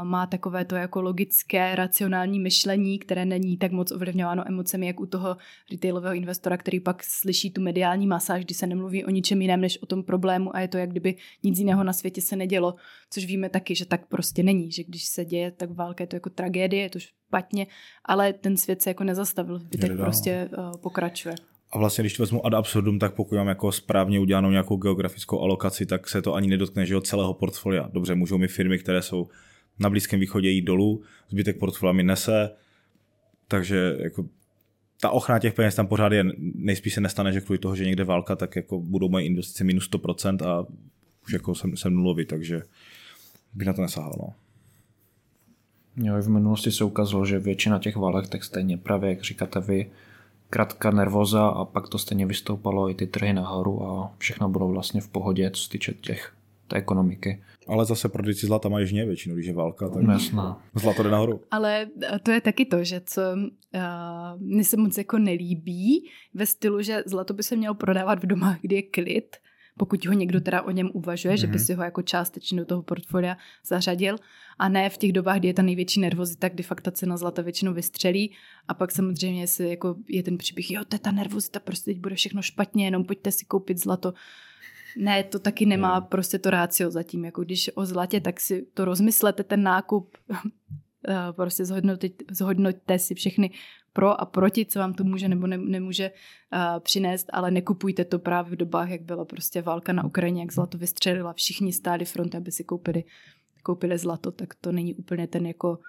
Má 0.04 0.28
takové 0.28 0.66
to 0.66 0.76
jako 0.76 1.02
logické, 1.02 1.76
racionální 1.76 2.40
myšlení, 2.40 3.00
které 3.00 3.26
není 3.26 3.58
tak 3.58 3.72
moc 3.72 3.92
ovlivňováno 3.92 4.48
emocemi, 4.48 4.88
jak 4.88 5.00
u 5.00 5.06
toho 5.06 5.38
retailového 5.72 6.16
investora, 6.16 6.58
který 6.58 6.80
pak 6.80 7.04
slyší 7.04 7.52
tu 7.52 7.62
mediální 7.62 8.08
masáž, 8.08 8.46
kdy 8.46 8.54
se 8.54 8.68
nemluví 8.68 9.06
o 9.06 9.10
ničem 9.10 9.42
jiném 9.42 9.62
než 9.62 9.78
o 9.82 9.86
tom 9.86 10.04
problému 10.04 10.56
a 10.56 10.60
je 10.60 10.68
to, 10.68 10.78
jak 10.78 10.90
kdyby 10.90 11.16
nic 11.44 11.60
jiného 11.60 11.84
na 11.84 11.94
světě 11.94 12.22
se 12.22 12.36
nedělo, 12.36 12.76
což 13.10 13.26
víme 13.26 13.50
taky, 13.50 13.76
že 13.76 13.86
tak 13.86 14.08
prostě 14.08 14.44
není, 14.44 14.72
že 14.72 14.84
když 14.84 15.06
se 15.06 15.26
děje, 15.26 15.52
tak 15.52 15.72
válka 15.72 16.04
je 16.04 16.08
to 16.08 16.16
jako 16.16 16.30
tragédie, 16.30 16.84
je 16.84 16.90
to 16.90 17.00
špatně, 17.00 17.68
ale 18.06 18.34
ten 18.34 18.58
svět 18.58 18.82
se 18.82 18.90
jako 18.90 19.04
nezastavil, 19.04 19.60
zbytek 19.60 19.98
prostě 19.98 20.50
uh, 20.58 20.78
pokračuje. 20.78 21.36
A 21.72 21.78
vlastně, 21.78 22.02
když 22.02 22.14
to 22.14 22.24
vezmu 22.24 22.46
ad 22.46 22.54
absurdum, 22.54 23.00
tak 23.00 23.14
pokud 23.14 23.36
mám 23.36 23.48
jako 23.48 23.72
správně 23.72 24.20
udělanou 24.20 24.52
nějakou 24.52 24.78
geografickou 24.78 25.42
alokaci, 25.42 25.86
tak 25.86 26.10
se 26.10 26.22
to 26.22 26.34
ani 26.34 26.48
nedotkne 26.48 26.86
že 26.86 26.94
jo, 26.94 27.02
celého 27.02 27.34
portfolia. 27.34 27.90
Dobře, 27.94 28.16
můžou 28.16 28.38
mi 28.38 28.48
firmy, 28.48 28.78
které 28.80 29.02
jsou 29.02 29.28
na 29.82 29.89
Blízkém 29.89 30.20
východě 30.20 30.50
jít 30.50 30.62
dolů, 30.62 31.04
zbytek 31.30 31.60
portfolia 31.60 31.94
mi 31.94 32.04
nese, 32.04 32.52
takže 33.48 33.98
jako 34.00 34.26
ta 35.02 35.10
ochrana 35.10 35.39
těch 35.39 35.54
peněz 35.54 35.76
tam 35.76 35.88
pořád 35.88 36.12
je, 36.12 36.26
nejspíš 36.56 36.94
se 36.94 37.02
nestane, 37.02 37.34
že 37.34 37.41
kvůli 37.41 37.60
toho, 37.60 37.76
že 37.76 37.86
někde 37.86 38.04
válka, 38.04 38.36
tak 38.36 38.56
jako 38.56 38.80
budou 38.80 39.10
moje 39.10 39.26
investice 39.26 39.63
minus 39.63 39.89
100% 39.89 40.48
a 40.48 40.65
už 41.26 41.34
jako 41.34 41.56
jsem, 41.56 41.78
jsem 41.78 41.94
nulový, 41.94 42.26
takže 42.26 42.62
bych 43.54 43.67
na 43.67 43.74
to 43.74 43.82
nesahal. 43.82 44.15
No. 44.20 44.34
Jo, 46.06 46.22
v 46.22 46.30
minulosti 46.30 46.72
se 46.72 46.84
ukázalo, 46.84 47.26
že 47.26 47.39
většina 47.39 47.80
těch 47.80 47.96
válek 47.96 48.28
tak 48.28 48.44
stejně 48.44 48.78
právě, 48.78 49.10
jak 49.10 49.22
říkáte 49.22 49.60
vy, 49.60 49.91
krátká 50.50 50.91
nervoza 50.91 51.48
a 51.48 51.65
pak 51.65 51.89
to 51.89 51.98
stejně 51.98 52.26
vystoupalo 52.26 52.89
i 52.89 52.96
ty 52.96 53.08
trhy 53.08 53.34
nahoru 53.34 53.84
a 53.84 54.13
všechno 54.17 54.50
bylo 54.50 54.67
vlastně 54.67 55.02
v 55.02 55.08
pohodě, 55.08 55.52
co 55.52 55.63
se 55.63 55.70
týče 55.70 55.94
těch, 55.94 56.34
té 56.72 56.78
ekonomiky. 56.78 57.44
Ale 57.68 57.86
zase 57.86 58.10
prodejci 58.10 58.48
zlata 58.48 58.70
mají 58.70 58.88
žně 58.88 59.06
většinu, 59.06 59.36
když 59.36 59.48
je 59.48 59.54
válka, 59.54 59.90
tak 59.90 60.04
Jasná. 60.08 60.64
zlato 60.74 61.04
jde 61.04 61.10
nahoru. 61.10 61.42
Ale 61.52 61.88
eh, 62.04 62.20
to 62.20 62.32
je 62.32 62.42
taky 62.42 62.66
to, 62.66 62.84
že 62.84 63.02
co 63.06 63.22
uh, 63.22 63.82
mně 64.38 64.64
se 64.64 64.78
moc 64.78 64.98
jako 64.98 65.18
nelíbí 65.18 66.10
ve 66.34 66.46
stylu, 66.46 66.82
že 66.82 67.04
zlato 67.06 67.34
by 67.34 67.44
se 67.44 67.56
mělo 67.56 67.76
prodávat 67.76 68.24
v 68.24 68.28
domách, 68.28 68.58
kdy 68.62 68.76
je 68.76 68.82
klid, 68.82 69.38
pokud 69.78 70.06
ho 70.06 70.14
někdo 70.14 70.42
teda 70.42 70.62
o 70.62 70.72
něm 70.72 70.90
uvažuje, 70.94 71.36
mm-hmm. 71.36 71.42
že 71.42 71.48
by 71.48 71.60
si 71.60 71.74
ho 71.74 71.84
jako 71.84 72.02
částečně 72.02 72.60
do 72.60 72.66
toho 72.66 72.84
portfolia 72.84 73.38
zařadil 73.66 74.16
a 74.60 74.70
ne 74.70 74.90
v 74.90 74.98
těch 74.98 75.12
dobách, 75.12 75.40
kdy 75.40 75.48
je 75.48 75.54
ta 75.54 75.62
největší 75.62 76.00
nervozita, 76.00 76.50
kdy 76.50 76.64
fakt 76.64 76.82
ta 76.82 76.92
cena 76.92 77.18
zlata 77.18 77.42
většinou 77.42 77.74
vystřelí 77.74 78.32
a 78.68 78.74
pak 78.74 78.92
samozřejmě 78.92 79.48
si 79.48 79.64
jako 79.64 79.96
je 80.08 80.24
ten 80.24 80.38
příběh, 80.38 80.72
jo, 80.72 80.82
to 80.86 80.96
je 80.96 81.00
ta 81.00 81.12
nervozita, 81.12 81.60
prostě 81.60 81.92
teď 81.92 82.00
bude 82.00 82.16
všechno 82.16 82.42
špatně, 82.42 82.86
jenom 82.86 83.04
pojďte 83.04 83.32
si 83.32 83.46
koupit 83.46 83.78
zlato. 83.78 84.14
Ne, 84.97 85.23
to 85.23 85.39
taky 85.39 85.65
nemá 85.65 85.97
Hmm. 85.97 86.08
prostě 86.08 86.39
to 86.39 86.49
rácio 86.49 86.91
zatím. 86.91 87.25
Jako 87.25 87.41
když 87.41 87.71
o 87.75 87.86
zlatě, 87.86 88.21
tak 88.21 88.39
si 88.39 88.65
to 88.73 88.86
rozmyslete, 88.86 89.43
ten 89.43 89.63
nákup, 89.63 90.17
eh, 91.08 91.15
prostě 91.32 91.65
zhodnotit, 91.65 92.23
zhodnoťte 92.32 92.99
si 92.99 93.15
všechny 93.15 93.51
pro 93.93 94.21
a 94.21 94.25
proti, 94.25 94.65
co 94.65 94.80
vám 94.80 94.93
to 94.93 95.04
může 95.04 95.27
nebo 95.27 95.47
ne, 95.47 95.58
nemůže 95.58 96.12
uh, 96.12 96.80
přinést, 96.80 97.27
ale 97.34 97.51
nekupujte 97.51 98.06
to 98.06 98.19
právě 98.19 98.51
v 98.51 98.56
dobách, 98.56 98.89
jak 98.89 99.01
byla 99.01 99.25
prostě 99.25 99.62
válka 99.62 99.93
na 99.93 100.04
Ukrajině, 100.04 100.41
jak 100.41 100.54
zlato 100.54 100.77
vystřelila, 100.77 101.34
všichni 101.34 101.73
stáli 101.73 102.06
front, 102.06 102.36
aby 102.36 102.51
si 102.51 102.63
koupili, 102.63 103.04
koupili 103.63 103.97
zlato, 103.97 104.32
tak 104.32 104.56
to 104.56 104.71
není 104.71 104.95
úplně 104.95 105.27
ten 105.27 105.45
jako 105.45 105.80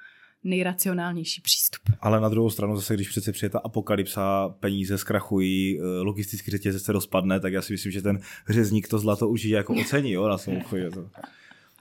nejracionálnější 0.44 1.40
přístup. 1.40 1.80
Ale 2.00 2.20
na 2.20 2.28
druhou 2.28 2.50
stranu 2.50 2.76
zase, 2.76 2.94
když 2.94 3.08
přece 3.08 3.32
přijde 3.32 3.50
ta 3.50 3.58
apokalypsa, 3.58 4.48
peníze 4.60 4.98
zkrachují, 4.98 5.80
eh, 5.80 5.82
logistický 5.84 6.50
řetězec 6.50 6.82
se 6.82 6.92
rozpadne, 6.92 7.40
tak 7.40 7.52
já 7.52 7.62
si 7.62 7.72
myslím, 7.72 7.92
že 7.92 8.02
ten 8.02 8.20
řezník 8.48 8.88
to 8.88 8.98
zlato 8.98 9.28
určitě 9.28 9.54
jako 9.54 9.74
ocení 9.74 10.12
jo, 10.12 10.28
na 10.28 10.38
svém. 10.38 10.60
To, 10.94 11.08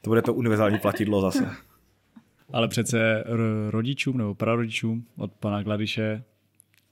to 0.02 0.10
bude 0.10 0.22
to 0.22 0.34
univerzální 0.34 0.80
platidlo 0.80 1.22
zase. 1.22 1.50
Ale 2.54 2.68
přece 2.68 3.24
rodičům 3.70 4.18
nebo 4.18 4.36
prarodičům 4.36 5.06
od 5.18 5.32
pana 5.32 5.64
Gladiše 5.64 6.24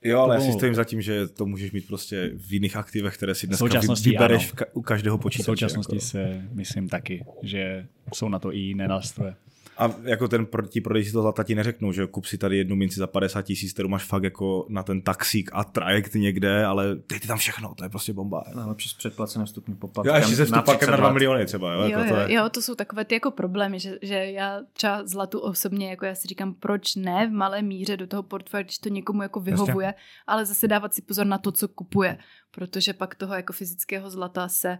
Jo, 0.03 0.19
ale 0.19 0.36
já 0.36 0.41
si 0.41 0.53
stojím 0.53 0.75
za 0.75 0.84
tím, 0.84 1.01
že 1.01 1.27
to 1.27 1.45
můžeš 1.45 1.71
mít 1.71 1.88
prostě 1.88 2.32
v 2.38 2.53
jiných 2.53 2.75
aktivech, 2.75 3.17
které 3.17 3.36
si 3.36 3.47
dneska 3.47 3.65
současnosti 3.65 4.10
vybereš 4.10 4.43
ano. 4.43 4.65
v 4.71 4.77
u 4.77 4.82
každého 4.82 5.17
v 5.17 5.21
počítače. 5.21 5.45
současnosti 5.45 5.95
Jako. 5.95 6.05
se 6.05 6.47
myslím 6.51 6.89
taky, 6.89 7.25
že 7.43 7.88
jsou 8.13 8.29
na 8.29 8.39
to 8.39 8.53
i 8.53 8.60
jiné 8.60 8.88
nástroje. 8.88 9.36
A 9.79 9.95
jako 10.03 10.27
ten 10.27 10.47
ti 10.69 10.81
prodejci 10.81 11.11
to 11.11 11.21
zlata 11.21 11.43
ti 11.43 11.55
neřeknou, 11.55 11.91
že 11.91 12.07
kup 12.07 12.25
si 12.25 12.37
tady 12.37 12.57
jednu 12.57 12.75
minci 12.75 12.99
za 12.99 13.07
50 13.07 13.41
tisíc, 13.41 13.73
kterou 13.73 13.89
máš 13.89 14.03
fakt 14.03 14.23
jako 14.23 14.65
na 14.69 14.83
ten 14.83 15.01
taxík 15.01 15.49
a 15.53 15.63
trajekt 15.63 16.13
někde, 16.15 16.65
ale 16.65 16.95
dejte 17.09 17.27
tam 17.27 17.37
všechno, 17.37 17.75
to 17.75 17.83
je 17.83 17.89
prostě 17.89 18.13
bomba. 18.13 18.43
Najlepší 18.55 18.89
s 18.89 18.93
předplaceným 18.93 19.45
vstupním 19.45 19.77
poplatkem. 19.77 20.09
Jo, 20.09 20.13
a 20.13 20.17
ještě 20.17 20.35
se 20.35 20.45
vstupákem 20.45 20.91
na 20.91 20.97
2 20.97 21.11
miliony 21.11 21.45
třeba. 21.45 21.73
Jo, 21.73 21.79
Jo, 21.79 21.87
jako 21.89 22.03
jo, 22.03 22.15
to 22.15 22.21
je... 22.21 22.33
jo, 22.33 22.49
to 22.49 22.61
jsou 22.61 22.75
takové 22.75 23.05
ty 23.05 23.15
jako 23.15 23.31
problémy, 23.31 23.79
že, 23.79 23.97
že 24.01 24.15
já 24.15 24.61
třeba 24.73 25.07
zlatu 25.07 25.39
osobně, 25.39 25.89
jako 25.89 26.05
já 26.05 26.15
si 26.15 26.27
říkám, 26.27 26.53
proč 26.53 26.95
ne 26.95 27.27
v 27.27 27.31
malé 27.31 27.61
míře 27.61 27.97
do 27.97 28.07
toho 28.07 28.23
portfolia, 28.23 28.63
když 28.63 28.77
to 28.77 28.89
někomu 28.89 29.21
jako 29.21 29.39
vyhovuje, 29.39 29.93
ale 30.27 30.45
zase 30.45 30.67
dávat 30.67 30.93
si 30.93 31.01
pozor 31.01 31.25
na 31.25 31.37
to, 31.37 31.51
co 31.51 31.67
kupuje, 31.67 32.17
protože 32.51 32.93
pak 32.93 33.15
toho 33.15 33.35
jako 33.35 33.53
fyzického 33.53 34.09
zlata 34.09 34.47
se 34.47 34.77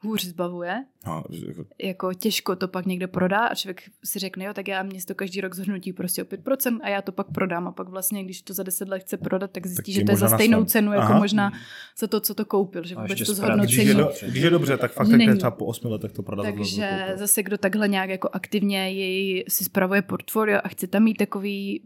hůř 0.00 0.24
zbavuje, 0.24 0.84
No, 1.06 1.24
jako, 1.48 1.64
jako 1.82 2.14
těžko 2.14 2.56
to 2.56 2.68
pak 2.68 2.86
někde 2.86 3.06
prodá 3.06 3.38
a 3.38 3.54
člověk 3.54 3.82
si 4.04 4.18
řekne, 4.18 4.44
jo, 4.44 4.54
tak 4.54 4.68
já 4.68 4.82
mě 4.82 5.00
to 5.06 5.14
každý 5.14 5.40
rok 5.40 5.54
zhodnotí 5.54 5.92
prostě 5.92 6.22
o 6.22 6.26
5% 6.26 6.78
a 6.82 6.88
já 6.88 7.02
to 7.02 7.12
pak 7.12 7.26
prodám 7.34 7.68
a 7.68 7.72
pak 7.72 7.88
vlastně, 7.88 8.24
když 8.24 8.42
to 8.42 8.54
za 8.54 8.62
10 8.62 8.88
let 8.88 8.98
chce 9.02 9.16
prodat, 9.16 9.50
tak 9.50 9.66
zjistí, 9.66 9.92
Tak 9.94 10.00
že 10.00 10.04
to 10.04 10.12
je 10.12 10.16
za 10.16 10.28
stejnou 10.28 10.60
nasran- 10.60 10.66
cenu, 10.66 10.92
jako 10.92 11.04
Aha. 11.04 11.18
možná 11.18 11.52
za 11.98 12.06
to, 12.06 12.20
co 12.20 12.34
to 12.34 12.44
koupil, 12.44 12.84
že 12.86 12.94
vůbec 12.94 13.18
to 13.26 13.34
správně, 13.34 13.64
když, 13.64 13.76
je 13.76 13.84
zhodnocení. 13.84 14.26
do, 14.28 14.32
když 14.32 14.42
je 14.42 14.50
dobře, 14.50 14.76
tak 14.76 14.92
fakt 14.92 15.08
tak 15.26 15.36
třeba 15.36 15.50
po 15.50 15.66
8 15.66 15.90
letech 15.92 16.12
to 16.12 16.22
prodat. 16.22 16.42
Takže 16.42 17.06
zase 17.14 17.42
kdo 17.42 17.58
takhle 17.58 17.88
nějak 17.88 18.10
jako 18.10 18.28
aktivně 18.32 18.90
jej 18.90 19.44
si 19.48 19.64
spravuje 19.64 20.02
portfolio 20.02 20.58
a 20.64 20.68
chce 20.68 20.86
tam 20.86 21.02
mít 21.02 21.16
takový, 21.16 21.82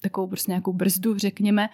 takovou 0.00 0.26
prostě 0.26 0.50
nějakou 0.52 0.72
brzdu, 0.72 1.18
řekněme, 1.18 1.68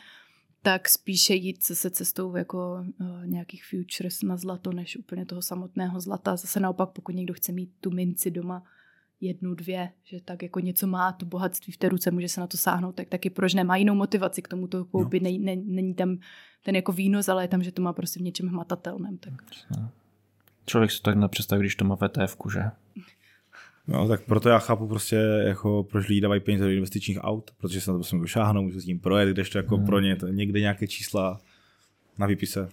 tak 0.62 0.88
spíše 0.88 1.35
jít 1.35 1.66
zase 1.66 1.90
cestou 1.90 2.37
jako 2.37 2.85
uh, 3.01 3.27
nějakých 3.27 3.64
futures 3.64 4.22
na 4.22 4.37
zlato, 4.37 4.72
než 4.72 4.96
úplně 4.96 5.27
toho 5.27 5.42
samotného 5.42 6.01
zlata. 6.01 6.37
Zase 6.37 6.61
naopak, 6.61 6.90
pokud 6.90 7.14
někdo 7.14 7.35
chce 7.35 7.53
mít 7.53 7.70
tu 7.81 7.90
minci 7.90 8.31
doma, 8.31 8.62
jednu, 9.20 9.55
dvě, 9.55 9.90
že 10.05 10.20
tak 10.20 10.42
jako 10.42 10.61
něco 10.61 10.87
má, 10.87 11.12
to 11.12 11.27
bohatství 11.27 11.72
v 11.72 11.77
té 11.77 11.88
ruce, 11.88 12.11
může 12.11 12.29
se 12.29 12.40
na 12.40 12.46
to 12.46 12.57
sáhnout, 12.57 12.94
tak 12.94 13.09
taky 13.09 13.31
proč 13.31 13.55
nemá 13.55 13.77
jinou 13.77 13.94
motivaci 13.94 14.42
k 14.42 14.48
tomu 14.48 14.66
to 14.66 14.85
koupit, 14.85 15.22
no. 15.22 15.25
není, 15.25 15.38
není, 15.38 15.75
není 15.75 15.94
tam 15.94 16.18
ten 16.64 16.77
jako 16.77 16.92
výnos, 16.92 17.29
ale 17.29 17.44
je 17.44 17.48
tam, 17.48 17.62
že 17.62 17.72
to 17.72 17.83
má 17.83 17.92
prostě 17.92 18.20
v 18.20 18.22
něčem 18.22 18.48
hmatatelném. 18.48 19.18
Tak. 19.18 19.35
Člověk 20.66 20.90
si 20.90 20.96
to 20.96 21.03
tak 21.03 21.16
nepředstaví, 21.16 21.61
když 21.61 21.77
to 21.77 21.85
má 21.85 21.96
VTF, 21.96 22.37
že? 22.53 22.62
No, 23.88 24.08
tak 24.08 24.24
proto 24.24 24.48
já 24.48 24.58
chápu 24.58 24.88
prostě, 24.88 25.16
jako, 25.46 25.86
proč 25.90 26.08
lidi 26.08 26.20
dávají 26.20 26.40
peníze 26.40 26.64
do 26.64 26.70
investičních 26.70 27.18
aut, 27.20 27.50
protože 27.58 27.80
se 27.80 27.90
na 27.90 27.94
to 27.94 27.98
prostě 27.98 28.16
můžu 28.16 28.26
šáhnout, 28.26 28.64
můžu 28.64 28.80
s 28.80 28.84
tím 28.84 29.00
projet, 29.00 29.28
když 29.28 29.50
to 29.50 29.58
jako 29.58 29.76
hmm. 29.76 29.86
pro 29.86 30.00
ně 30.00 30.16
to 30.16 30.26
někde 30.26 30.60
nějaké 30.60 30.86
čísla 30.86 31.40
na 32.18 32.26
výpise. 32.26 32.68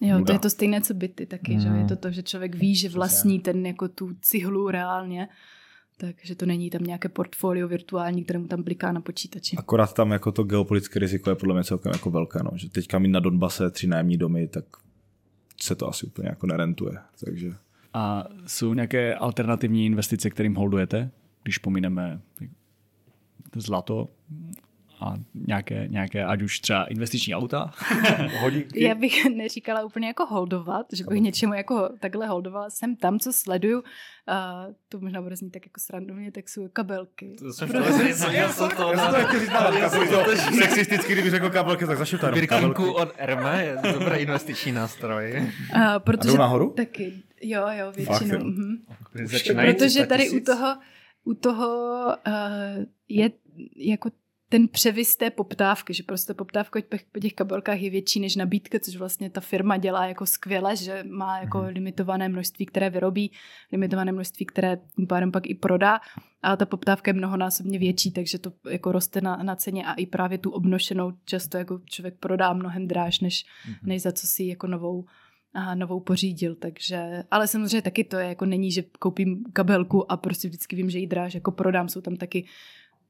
Jo, 0.00 0.18
Nuda. 0.18 0.26
to 0.26 0.32
je 0.32 0.38
to 0.38 0.50
stejné, 0.50 0.80
co 0.80 0.94
byty 0.94 1.26
taky, 1.26 1.54
mm. 1.54 1.60
že 1.60 1.68
jo? 1.68 1.74
je 1.74 1.84
to 1.84 1.96
to, 1.96 2.10
že 2.10 2.22
člověk 2.22 2.54
ví, 2.54 2.76
že 2.76 2.88
vlastní 2.88 3.40
ten 3.40 3.66
jako 3.66 3.88
tu 3.88 4.14
cihlu 4.20 4.70
reálně, 4.70 5.28
takže 5.96 6.34
to 6.34 6.46
není 6.46 6.70
tam 6.70 6.84
nějaké 6.84 7.08
portfolio 7.08 7.68
virtuální, 7.68 8.24
které 8.24 8.38
mu 8.38 8.46
tam 8.46 8.62
bliká 8.62 8.92
na 8.92 9.00
počítači. 9.00 9.56
Akorát 9.56 9.94
tam 9.94 10.10
jako 10.10 10.32
to 10.32 10.44
geopolitické 10.44 10.98
riziko 10.98 11.30
je 11.30 11.36
podle 11.36 11.54
mě 11.54 11.64
celkem 11.64 11.92
jako 11.92 12.10
velké, 12.10 12.38
no. 12.42 12.50
že 12.54 12.70
teďka 12.70 12.98
mít 12.98 13.08
na 13.08 13.20
Donbase 13.20 13.70
tři 13.70 13.86
nájemní 13.86 14.16
domy, 14.16 14.48
tak 14.48 14.64
se 15.60 15.74
to 15.74 15.88
asi 15.88 16.06
úplně 16.06 16.28
jako 16.28 16.46
nerentuje. 16.46 16.98
Takže 17.24 17.52
A 17.96 18.24
jsou 18.46 18.74
nějaké 18.74 19.14
alternativní 19.14 19.86
investice, 19.86 20.30
kterým 20.30 20.54
holdujete, 20.54 21.10
když 21.42 21.58
pomineme 21.58 22.20
zlato 23.56 24.08
a 25.00 25.14
nějaké, 25.34 25.88
nějaké 25.88 26.24
ať 26.24 26.42
už 26.42 26.60
třeba 26.60 26.84
investiční 26.84 27.34
auta? 27.34 27.70
hodinky. 28.40 28.84
Já 28.84 28.94
bych 28.94 29.24
neříkala 29.36 29.84
úplně 29.84 30.06
jako 30.06 30.26
holdovat, 30.26 30.86
že 30.92 31.04
bych 31.04 31.20
něčemu 31.20 31.54
jako 31.54 31.88
takhle 32.00 32.26
holdovala. 32.26 32.70
Jsem 32.70 32.96
tam, 32.96 33.18
co 33.18 33.32
sleduju, 33.32 33.78
uh, 33.78 33.84
to 34.88 35.00
možná 35.00 35.22
bude 35.22 35.36
znít 35.36 35.50
tak 35.50 35.66
jako 35.66 35.80
srandovně, 35.80 36.32
tak 36.32 36.48
jsou 36.48 36.68
kabelky. 36.68 37.36
To 37.38 37.52
jsem 37.52 37.68
to 37.68 37.78
Já 38.30 38.52
to 38.52 38.68
chtěl 38.68 39.40
říct 39.40 39.50
na 39.50 39.70
kabelky. 39.70 40.36
Sexisticky, 40.58 41.12
kdyby 41.12 41.30
řekl 41.30 41.50
kabelky, 41.50 41.86
tak 41.86 41.98
zašel 41.98 42.18
tam 42.18 42.34
Birkinku 42.34 42.92
od 42.92 43.08
Erme 43.16 43.64
je 43.64 43.78
dobrý 43.92 44.18
investiční 44.18 44.72
nástroj. 44.72 45.52
Uh, 45.74 45.82
protože 45.98 46.28
jdou 46.28 46.36
nahoru? 46.36 46.70
Taky, 46.70 47.22
jo, 47.42 47.66
jo, 47.70 47.92
většinou. 47.96 48.38
mhm. 48.38 48.76
Protože 49.54 50.06
tady 50.06 50.30
u 50.30 50.40
toho, 50.40 50.76
u 51.24 51.34
toho 51.34 51.66
uh, 52.26 52.84
je 53.08 53.30
jako 53.76 54.10
ten 54.48 54.68
převis 54.68 55.16
té 55.16 55.30
poptávky, 55.30 55.94
že 55.94 56.02
prostě 56.02 56.34
poptávka 56.34 56.80
po 57.12 57.20
těch- 57.20 57.34
kabelkách 57.34 57.80
je 57.80 57.90
větší 57.90 58.20
než 58.20 58.36
nabídka, 58.36 58.78
což 58.78 58.96
vlastně 58.96 59.30
ta 59.30 59.40
firma 59.40 59.76
dělá 59.76 60.06
jako 60.06 60.26
skvěle, 60.26 60.76
že 60.76 61.04
má 61.10 61.38
jako 61.40 61.58
Mhm. 61.58 61.66
limitované 61.66 62.28
množství, 62.28 62.66
které 62.66 62.90
vyrobí, 62.90 63.32
limitované 63.72 64.12
množství, 64.12 64.46
které 64.46 64.78
tím 64.96 65.06
pádem 65.06 65.32
pak 65.32 65.46
i 65.46 65.54
prodá, 65.54 66.00
ale 66.42 66.56
ta 66.56 66.66
poptávka 66.66 67.08
je 67.10 67.14
mnohonásobně 67.14 67.78
větší, 67.78 68.10
takže 68.12 68.38
to 68.38 68.52
jako 68.70 68.92
roste 68.92 69.20
na, 69.20 69.36
na 69.36 69.56
ceně 69.56 69.86
a 69.86 69.94
i 69.94 70.06
právě 70.06 70.38
tu 70.38 70.50
obnošenou 70.50 71.12
často 71.24 71.58
jako 71.58 71.80
člověk 71.84 72.14
prodá 72.18 72.52
mnohem 72.52 72.86
dráž, 72.88 73.20
než, 73.20 73.44
než 73.82 74.02
za 74.02 74.12
co 74.12 74.26
si 74.26 74.44
jako 74.44 74.66
novou 74.66 75.04
a 75.54 75.74
novou 75.74 76.00
pořídil, 76.00 76.54
takže, 76.54 77.22
ale 77.30 77.48
samozřejmě 77.48 77.82
taky 77.82 78.04
to 78.04 78.16
je, 78.16 78.28
jako 78.28 78.44
není, 78.46 78.70
že 78.72 78.82
koupím 78.98 79.44
kabelku 79.52 80.12
a 80.12 80.16
prostě 80.16 80.48
vždycky 80.48 80.76
vím, 80.76 80.90
že 80.90 80.98
ji 80.98 81.06
dráž 81.06 81.34
jako 81.34 81.50
prodám, 81.50 81.88
jsou 81.88 82.00
tam 82.00 82.16
taky 82.16 82.46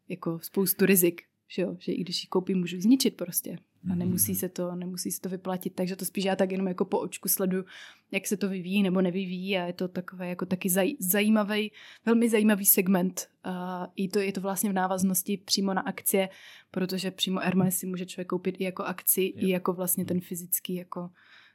jako 0.09 0.39
spoustu 0.43 0.87
rizik, 0.87 1.23
že 1.49 1.63
jo, 1.63 1.77
že 1.79 1.93
i 1.93 2.01
když 2.01 2.25
ji 2.25 2.29
koupím, 2.29 2.59
můžu 2.59 2.81
zničit 2.81 3.17
prostě. 3.17 3.59
A 3.93 3.95
nemusí 3.95 4.35
se 4.35 4.49
to, 4.49 4.75
nemusí 4.75 5.11
se 5.11 5.21
to 5.21 5.29
vyplatit, 5.29 5.75
takže 5.75 5.97
to 5.97 6.05
spíš 6.05 6.25
já 6.25 6.37
tak 6.37 6.53
jenom 6.53 6.69
jako 6.69 6.85
po 6.85 6.99
očku 6.99 7.29
sleduju, 7.29 7.65
jak 8.11 8.27
se 8.27 8.37
to 8.37 8.49
vyvíjí 8.49 8.83
nebo 8.83 9.03
nevyvíjí 9.03 9.59
a 9.59 9.67
je 9.67 9.73
to 9.73 9.89
takové 9.89 10.29
jako 10.29 10.47
taky 10.47 10.71
zaj, 10.71 10.93
zajímavý, 11.01 11.73
velmi 12.07 12.29
zajímavý 12.29 12.67
segment. 12.67 13.29
A 13.45 13.87
i 13.97 14.09
to 14.09 14.19
je 14.19 14.33
to 14.33 14.41
vlastně 14.41 14.71
v 14.71 14.73
návaznosti 14.73 15.37
přímo 15.37 15.75
na 15.75 15.81
akcie, 15.81 16.29
protože 16.71 17.11
přímo 17.11 17.41
Hermes 17.41 17.77
si 17.79 17.87
může 17.87 18.07
člověk 18.07 18.29
koupit 18.29 18.57
i 18.59 18.65
jako 18.65 18.83
akci, 18.83 19.23
i 19.23 19.49
jako 19.49 19.73
vlastně 19.73 20.05
ten 20.05 20.21
fyzický 20.21 20.75
jako 20.75 21.11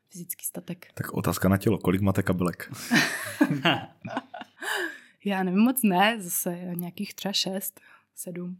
fyzický 0.09 0.45
statek. 0.45 0.87
Tak 0.93 1.13
otázka 1.13 1.49
na 1.49 1.57
tělo, 1.57 1.77
kolik 1.77 2.01
máte 2.01 2.23
kabelek? 2.23 2.71
Já 5.25 5.43
nevím 5.43 5.59
moc 5.59 5.83
ne, 5.83 6.17
zase 6.19 6.59
nějakých 6.75 7.13
třeba 7.13 7.33
šest, 7.33 7.81
sedm. 8.15 8.57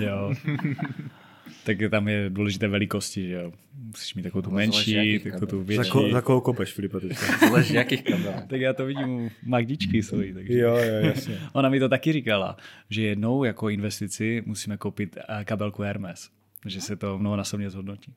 jo. 0.00 0.34
tak 1.64 1.76
tam 1.90 2.08
je 2.08 2.30
důležité 2.30 2.68
velikosti, 2.68 3.28
že 3.28 3.34
jo. 3.34 3.52
Musíš 3.74 4.14
mít 4.14 4.22
takovou 4.22 4.42
tu 4.42 4.50
No, 4.50 4.56
menší, 4.56 5.18
takovou 5.18 5.40
tu 5.40 5.46
kabelů. 5.46 5.62
Za, 5.62 5.66
větší. 5.66 5.90
ko, 5.90 6.08
za 6.12 6.20
koho 6.20 6.40
kopeš, 6.40 6.72
Filipe? 6.72 7.00
teďka? 7.00 7.38
Záleží 7.40 7.74
jakých 7.74 8.04
kabel. 8.04 8.34
Tak 8.46 8.60
já 8.60 8.72
to 8.72 8.86
vidím 8.86 9.08
u 9.10 9.30
Magdičky 9.46 10.02
svojí, 10.02 10.34
takže. 10.34 10.58
jo, 10.58 10.76
jo, 10.76 10.94
jasně. 11.06 11.38
Ona 11.52 11.68
mi 11.68 11.80
to 11.80 11.88
taky 11.88 12.12
říkala, 12.12 12.56
že 12.90 13.02
jednou 13.02 13.44
jako 13.44 13.68
investici 13.68 14.42
musíme 14.46 14.76
koupit 14.76 15.16
eh, 15.28 15.44
kabelku 15.44 15.82
Hermes, 15.82 16.30
že 16.66 16.80
se 16.80 16.96
to 16.96 17.18
mnohonásobně 17.18 17.70
zhodnotí. 17.70 18.14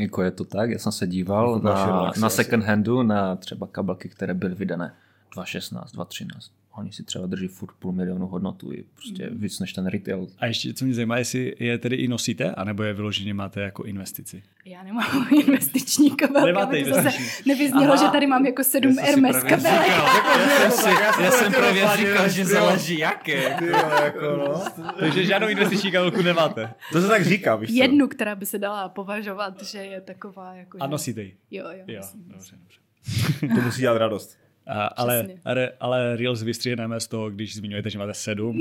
Jako 0.00 0.22
je 0.22 0.30
to 0.30 0.44
tak, 0.44 0.70
já 0.70 0.78
jsem 0.78 0.92
se 0.92 1.06
díval 1.06 1.52
Jako 1.54 1.66
na, 1.66 2.12
na 2.20 2.30
second 2.30 2.64
handu 2.64 3.02
na 3.02 3.36
třeba 3.36 3.66
kabelky, 3.66 4.08
které 4.08 4.34
byly 4.34 4.54
vydané 4.54 4.94
2.16, 5.36 5.84
2.13. 5.84 6.50
Oni 6.78 6.92
si 6.92 7.02
třeba 7.02 7.26
drží 7.26 7.48
furt 7.48 7.74
půl 7.78 7.92
milionu 7.92 8.26
hodnotu, 8.26 8.72
i 8.72 8.84
prostě 8.94 9.30
Mm. 9.30 9.38
víc 9.38 9.60
než 9.60 9.72
ten 9.72 9.86
retail. 9.86 10.26
A 10.38 10.46
ještě, 10.46 10.74
co 10.74 10.84
mě 10.84 10.94
zajímá, 10.94 11.18
jestli 11.18 11.54
je 11.58 11.78
tedy 11.78 11.96
i 11.96 12.08
nosíte, 12.08 12.50
anebo 12.50 12.82
je 12.82 12.92
vyloženě 12.92 13.34
máte 13.34 13.60
jako 13.60 13.82
investici. 13.84 14.42
Já 14.64 14.82
nemám 14.82 15.28
investiční 15.46 16.10
kabelky, 16.10 16.46
Nemáte 16.46 16.66
aby 16.76 16.84
to 16.84 16.88
zase 16.94 17.00
investiční. 17.08 17.52
nevyznělo, 17.52 17.92
Aha. 17.92 18.06
že 18.06 18.12
tady 18.12 18.26
mám 18.26 18.46
jako 18.46 18.64
sedm 18.64 18.98
Hermes 18.98 19.36
kabelek. 19.42 19.88
já 20.64 20.70
jsem, 20.70 20.92
já 21.24 21.30
jsem 21.30 21.52
právě 21.52 21.88
říkal, 21.96 22.28
že 22.28 22.44
záleží 22.44 22.98
jaké. 22.98 23.56
Jako 24.04 24.20
no. 24.36 24.62
Takže 25.00 25.24
žádnou 25.24 25.48
investiční 25.48 25.90
kabelku 25.92 26.22
nemáte. 26.22 26.74
To 26.92 27.00
se 27.00 27.08
tak 27.08 27.24
říká, 27.24 27.56
víš? 27.56 27.70
Jednu, 27.70 28.08
která 28.08 28.34
by 28.34 28.46
se 28.46 28.58
dala 28.58 28.88
považovat, 28.88 29.62
že 29.62 29.78
je 29.78 30.00
taková 30.00 30.54
jako... 30.54 30.78
A 30.80 30.86
nosíte 30.86 31.22
ji. 31.22 31.36
Jo, 31.50 31.64
jo. 31.70 31.84
Jo, 31.86 32.02
dobře, 32.14 32.56
dobře. 32.56 33.54
To 33.54 33.60
musí 33.62 33.80
dělat 33.80 33.98
radost. 33.98 34.38
A, 34.66 34.86
ale, 34.86 35.26
ale, 35.44 35.70
ale 35.80 36.16
Reels 36.16 36.42
vystřihneme 36.42 37.00
z 37.00 37.06
toho, 37.06 37.30
když 37.30 37.56
zmiňujete, 37.56 37.90
že 37.90 37.98
máte 37.98 38.14
sedm. 38.14 38.60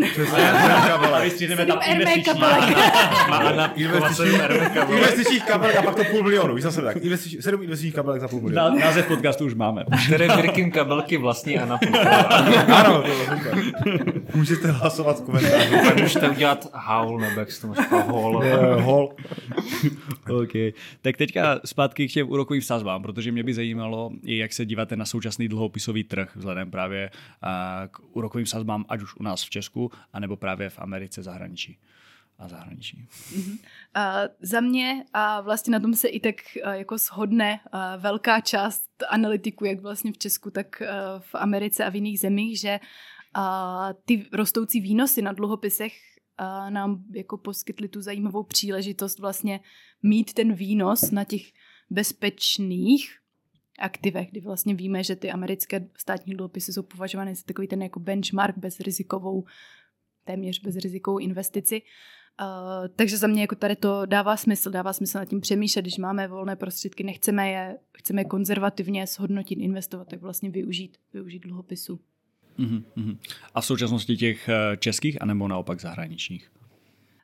A 1.13 1.19
vystřihneme 1.19 1.65
tam 1.65 1.79
investiční. 1.91 2.23
kabelek. 2.23 2.77
Má 3.29 3.39
kabelek. 3.39 3.71
Investičních 4.97 5.43
kabelek 5.45 5.75
a 5.75 5.81
pak 5.81 5.95
to 5.95 6.03
půl 6.03 6.23
milionu, 6.23 6.55
víš 6.55 6.63
zase 6.63 6.81
tak. 6.81 6.97
Investič, 6.97 7.43
sedm 7.43 7.61
investičních 7.63 7.93
kabelek 7.95 8.21
za 8.21 8.27
půl 8.27 8.41
milionu. 8.41 8.75
Ná- 8.75 8.85
Název 8.85 9.07
podcastu 9.07 9.45
už 9.45 9.53
máme. 9.53 9.83
Které 10.07 10.27
Birkin 10.35 10.71
kabelky 10.71 11.17
vlastní 11.17 11.59
Anna. 11.59 11.79
Ano, 12.75 13.01
to 13.01 13.07
bylo 13.07 13.25
super. 13.37 14.12
Můžete 14.35 14.71
hlasovat 14.71 15.19
v 15.19 15.25
komentáři. 15.25 15.75
Můžete 16.01 16.29
udělat 16.29 16.67
howl, 16.73 17.19
nebo 17.19 17.39
jak 17.39 17.51
se 17.51 17.61
to 17.61 17.73
hall. 17.91 18.43
Eh, 18.43 18.81
Hol. 18.81 19.15
OK. 20.41 20.73
Tak 21.01 21.17
teďka 21.17 21.59
zpátky 21.65 22.07
k 22.07 22.11
těm 22.11 22.29
úrokovým 22.29 22.61
sazbám, 22.61 23.01
protože 23.01 23.31
mě 23.31 23.43
by 23.43 23.53
zajímalo, 23.53 24.11
jak 24.23 24.53
se 24.53 24.65
díváte 24.65 24.95
na 24.95 25.05
současný 25.05 25.47
dluhopisový 25.47 26.03
trh 26.03 26.35
vzhledem 26.35 26.71
právě 26.71 27.09
k 27.91 27.99
úrokovým 28.11 28.45
sazbám, 28.45 28.85
ať 28.89 29.01
už 29.01 29.15
u 29.15 29.23
nás 29.23 29.43
v 29.43 29.49
Česku, 29.49 29.91
anebo 30.13 30.35
právě 30.35 30.69
v 30.69 30.79
Americe 30.79 31.23
zahraničí 31.23 31.77
a 32.39 32.47
zahraničí. 32.47 33.07
A 33.93 34.21
za 34.41 34.59
mě 34.59 35.03
a 35.13 35.41
vlastně 35.41 35.71
na 35.71 35.79
tom 35.79 35.93
se 35.93 36.07
i 36.07 36.19
tak 36.19 36.35
jako 36.71 36.97
shodne 36.97 37.59
velká 37.97 38.41
část 38.41 38.89
analytiků, 39.09 39.65
jak 39.65 39.79
vlastně 39.79 40.11
v 40.11 40.17
Česku, 40.17 40.51
tak 40.51 40.81
v 41.19 41.35
Americe 41.35 41.85
a 41.85 41.89
v 41.89 41.95
jiných 41.95 42.19
zemích, 42.19 42.59
že 42.59 42.79
A 43.33 43.89
ty 44.05 44.25
rostoucí 44.33 44.81
výnosy 44.81 45.21
na 45.21 45.31
dluhopisech 45.31 45.93
a 46.37 46.69
nám 46.69 47.03
jako 47.13 47.37
poskytly 47.37 47.87
tu 47.87 48.01
zajímavou 48.01 48.43
příležitost 48.43 49.19
vlastně 49.19 49.59
mít 50.03 50.33
ten 50.33 50.53
výnos 50.53 51.11
na 51.11 51.23
těch 51.23 51.41
bezpečných 51.89 53.19
aktivech, 53.79 54.31
kdy 54.31 54.41
vlastně 54.41 54.75
víme, 54.75 55.03
že 55.03 55.15
ty 55.15 55.31
americké 55.31 55.87
státní 55.97 56.33
dluhopisy 56.33 56.73
jsou 56.73 56.83
považovány 56.83 57.35
za 57.35 57.41
takový 57.45 57.67
ten 57.67 57.81
jako 57.81 57.99
benchmark 57.99 58.57
bezrizikovou, 58.57 59.45
téměř 60.23 60.59
bezrizikovou 60.59 61.17
investici. 61.17 61.81
Uh, 62.41 62.87
takže 62.95 63.17
za 63.17 63.27
mě 63.27 63.41
jako 63.41 63.55
tady 63.55 63.75
to 63.75 64.05
dává 64.05 64.37
smysl, 64.37 64.71
dává 64.71 64.93
smysl 64.93 65.17
nad 65.17 65.25
tím 65.25 65.41
přemýšlet, 65.41 65.81
když 65.81 65.97
máme 65.97 66.27
volné 66.27 66.55
prostředky, 66.55 67.03
nechceme 67.03 67.49
je, 67.49 67.77
chceme 67.97 68.25
konzervativně 68.25 69.07
shodnotit, 69.07 69.55
investovat, 69.55 70.07
tak 70.07 70.21
vlastně 70.21 70.49
využít, 70.49 70.97
využít 71.13 71.39
dluhopisu. 71.39 71.99
Uh-huh. 72.59 73.17
A 73.53 73.61
v 73.61 73.65
současnosti 73.65 74.17
těch 74.17 74.49
eh, 74.49 74.77
českých, 74.77 75.21
anebo 75.21 75.47
naopak 75.47 75.81
zahraničních? 75.81 76.51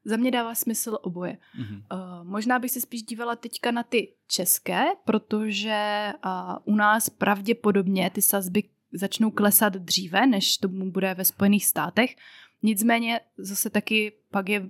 Za 0.05 0.17
mě 0.17 0.31
dává 0.31 0.55
smysl 0.55 0.97
oboje. 1.01 1.37
Uh, 1.59 1.99
možná 2.23 2.59
bych 2.59 2.71
se 2.71 2.81
spíš 2.81 3.03
dívala 3.03 3.35
teďka 3.35 3.71
na 3.71 3.83
ty 3.83 4.13
české, 4.27 4.85
protože 5.05 6.09
uh, 6.25 6.73
u 6.73 6.75
nás 6.75 7.09
pravděpodobně 7.09 8.09
ty 8.09 8.21
sazby 8.21 8.63
začnou 8.93 9.31
klesat 9.31 9.73
dříve, 9.73 10.27
než 10.27 10.57
tomu 10.57 10.91
bude 10.91 11.13
ve 11.13 11.25
Spojených 11.25 11.65
státech. 11.65 12.15
Nicméně 12.63 13.19
zase 13.37 13.69
taky 13.69 14.11
pak 14.31 14.49
je 14.49 14.69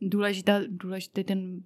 důležitá, 0.00 0.60
důležitý 0.68 1.24
ten 1.24 1.62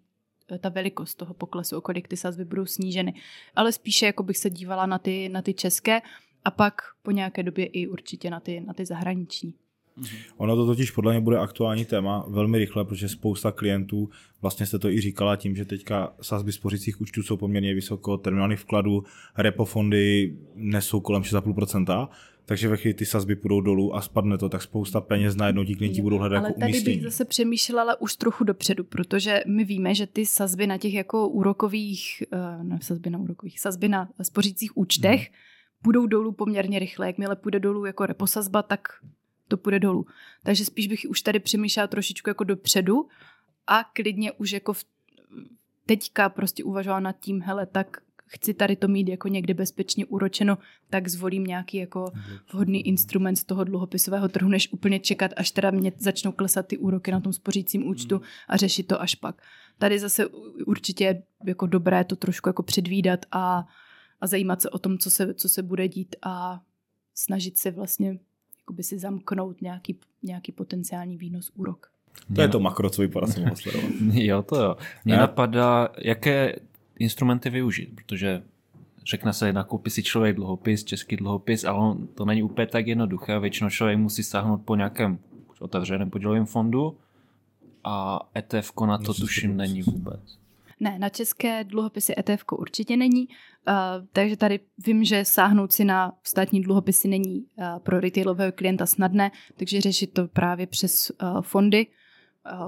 ta 0.58 0.68
velikost 0.68 1.14
toho 1.14 1.34
poklesu, 1.34 1.76
o 1.76 1.80
kolik 1.80 2.08
ty 2.08 2.16
sazby 2.16 2.44
budou 2.44 2.66
sníženy. 2.66 3.14
Ale 3.56 3.72
spíše 3.72 4.06
jako 4.06 4.22
bych 4.22 4.38
se 4.38 4.50
dívala 4.50 4.86
na 4.86 4.98
ty, 4.98 5.28
na 5.28 5.42
ty 5.42 5.54
české 5.54 6.02
a 6.44 6.50
pak 6.50 6.74
po 7.02 7.10
nějaké 7.10 7.42
době 7.42 7.66
i 7.66 7.86
určitě 7.86 8.30
na 8.30 8.40
ty, 8.40 8.60
na 8.60 8.72
ty 8.74 8.86
zahraniční. 8.86 9.54
Mhm. 9.96 10.08
Ono 10.36 10.56
to 10.56 10.66
totiž 10.66 10.90
podle 10.90 11.12
mě 11.12 11.20
bude 11.20 11.38
aktuální 11.38 11.84
téma 11.84 12.24
velmi 12.28 12.58
rychle, 12.58 12.84
protože 12.84 13.08
spousta 13.08 13.52
klientů, 13.52 14.10
vlastně 14.42 14.66
jste 14.66 14.78
to 14.78 14.88
i 14.88 15.00
říkala 15.00 15.36
tím, 15.36 15.56
že 15.56 15.64
teďka 15.64 16.14
sazby 16.20 16.52
spořících 16.52 17.00
účtů 17.00 17.22
jsou 17.22 17.36
poměrně 17.36 17.74
vysoko, 17.74 18.16
terminály 18.16 18.56
vkladu, 18.56 19.04
repo 19.38 19.64
fondy 19.64 20.34
nesou 20.54 21.00
kolem 21.00 21.22
6,5%, 21.22 22.08
takže 22.44 22.68
ve 22.68 22.76
chvíli 22.76 22.94
ty 22.94 23.06
sazby 23.06 23.36
půjdou 23.36 23.60
dolů 23.60 23.94
a 23.94 24.00
spadne 24.00 24.38
to, 24.38 24.48
tak 24.48 24.62
spousta 24.62 25.00
peněz 25.00 25.36
najednou 25.36 25.64
ti 25.64 25.74
klienti 25.74 26.02
budou 26.02 26.18
hledat 26.18 26.38
ale 26.38 26.48
jako 26.48 26.60
tady 26.60 26.72
umístění. 26.72 26.96
bych 26.96 27.04
zase 27.04 27.24
přemýšlela 27.24 28.00
už 28.00 28.16
trochu 28.16 28.44
dopředu, 28.44 28.84
protože 28.84 29.40
my 29.46 29.64
víme, 29.64 29.94
že 29.94 30.06
ty 30.06 30.26
sazby 30.26 30.66
na 30.66 30.78
těch 30.78 30.94
jako 30.94 31.28
úrokových, 31.28 32.22
eh, 32.32 32.64
ne 32.64 32.78
sazby 32.82 33.10
na 33.10 33.18
úrokových, 33.18 33.60
sazby 33.60 33.88
na 33.88 34.08
spořících 34.22 34.76
účtech 34.76 35.20
hmm. 35.20 35.36
Půjdou 35.82 36.06
dolů 36.06 36.32
poměrně 36.32 36.78
rychle. 36.78 37.06
Jakmile 37.06 37.36
půjde 37.36 37.60
dolů 37.60 37.84
jako 37.84 38.06
reposazba, 38.06 38.62
tak 38.62 38.88
to 39.48 39.56
půjde 39.56 39.80
dolů. 39.80 40.06
Takže 40.42 40.64
spíš 40.64 40.86
bych 40.86 41.06
už 41.08 41.22
tady 41.22 41.38
přemýšlela 41.40 41.86
trošičku 41.86 42.30
jako 42.30 42.44
dopředu 42.44 43.08
a 43.66 43.84
klidně 43.92 44.32
už 44.32 44.52
jako 44.52 44.72
v, 44.72 44.84
teďka 45.86 46.28
prostě 46.28 46.64
uvažovala 46.64 47.00
nad 47.00 47.20
tím, 47.20 47.40
hele, 47.40 47.66
tak 47.66 47.96
chci 48.26 48.54
tady 48.54 48.76
to 48.76 48.88
mít 48.88 49.08
jako 49.08 49.28
někde 49.28 49.54
bezpečně 49.54 50.06
uročeno, 50.06 50.58
tak 50.90 51.08
zvolím 51.08 51.44
nějaký 51.44 51.76
jako 51.76 52.12
vhodný 52.52 52.86
instrument 52.86 53.36
z 53.36 53.44
toho 53.44 53.64
dluhopisového 53.64 54.28
trhu, 54.28 54.48
než 54.48 54.72
úplně 54.72 55.00
čekat, 55.00 55.30
až 55.36 55.50
teda 55.50 55.70
mě 55.70 55.92
začnou 55.98 56.32
klesat 56.32 56.66
ty 56.66 56.78
úroky 56.78 57.12
na 57.12 57.20
tom 57.20 57.32
spořícím 57.32 57.86
účtu 57.86 58.20
a 58.48 58.56
řešit 58.56 58.86
to 58.86 59.00
až 59.00 59.14
pak. 59.14 59.42
Tady 59.78 59.98
zase 59.98 60.26
určitě 60.66 61.04
je 61.04 61.22
jako 61.46 61.66
dobré 61.66 62.04
to 62.04 62.16
trošku 62.16 62.48
jako 62.48 62.62
předvídat 62.62 63.20
a, 63.32 63.66
a 64.22 64.26
zajímat 64.26 64.62
se 64.62 64.70
o 64.70 64.78
tom, 64.78 64.98
co 64.98 65.10
se, 65.10 65.34
co 65.34 65.48
se 65.48 65.62
bude 65.62 65.88
dít 65.88 66.16
a 66.22 66.62
snažit 67.14 67.58
se 67.58 67.70
vlastně 67.70 68.18
jakoby 68.60 68.82
si 68.82 68.98
zamknout 68.98 69.62
nějaký, 69.62 69.98
nějaký 70.22 70.52
potenciální 70.52 71.16
výnos 71.16 71.50
úrok. 71.54 71.90
To 72.34 72.40
je 72.40 72.48
to 72.48 72.60
makro, 72.60 72.90
co 72.90 73.02
vypadá 73.06 73.26
se 73.26 73.44
Jo, 74.12 74.42
to 74.42 74.62
jo. 74.62 74.76
Mě 75.04 75.16
napadá, 75.16 75.88
jaké 75.98 76.56
instrumenty 76.98 77.50
využít, 77.50 77.94
protože 77.94 78.42
řekne 79.10 79.32
se, 79.32 79.52
nakoupí 79.52 79.90
si 79.90 80.02
člověk 80.02 80.36
dluhopis, 80.36 80.84
český 80.84 81.16
dluhopis, 81.16 81.64
ale 81.64 81.78
on, 81.78 82.06
to 82.06 82.24
není 82.24 82.42
úplně 82.42 82.66
tak 82.66 82.86
jednoduché. 82.86 83.38
Většinou 83.38 83.70
člověk 83.70 83.98
musí 83.98 84.22
sáhnout 84.22 84.62
po 84.64 84.76
nějakém 84.76 85.18
otevřeném 85.60 86.10
podílovém 86.10 86.46
fondu 86.46 86.96
a 87.84 88.20
ETF 88.38 88.72
na 88.86 88.98
to 88.98 89.14
tuším 89.14 89.56
není 89.56 89.82
vůbec. 89.82 90.41
Ne, 90.82 90.98
na 90.98 91.08
české 91.08 91.64
dluhopisy 91.64 92.14
ETF 92.18 92.44
určitě 92.52 92.96
není, 92.96 93.28
uh, 93.28 94.06
takže 94.12 94.36
tady 94.36 94.60
vím, 94.86 95.04
že 95.04 95.24
sáhnout 95.24 95.72
si 95.72 95.84
na 95.84 96.12
státní 96.22 96.60
dluhopisy 96.60 97.08
není 97.08 97.38
uh, 97.40 97.78
pro 97.78 98.00
retailového 98.00 98.52
klienta 98.52 98.86
snadné, 98.86 99.30
takže 99.56 99.80
řešit 99.80 100.12
to 100.12 100.28
právě 100.28 100.66
přes 100.66 101.10
uh, 101.10 101.42
fondy, 101.42 101.86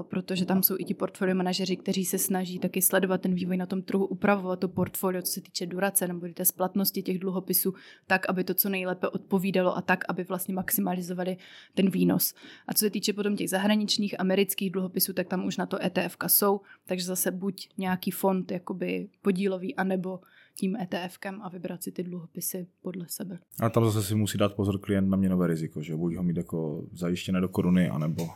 protože 0.09 0.45
tam 0.45 0.63
jsou 0.63 0.75
i 0.79 0.83
ti 0.83 0.93
portfolio 0.93 1.35
manažeři, 1.35 1.77
kteří 1.77 2.05
se 2.05 2.17
snaží 2.17 2.59
taky 2.59 2.81
sledovat 2.81 3.21
ten 3.21 3.33
vývoj 3.33 3.57
na 3.57 3.65
tom 3.65 3.81
trhu, 3.81 4.05
upravovat 4.05 4.59
to 4.59 4.67
portfolio, 4.67 5.21
co 5.21 5.31
se 5.31 5.41
týče 5.41 5.65
durace 5.65 6.07
nebo 6.07 6.27
té 6.33 6.45
splatnosti 6.45 7.01
těch 7.01 7.19
dluhopisů, 7.19 7.73
tak, 8.07 8.29
aby 8.29 8.43
to 8.43 8.53
co 8.53 8.69
nejlépe 8.69 9.09
odpovídalo 9.09 9.77
a 9.77 9.81
tak, 9.81 10.03
aby 10.09 10.23
vlastně 10.23 10.53
maximalizovali 10.53 11.37
ten 11.73 11.89
výnos. 11.89 12.33
A 12.67 12.73
co 12.73 12.79
se 12.79 12.89
týče 12.89 13.13
potom 13.13 13.35
těch 13.35 13.49
zahraničních 13.49 14.19
amerických 14.19 14.71
dluhopisů, 14.71 15.13
tak 15.13 15.27
tam 15.27 15.45
už 15.45 15.57
na 15.57 15.65
to 15.65 15.85
ETF 15.85 16.17
jsou, 16.27 16.61
takže 16.85 17.05
zase 17.05 17.31
buď 17.31 17.69
nějaký 17.77 18.11
fond 18.11 18.51
jakoby 18.51 19.09
podílový, 19.21 19.75
anebo 19.75 20.19
tím 20.57 20.75
ETFkem 20.75 21.41
a 21.41 21.49
vybrat 21.49 21.83
si 21.83 21.91
ty 21.91 22.03
dluhopisy 22.03 22.67
podle 22.81 23.05
sebe. 23.09 23.39
A 23.59 23.69
tam 23.69 23.85
zase 23.85 24.03
si 24.03 24.15
musí 24.15 24.37
dát 24.37 24.53
pozor 24.53 24.79
klient 24.79 25.09
na 25.09 25.17
měnové 25.17 25.47
riziko, 25.47 25.81
že 25.81 25.95
buď 25.95 26.15
ho 26.15 26.23
mít 26.23 26.37
jako 26.37 26.87
zajištěné 26.93 27.41
do 27.41 27.49
koruny, 27.49 27.89
anebo 27.89 28.27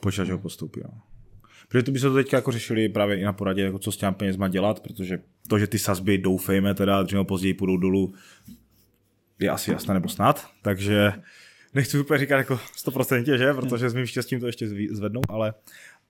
počítat, 0.00 0.24
že 0.24 0.32
ho 0.32 0.38
postoupí. 0.38 0.80
No. 0.84 1.02
Protože 1.68 1.82
to 1.82 1.90
by 1.90 1.98
se 1.98 2.08
to 2.08 2.14
teďka 2.14 2.36
jako 2.36 2.52
řešili 2.52 2.88
právě 2.88 3.20
i 3.20 3.24
na 3.24 3.32
poradě, 3.32 3.62
jako 3.62 3.78
co 3.78 3.92
s 3.92 3.96
těmi 3.96 4.14
penězma 4.14 4.48
dělat, 4.48 4.80
protože 4.80 5.18
to, 5.48 5.58
že 5.58 5.66
ty 5.66 5.78
sazby 5.78 6.18
doufejme 6.18 6.74
teda 6.74 7.02
dříve 7.02 7.24
později 7.24 7.54
půjdou 7.54 7.76
dolů, 7.76 8.14
je 9.38 9.50
asi 9.50 9.70
jasné 9.70 9.94
nebo 9.94 10.08
snad, 10.08 10.46
takže 10.62 11.12
nechci 11.74 11.98
úplně 11.98 12.18
říkat 12.18 12.36
jako 12.36 12.54
100%, 12.54 13.36
že, 13.36 13.54
protože 13.54 13.90
s 13.90 13.94
mým 13.94 14.06
štěstím 14.06 14.40
to 14.40 14.46
ještě 14.46 14.68
zvednou, 14.90 15.20
ale, 15.28 15.54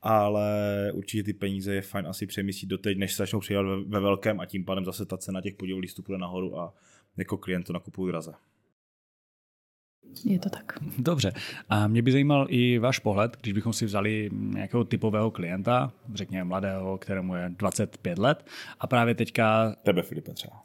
ale 0.02 0.50
určitě 0.94 1.22
ty 1.22 1.32
peníze 1.32 1.74
je 1.74 1.82
fajn 1.82 2.06
asi 2.06 2.26
přemyslit 2.26 2.68
doteď, 2.68 2.98
než 2.98 3.14
se 3.14 3.22
začnou 3.22 3.40
přijímat 3.40 3.62
ve, 3.62 3.84
ve 3.84 4.00
velkém 4.00 4.40
a 4.40 4.46
tím 4.46 4.64
pádem 4.64 4.84
zase 4.84 5.06
ta 5.06 5.16
cena 5.16 5.40
těch 5.40 5.54
podílů 5.54 5.78
listů 5.78 6.02
půjde 6.02 6.18
nahoru 6.18 6.58
a 6.58 6.74
jako 7.16 7.36
klient 7.36 7.64
to 7.64 7.72
nakupují 7.72 8.10
draze. 8.10 8.32
Je 10.24 10.38
to 10.38 10.50
tak. 10.50 10.72
Dobře. 10.98 11.32
A 11.68 11.86
mě 11.86 12.02
by 12.02 12.12
zajímal 12.12 12.46
i 12.48 12.78
váš 12.78 12.98
pohled, 12.98 13.36
když 13.40 13.52
bychom 13.52 13.72
si 13.72 13.86
vzali 13.86 14.30
nějakého 14.32 14.84
typového 14.84 15.30
klienta, 15.30 15.92
řekněme 16.14 16.44
mladého, 16.44 16.98
kterému 16.98 17.34
je 17.34 17.52
25 17.56 18.18
let 18.18 18.46
a 18.80 18.86
právě 18.86 19.14
teďka... 19.14 19.74
Tebe, 19.82 20.02
Filipe, 20.02 20.34
třeba. 20.34 20.62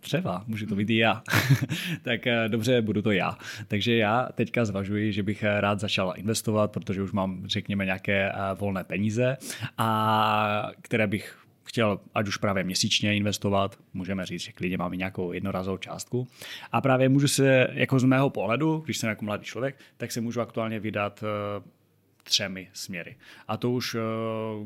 Třeba, 0.00 0.44
může 0.46 0.66
to 0.66 0.74
být 0.74 0.90
i 0.90 0.96
já. 0.96 1.22
tak 2.02 2.26
eh, 2.26 2.48
dobře, 2.48 2.82
budu 2.82 3.02
to 3.02 3.10
já. 3.10 3.38
Takže 3.68 3.96
já 3.96 4.28
teďka 4.34 4.64
zvažuji, 4.64 5.12
že 5.12 5.22
bych 5.22 5.44
rád 5.60 5.80
začal 5.80 6.14
investovat, 6.16 6.72
protože 6.72 7.02
už 7.02 7.12
mám, 7.12 7.42
řekněme, 7.46 7.84
nějaké 7.84 8.32
eh, 8.32 8.34
volné 8.54 8.84
peníze, 8.84 9.36
a 9.78 10.70
které 10.82 11.06
bych 11.06 11.41
chtěl 11.64 12.00
ať 12.14 12.28
už 12.28 12.36
právě 12.36 12.64
měsíčně 12.64 13.16
investovat, 13.16 13.78
můžeme 13.94 14.26
říct, 14.26 14.40
že 14.40 14.52
klidně 14.52 14.78
máme 14.78 14.96
nějakou 14.96 15.32
jednorazovou 15.32 15.76
částku. 15.76 16.28
A 16.72 16.80
právě 16.80 17.08
můžu 17.08 17.28
se, 17.28 17.68
jako 17.72 17.98
z 17.98 18.04
mého 18.04 18.30
pohledu, 18.30 18.82
když 18.84 18.98
jsem 18.98 19.08
jako 19.08 19.24
mladý 19.24 19.44
člověk, 19.44 19.76
tak 19.96 20.12
se 20.12 20.20
můžu 20.20 20.40
aktuálně 20.40 20.80
vydat 20.80 21.24
eh, 21.24 21.81
třemi 22.22 22.68
směry. 22.72 23.16
A 23.48 23.56
to 23.56 23.70
už 23.70 23.94
eh, 23.94 23.98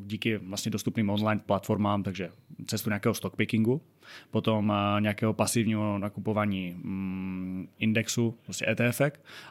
díky 0.06 0.36
vlastně 0.36 0.70
dostupným 0.70 1.10
online 1.10 1.40
platformám, 1.46 2.02
takže 2.02 2.30
cestu 2.66 2.90
nějakého 2.90 3.14
stockpickingu, 3.14 3.82
potom 4.30 4.72
eh, 4.72 5.00
nějakého 5.00 5.32
pasivního 5.32 5.98
nakupování 5.98 6.74
mm, 6.76 7.68
indexu, 7.78 8.38
prostě 8.44 8.66
ETF, 8.68 9.00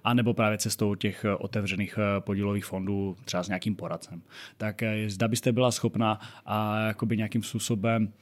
a 0.04 0.14
nebo 0.14 0.34
právě 0.34 0.58
cestou 0.58 0.96
těch 0.96 1.26
eh, 1.26 1.36
otevřených 1.36 2.00
podílových 2.20 2.66
fondů, 2.66 3.18
třeba 3.26 3.44
s 3.44 3.48
nějakým 3.48 3.76
poradcem. 3.76 4.22
Tak 4.58 4.84
zda 5.08 5.28
byste 5.28 5.52
byla 5.52 5.72
schopna 5.72 6.20
a 6.46 6.80
jakoby 6.80 7.18
nějakým 7.18 7.44
způsobem 7.44 8.14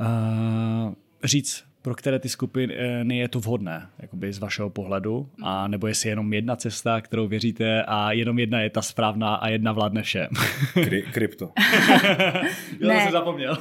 uh, 0.00 0.94
říct, 1.24 1.69
pro 1.82 1.94
které 1.94 2.18
ty 2.18 2.28
skupiny 2.28 3.16
je 3.18 3.28
to 3.28 3.40
vhodné, 3.40 3.88
jakoby 3.98 4.32
z 4.32 4.38
vašeho 4.38 4.70
pohledu, 4.70 5.28
a 5.42 5.68
nebo 5.68 5.86
jestli 5.86 6.08
jenom 6.08 6.32
jedna 6.32 6.56
cesta, 6.56 7.00
kterou 7.00 7.28
věříte 7.28 7.82
a 7.82 8.12
jenom 8.12 8.38
jedna 8.38 8.60
je 8.60 8.70
ta 8.70 8.82
správná 8.82 9.34
a 9.34 9.48
jedna 9.48 9.72
vládne 9.72 10.02
všem. 10.02 10.28
Kry, 10.72 11.02
krypto. 11.12 11.52
Já 12.80 13.00
jsem 13.00 13.12
zapomněl. 13.12 13.58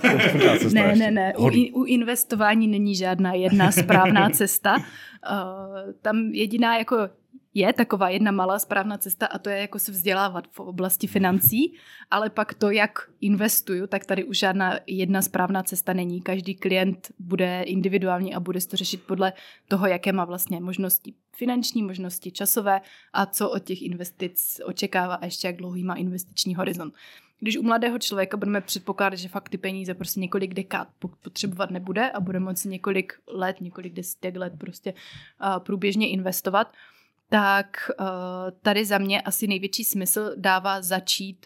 ne, 0.73 0.95
ne, 0.95 1.11
ne. 1.11 1.33
U, 1.37 1.47
u 1.73 1.83
investování 1.83 2.67
není 2.67 2.95
žádná 2.95 3.33
jedna 3.33 3.71
správná 3.71 4.29
cesta. 4.39 4.75
Uh, 4.75 4.83
tam 6.01 6.17
jediná 6.17 6.77
jako 6.77 7.09
je 7.53 7.73
taková 7.73 8.09
jedna 8.09 8.31
malá 8.31 8.59
správná 8.59 8.97
cesta 8.97 9.25
a 9.25 9.39
to 9.39 9.49
je 9.49 9.57
jako 9.57 9.79
se 9.79 9.91
vzdělávat 9.91 10.47
v 10.51 10.59
oblasti 10.59 11.07
financí, 11.07 11.73
ale 12.11 12.29
pak 12.29 12.53
to, 12.53 12.69
jak 12.69 12.99
investuju, 13.21 13.87
tak 13.87 14.05
tady 14.05 14.23
už 14.23 14.37
žádná 14.39 14.79
jedna 14.87 15.21
správná 15.21 15.63
cesta 15.63 15.93
není. 15.93 16.21
Každý 16.21 16.55
klient 16.55 17.11
bude 17.19 17.61
individuální 17.61 18.35
a 18.35 18.39
bude 18.39 18.59
to 18.61 18.77
řešit 18.77 19.03
podle 19.03 19.33
toho, 19.67 19.87
jaké 19.87 20.11
má 20.11 20.25
vlastně 20.25 20.59
možnosti 20.59 21.13
finanční, 21.35 21.83
možnosti 21.83 22.31
časové 22.31 22.81
a 23.13 23.25
co 23.25 23.49
od 23.49 23.63
těch 23.63 23.81
investic 23.81 24.61
očekává 24.65 25.15
a 25.15 25.25
ještě 25.25 25.47
jak 25.47 25.55
dlouhý 25.55 25.83
má 25.83 25.95
investiční 25.95 26.55
horizont. 26.55 26.93
Když 27.39 27.57
u 27.57 27.63
mladého 27.63 27.99
člověka 27.99 28.37
budeme 28.37 28.61
předpokládat, 28.61 29.15
že 29.15 29.27
fakt 29.27 29.49
ty 29.49 29.57
peníze 29.57 29.93
prostě 29.93 30.19
několik 30.19 30.53
dekád 30.53 30.87
potřebovat 31.23 31.71
nebude 31.71 32.11
a 32.11 32.19
bude 32.19 32.39
moci 32.39 32.67
několik 32.67 33.13
let, 33.27 33.61
několik 33.61 33.93
desítek 33.93 34.35
let 34.35 34.53
prostě 34.57 34.93
průběžně 35.59 36.09
investovat, 36.09 36.73
tak 37.29 37.91
uh, 37.99 38.05
tady 38.61 38.85
za 38.85 38.97
mě 38.97 39.21
asi 39.21 39.47
největší 39.47 39.83
smysl 39.83 40.31
dává 40.35 40.81
začít 40.81 41.45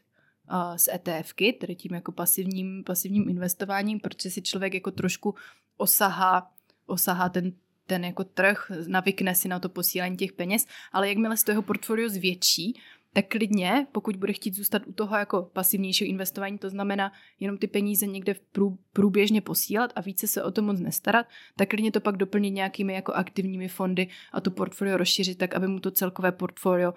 uh, 0.51 0.75
s 0.75 0.89
ETFky, 0.93 1.53
tedy 1.53 1.75
tím 1.75 1.93
jako 1.93 2.11
pasivním, 2.11 2.83
pasivním 2.83 3.29
investováním, 3.29 3.99
protože 3.99 4.29
si 4.29 4.41
člověk 4.41 4.73
jako 4.73 4.91
trošku 4.91 5.35
osahá, 5.77 6.51
osahá 6.85 7.29
ten, 7.29 7.51
ten 7.87 8.05
jako 8.05 8.23
trh, 8.23 8.71
navykne 8.87 9.35
si 9.35 9.47
na 9.47 9.59
to 9.59 9.69
posílání 9.69 10.17
těch 10.17 10.33
peněz, 10.33 10.65
ale 10.91 11.09
jakmile 11.09 11.37
se 11.37 11.45
to 11.45 11.51
jeho 11.51 11.61
portfolio 11.61 12.09
zvětší, 12.09 12.79
tak 13.13 13.27
klidně, 13.27 13.87
pokud 13.91 14.15
bude 14.15 14.33
chtít 14.33 14.55
zůstat 14.55 14.81
u 14.85 14.93
toho 14.93 15.15
jako 15.17 15.49
pasivnějšího 15.53 16.09
investování, 16.09 16.57
to 16.57 16.69
znamená 16.69 17.11
jenom 17.39 17.57
ty 17.57 17.67
peníze 17.67 18.07
někde 18.07 18.33
v 18.33 18.39
prů, 18.39 18.77
průběžně 18.93 19.41
posílat 19.41 19.91
a 19.95 20.01
více 20.01 20.27
se 20.27 20.43
o 20.43 20.51
to 20.51 20.61
moc 20.61 20.79
nestarat, 20.79 21.25
tak 21.57 21.69
klidně 21.69 21.91
to 21.91 21.99
pak 21.99 22.17
doplnit 22.17 22.51
nějakými 22.51 22.93
jako 22.93 23.13
aktivními 23.13 23.67
fondy 23.67 24.07
a 24.31 24.41
to 24.41 24.51
portfolio 24.51 24.97
rozšířit 24.97 25.37
tak, 25.37 25.55
aby 25.55 25.67
mu 25.67 25.79
to 25.79 25.91
celkové 25.91 26.31
portfolio 26.31 26.93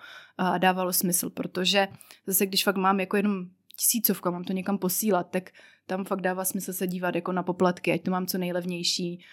dávalo 0.58 0.92
smysl, 0.92 1.30
protože 1.30 1.88
zase 2.26 2.46
když 2.46 2.64
fakt 2.64 2.76
mám 2.76 3.00
jako 3.00 3.16
jenom 3.16 3.46
tisícovku, 3.76 4.30
mám 4.30 4.44
to 4.44 4.52
někam 4.52 4.78
posílat, 4.78 5.30
tak 5.30 5.50
tam 5.86 6.04
fakt 6.04 6.20
dává 6.20 6.44
smysl 6.44 6.72
se 6.72 6.86
dívat 6.86 7.14
jako 7.14 7.32
na 7.32 7.42
poplatky, 7.42 7.92
ať 7.92 8.02
to 8.02 8.10
mám 8.10 8.26
co 8.26 8.38
nejlevnější 8.38 9.24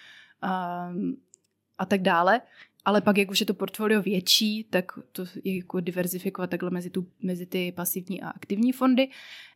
um, 0.42 1.16
a 1.78 1.86
tak 1.86 2.02
dále. 2.02 2.40
Ale 2.84 3.00
pak, 3.00 3.18
jak 3.18 3.30
už 3.30 3.40
je 3.40 3.46
to 3.46 3.54
portfolio 3.54 4.02
větší, 4.02 4.64
tak 4.64 4.92
to 5.12 5.24
je 5.44 5.56
jako 5.56 5.80
diverzifikovat 5.80 6.50
takhle 6.50 6.70
mezi, 6.70 6.90
tu, 6.90 7.06
mezi 7.22 7.46
ty 7.46 7.72
pasivní 7.72 8.22
a 8.22 8.28
aktivní 8.28 8.72
fondy. 8.72 9.08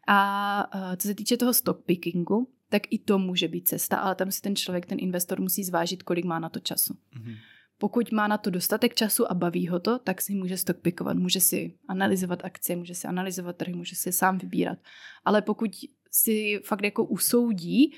A 0.09 0.97
co 0.97 1.09
se 1.09 1.15
týče 1.15 1.37
toho 1.37 1.55
stock 1.55 1.85
pickingu, 1.85 2.49
tak 2.69 2.83
i 2.91 2.99
to 2.99 3.19
může 3.19 3.49
být 3.49 3.69
cesta, 3.69 3.97
ale 3.97 4.15
tam 4.15 4.31
si 4.31 4.41
ten 4.41 4.57
člověk, 4.57 4.87
ten 4.87 4.99
investor 5.01 5.41
musí 5.41 5.65
zvážit, 5.65 6.03
kolik 6.03 6.25
má 6.25 6.39
na 6.39 6.49
to 6.49 6.61
času. 6.61 6.95
Mm-hmm. 6.95 7.37
Pokud 7.79 8.13
má 8.13 8.29
na 8.29 8.39
to 8.39 8.51
dostatek 8.51 8.95
času 8.95 9.31
a 9.31 9.35
baví 9.35 9.69
ho 9.69 9.81
to, 9.81 9.99
tak 9.99 10.23
si 10.23 10.35
může 10.35 10.57
stockpikovat, 10.57 11.17
může 11.17 11.41
si 11.41 11.75
analyzovat 11.89 12.45
akcie, 12.45 12.77
může 12.77 12.95
si 12.95 13.09
analyzovat 13.09 13.57
trhy, 13.57 13.75
může 13.75 13.97
si 13.97 14.13
sám 14.13 14.39
vybírat. 14.39 14.79
Ale 15.25 15.43
pokud 15.43 15.71
si 16.11 16.61
fakt 16.65 16.85
jako 16.85 17.05
usoudí, 17.05 17.95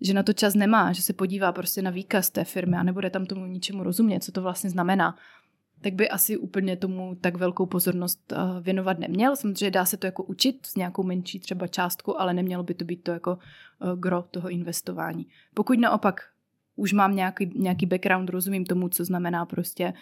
že 0.00 0.14
na 0.14 0.22
to 0.22 0.32
čas 0.32 0.54
nemá, 0.54 0.92
že 0.92 1.02
se 1.02 1.12
podívá 1.12 1.52
prostě 1.52 1.82
na 1.82 1.90
výkaz 1.90 2.30
té 2.30 2.44
firmy 2.44 2.76
a 2.76 2.82
nebude 2.82 3.10
tam 3.10 3.26
tomu 3.26 3.46
ničemu 3.46 3.82
rozumět, 3.82 4.24
co 4.24 4.32
to 4.32 4.42
vlastně 4.42 4.70
znamená, 4.70 5.16
tak 5.80 5.94
by 5.94 6.08
asi 6.08 6.36
úplně 6.36 6.76
tomu 6.76 7.14
tak 7.20 7.36
velkou 7.36 7.66
pozornost 7.66 8.32
eh, 8.32 8.36
věnovat 8.60 8.98
neměl. 8.98 9.36
Samozřejmě 9.36 9.70
dá 9.70 9.84
se 9.84 9.96
to 9.96 10.06
jako 10.06 10.22
učit 10.22 10.66
s 10.66 10.76
nějakou 10.76 11.02
menší 11.02 11.40
třeba 11.40 11.66
částku, 11.66 12.20
ale 12.20 12.34
nemělo 12.34 12.62
by 12.62 12.74
to 12.74 12.84
být 12.84 13.02
to 13.02 13.10
jako 13.10 13.38
eh, 13.38 13.96
gro 13.96 14.22
toho 14.22 14.48
investování. 14.48 15.26
Pokud 15.54 15.78
naopak 15.78 16.20
už 16.76 16.92
mám 16.92 17.16
nějaký, 17.16 17.50
nějaký 17.54 17.86
background, 17.86 18.30
rozumím 18.30 18.64
tomu, 18.64 18.88
co 18.88 19.04
znamená 19.04 19.46
prostě, 19.46 19.92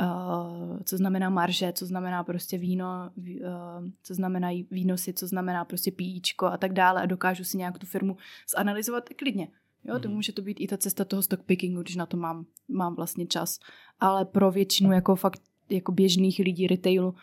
uh, 0.00 0.78
co 0.84 0.96
znamená 0.96 1.30
marže, 1.30 1.72
co 1.72 1.86
znamená 1.86 2.24
prostě 2.24 2.58
víno, 2.58 3.10
uh, 3.16 3.88
co 4.02 4.14
znamená 4.14 4.48
výnosy, 4.70 5.12
co 5.12 5.26
znamená 5.26 5.64
prostě 5.64 5.90
píčko 5.90 6.46
a 6.46 6.56
tak 6.56 6.72
dále 6.72 7.02
a 7.02 7.06
dokážu 7.06 7.44
si 7.44 7.58
nějak 7.58 7.78
tu 7.78 7.86
firmu 7.86 8.16
zanalizovat 8.56 9.08
klidně. 9.08 9.48
Jo, 9.84 9.98
to 9.98 10.08
mhm. 10.08 10.16
může 10.16 10.32
to 10.32 10.42
být 10.42 10.60
i 10.60 10.66
ta 10.66 10.76
cesta 10.76 11.04
toho 11.04 11.22
stockpickingu, 11.22 11.82
když 11.82 11.96
na 11.96 12.06
to 12.06 12.16
mám, 12.16 12.46
mám 12.68 12.94
vlastně 12.94 13.26
čas. 13.26 13.58
Ale 14.00 14.24
pro 14.24 14.50
většinu 14.50 14.92
jako 14.92 15.16
fakt 15.16 15.42
jako 15.70 15.92
běžných 15.92 16.38
lidí 16.38 16.66
retailu 16.66 17.14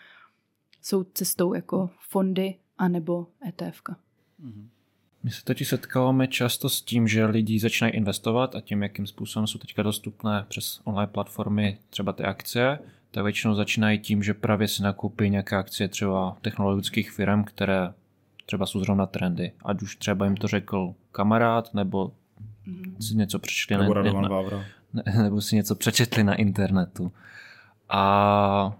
jsou 0.82 1.04
cestou 1.04 1.54
jako 1.54 1.90
fondy 2.00 2.56
anebo 2.78 3.28
ETF. 3.48 3.82
Mm-hmm. 3.84 4.68
My 5.24 5.32
se 5.32 5.44
totiž 5.44 5.68
setkáváme 5.68 6.28
často 6.28 6.70
s 6.70 6.82
tím, 6.82 7.08
že 7.08 7.26
lidi 7.26 7.60
začínají 7.60 7.94
investovat 7.94 8.56
a 8.56 8.62
tím, 8.62 8.84
jakým 8.84 9.08
způsobem 9.08 9.48
jsou 9.48 9.60
teďka 9.60 9.84
dostupné 9.84 10.46
přes 10.48 10.82
online 10.84 11.08
platformy 11.08 11.78
třeba 11.90 12.14
ty 12.14 12.24
akcie, 12.24 12.80
tak 13.12 13.24
většinou 13.24 13.56
začínají 13.56 14.00
tím, 14.00 14.24
že 14.24 14.34
právě 14.34 14.68
si 14.68 14.84
nakoupí 14.84 15.30
nějaké 15.30 15.56
akcie 15.56 15.88
třeba 15.88 16.38
technologických 16.42 17.12
firm, 17.12 17.44
které 17.44 17.94
třeba 18.46 18.66
jsou 18.66 18.80
zrovna 18.80 19.06
trendy. 19.06 19.52
Ať 19.66 19.82
už 19.82 19.96
třeba 19.96 20.26
jim 20.26 20.38
to 20.38 20.48
řekl 20.48 20.94
kamarád, 21.12 21.74
nebo 21.74 22.12
si 23.00 23.16
něco 23.16 23.40
přečetli 23.40 23.78
nebo 23.78 23.94
na, 23.94 24.22
na, 24.22 24.30
ne, 24.94 25.24
nebo 25.24 25.42
si 25.42 25.56
něco 25.56 25.76
přečetli 25.76 26.24
na 26.24 26.36
internetu. 26.36 27.12
A 27.90 28.78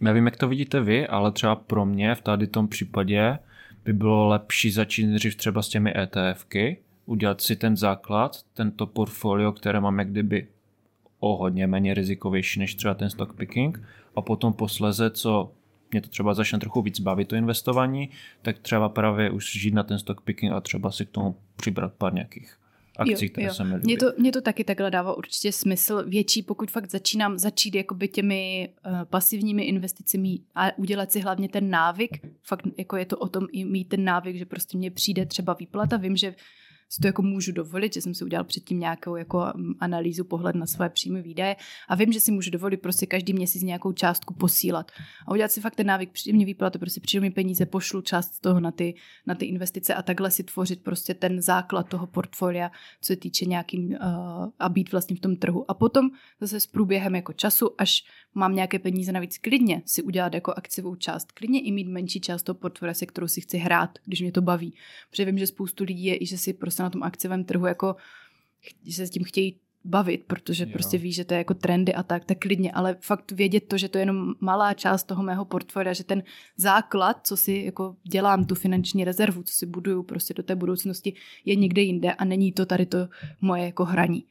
nevím, 0.00 0.26
jak 0.26 0.36
to 0.36 0.48
vidíte 0.48 0.80
vy, 0.80 1.06
ale 1.06 1.32
třeba 1.32 1.56
pro 1.56 1.86
mě 1.86 2.14
v 2.14 2.20
tady 2.20 2.46
tom 2.46 2.68
případě 2.68 3.38
by 3.84 3.92
bylo 3.92 4.28
lepší 4.28 4.70
začít 4.70 5.06
dřív 5.06 5.36
třeba 5.36 5.62
s 5.62 5.68
těmi 5.68 5.94
ETFky, 5.96 6.78
udělat 7.06 7.40
si 7.40 7.56
ten 7.56 7.76
základ, 7.76 8.42
tento 8.54 8.86
portfolio, 8.86 9.52
které 9.52 9.80
mám 9.80 9.98
jak 9.98 10.10
kdyby 10.10 10.46
o 11.20 11.36
hodně 11.36 11.66
méně 11.66 11.94
rizikovější 11.94 12.60
než 12.60 12.74
třeba 12.74 12.94
ten 12.94 13.10
stock 13.10 13.32
picking 13.32 13.82
a 14.16 14.22
potom 14.22 14.52
posleze, 14.52 15.10
co 15.10 15.52
mě 15.92 16.00
to 16.00 16.08
třeba 16.08 16.34
začne 16.34 16.58
trochu 16.58 16.82
víc 16.82 17.00
bavit 17.00 17.28
to 17.28 17.36
investování, 17.36 18.10
tak 18.42 18.58
třeba 18.58 18.88
právě 18.88 19.30
už 19.30 19.52
žít 19.52 19.74
na 19.74 19.82
ten 19.82 19.98
stock 19.98 20.20
picking 20.20 20.52
a 20.52 20.60
třeba 20.60 20.90
si 20.90 21.06
k 21.06 21.10
tomu 21.10 21.36
přibrat 21.56 21.92
pár 21.94 22.14
nějakých 22.14 22.59
akcí, 23.00 23.24
jo, 23.24 23.30
které 23.32 23.46
jo. 23.46 23.54
se 23.54 23.64
mi 23.64 23.74
líbí. 23.74 23.84
Mně 23.84 23.96
to, 23.96 24.06
mě 24.18 24.32
to 24.32 24.40
taky 24.40 24.64
takhle 24.64 24.90
dává 24.90 25.16
určitě 25.16 25.52
smysl 25.52 26.04
větší, 26.08 26.42
pokud 26.42 26.70
fakt 26.70 26.90
začínám 26.90 27.38
začít 27.38 27.74
jakoby 27.74 28.08
těmi 28.08 28.68
uh, 28.86 29.04
pasivními 29.04 29.62
investicemi 29.62 30.38
a 30.54 30.78
udělat 30.78 31.12
si 31.12 31.20
hlavně 31.20 31.48
ten 31.48 31.70
návyk. 31.70 32.10
Fakt 32.42 32.66
jako 32.78 32.96
je 32.96 33.06
to 33.06 33.16
o 33.16 33.28
tom 33.28 33.46
i 33.52 33.64
mít 33.64 33.88
ten 33.88 34.04
návyk, 34.04 34.36
že 34.36 34.46
prostě 34.46 34.78
mně 34.78 34.90
přijde 34.90 35.26
třeba 35.26 35.56
výplata, 35.60 35.96
vím, 35.96 36.16
že 36.16 36.34
si 36.90 37.00
to 37.00 37.06
jako 37.06 37.22
můžu 37.22 37.52
dovolit, 37.52 37.94
že 37.94 38.00
jsem 38.00 38.14
si 38.14 38.24
udělal 38.24 38.44
předtím 38.44 38.80
nějakou 38.80 39.16
jako 39.16 39.52
mm, 39.54 39.74
analýzu, 39.80 40.24
pohled 40.24 40.56
na 40.56 40.66
své 40.66 40.88
příjmy 40.88 41.22
výdaje 41.22 41.56
a 41.88 41.94
vím, 41.94 42.12
že 42.12 42.20
si 42.20 42.32
můžu 42.32 42.50
dovolit 42.50 42.76
prostě 42.76 43.06
každý 43.06 43.32
měsíc 43.32 43.62
nějakou 43.62 43.92
částku 43.92 44.34
posílat 44.34 44.90
a 45.26 45.30
udělat 45.30 45.52
si 45.52 45.60
fakt 45.60 45.74
ten 45.74 45.86
návyk, 45.86 46.10
přijde 46.12 46.36
mě 46.36 46.46
výplata, 46.46 46.78
prostě 46.78 47.00
přijde 47.00 47.20
mi 47.20 47.30
peníze, 47.30 47.66
pošlu 47.66 48.00
část 48.00 48.40
toho 48.40 48.60
na 48.60 48.70
ty, 48.70 48.94
na 49.26 49.34
ty 49.34 49.46
investice 49.46 49.94
a 49.94 50.02
takhle 50.02 50.30
si 50.30 50.42
tvořit 50.42 50.82
prostě 50.82 51.14
ten 51.14 51.42
základ 51.42 51.88
toho 51.88 52.06
portfolia, 52.06 52.70
co 53.00 53.06
se 53.06 53.16
týče 53.16 53.44
nějakým 53.44 53.88
uh, 53.88 53.96
a 54.58 54.68
být 54.68 54.92
vlastně 54.92 55.16
v 55.16 55.20
tom 55.20 55.36
trhu. 55.36 55.70
A 55.70 55.74
potom 55.74 56.10
zase 56.40 56.60
s 56.60 56.66
průběhem 56.66 57.14
jako 57.14 57.32
času, 57.32 57.80
až 57.80 58.04
mám 58.34 58.54
nějaké 58.54 58.78
peníze 58.78 59.12
navíc 59.12 59.38
klidně 59.38 59.82
si 59.86 60.02
udělat 60.02 60.34
jako 60.34 60.52
akciovou 60.56 60.94
část, 60.94 61.32
klidně 61.32 61.60
i 61.60 61.72
mít 61.72 61.88
menší 61.88 62.20
část 62.20 62.42
toho 62.42 62.56
portfolia, 62.56 62.94
se 62.94 63.06
kterou 63.06 63.28
si 63.28 63.40
chci 63.40 63.58
hrát, 63.58 63.98
když 64.04 64.20
mě 64.20 64.32
to 64.32 64.42
baví. 64.42 64.74
Protože 65.10 65.24
vím, 65.24 65.38
že 65.38 65.46
spoustu 65.46 65.84
lidí 65.84 66.04
je 66.04 66.22
i, 66.22 66.26
že 66.26 66.38
si 66.38 66.52
prostě 66.52 66.79
na 66.82 66.90
tom 66.90 67.02
akciovém 67.02 67.44
trhu 67.44 67.66
jako, 67.66 67.96
že 68.84 68.92
se 68.92 69.06
s 69.06 69.10
tím 69.10 69.24
chtějí 69.24 69.56
bavit, 69.84 70.24
protože 70.26 70.64
jo. 70.64 70.70
prostě 70.72 70.98
ví, 70.98 71.12
že 71.12 71.24
to 71.24 71.34
je 71.34 71.38
jako 71.38 71.54
trendy 71.54 71.94
a 71.94 72.02
tak, 72.02 72.24
tak 72.24 72.38
klidně, 72.38 72.72
ale 72.72 72.96
fakt 73.00 73.32
vědět 73.32 73.68
to, 73.68 73.78
že 73.78 73.88
to 73.88 73.98
je 73.98 74.02
jenom 74.02 74.34
malá 74.40 74.74
část 74.74 75.04
toho 75.04 75.22
mého 75.22 75.44
portfolia, 75.44 75.92
že 75.92 76.04
ten 76.04 76.22
základ, 76.56 77.26
co 77.26 77.36
si 77.36 77.62
jako 77.64 77.96
dělám, 78.02 78.44
tu 78.44 78.54
finanční 78.54 79.04
rezervu, 79.04 79.42
co 79.42 79.54
si 79.54 79.66
buduju 79.66 80.02
prostě 80.02 80.34
do 80.34 80.42
té 80.42 80.56
budoucnosti, 80.56 81.14
je 81.44 81.56
někde 81.56 81.82
jinde 81.82 82.12
a 82.12 82.24
není 82.24 82.52
to 82.52 82.66
tady 82.66 82.86
to 82.86 82.98
moje 83.40 83.64
jako 83.64 83.84
hraní. 83.84 84.24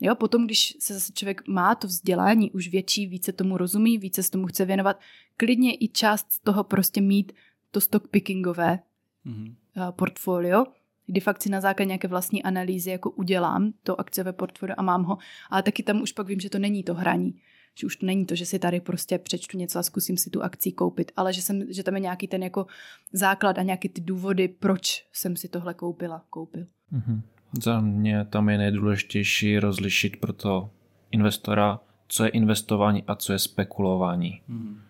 Jo, 0.00 0.14
potom, 0.14 0.46
když 0.46 0.76
se 0.80 0.94
zase 0.94 1.12
člověk 1.12 1.48
má 1.48 1.74
to 1.74 1.86
vzdělání 1.86 2.50
už 2.50 2.68
větší, 2.68 3.06
více 3.06 3.32
tomu 3.32 3.56
rozumí, 3.56 3.98
více 3.98 4.22
se 4.22 4.30
tomu 4.30 4.46
chce 4.46 4.64
věnovat, 4.64 5.00
klidně 5.36 5.74
i 5.74 5.88
část 5.88 6.32
z 6.32 6.38
toho 6.38 6.64
prostě 6.64 7.00
mít 7.00 7.32
to 7.70 7.80
stock 7.80 8.08
pickingové 8.08 8.78
mm-hmm. 9.26 9.92
portfolio, 9.92 10.64
kdy 11.06 11.20
fakt 11.20 11.42
si 11.42 11.50
na 11.50 11.60
základě 11.60 11.86
nějaké 11.86 12.08
vlastní 12.08 12.42
analýzy 12.42 12.90
jako 12.90 13.10
udělám 13.10 13.72
to 13.82 14.00
akciové 14.00 14.32
portfolio 14.32 14.74
a 14.78 14.82
mám 14.82 15.04
ho, 15.04 15.18
ale 15.50 15.62
taky 15.62 15.82
tam 15.82 16.02
už 16.02 16.12
pak 16.12 16.26
vím, 16.26 16.40
že 16.40 16.50
to 16.50 16.58
není 16.58 16.82
to 16.82 16.94
hraní, 16.94 17.34
že 17.74 17.86
už 17.86 17.96
to 17.96 18.06
není 18.06 18.26
to, 18.26 18.34
že 18.34 18.46
si 18.46 18.58
tady 18.58 18.80
prostě 18.80 19.18
přečtu 19.18 19.58
něco 19.58 19.78
a 19.78 19.82
zkusím 19.82 20.16
si 20.16 20.30
tu 20.30 20.42
akci 20.42 20.72
koupit, 20.72 21.12
ale 21.16 21.32
že, 21.32 21.42
jsem, 21.42 21.72
že 21.72 21.82
tam 21.82 21.94
je 21.94 22.00
nějaký 22.00 22.28
ten 22.28 22.42
jako 22.42 22.66
základ 23.12 23.58
a 23.58 23.62
nějaké 23.62 23.88
ty 23.88 24.00
důvody, 24.00 24.48
proč 24.48 25.06
jsem 25.12 25.36
si 25.36 25.48
tohle 25.48 25.74
koupila, 25.74 26.24
koupil. 26.30 26.66
Mm-hmm. 26.92 27.20
Za 27.62 27.80
mě 27.80 28.24
tam 28.24 28.48
je 28.48 28.58
nejdůležitější 28.58 29.58
rozlišit 29.58 30.16
pro 30.16 30.32
to 30.32 30.70
investora, 31.10 31.80
co 32.08 32.24
je 32.24 32.30
investování 32.30 33.02
a 33.06 33.14
co 33.14 33.32
je 33.32 33.38
spekulování. 33.38 34.42
Mm. 34.48 34.80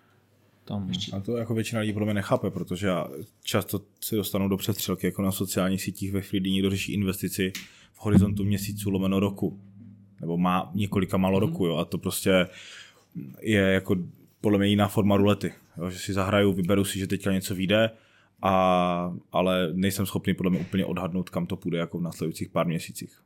Tam... 0.64 0.90
A 1.12 1.20
to 1.20 1.36
jako 1.36 1.54
většina 1.54 1.80
lidí 1.80 1.92
podle 1.92 2.06
mě 2.06 2.14
nechápe, 2.14 2.50
protože 2.50 2.86
já 2.86 3.08
často 3.42 3.80
se 4.00 4.16
dostanu 4.16 4.48
do 4.48 4.56
přestřelky 4.56 5.06
jako 5.06 5.22
na 5.22 5.32
sociálních 5.32 5.82
sítích 5.82 6.12
ve 6.12 6.20
chvíli, 6.20 6.40
kdy 6.40 6.50
někdo 6.50 6.70
řeší 6.70 6.92
investici 6.92 7.52
v 7.92 8.04
horizontu 8.04 8.44
měsíců 8.44 8.90
lomeno 8.90 9.20
roku. 9.20 9.60
Nebo 10.20 10.38
má 10.38 10.70
několika 10.74 11.16
málo 11.16 11.40
mm. 11.40 11.46
roku, 11.46 11.66
jo, 11.66 11.76
a 11.76 11.84
to 11.84 11.98
prostě 11.98 12.46
je 13.40 13.60
jako 13.60 13.96
podle 14.40 14.58
mě 14.58 14.68
jiná 14.68 14.88
forma 14.88 15.16
rulety. 15.16 15.52
Jo, 15.78 15.90
že 15.90 15.98
si 15.98 16.12
zahraju, 16.12 16.52
vyberu 16.52 16.84
si, 16.84 16.98
že 16.98 17.06
teďka 17.06 17.32
něco 17.32 17.54
vyjde, 17.54 17.90
a, 18.42 19.14
ale 19.32 19.68
nejsem 19.72 20.06
schopný 20.06 20.34
podle 20.34 20.50
mě 20.50 20.60
úplně 20.60 20.84
odhadnout, 20.84 21.30
kam 21.30 21.46
to 21.46 21.56
půjde 21.56 21.78
jako 21.78 21.98
v 21.98 22.02
následujících 22.02 22.48
pár 22.48 22.66
měsících. 22.66 23.22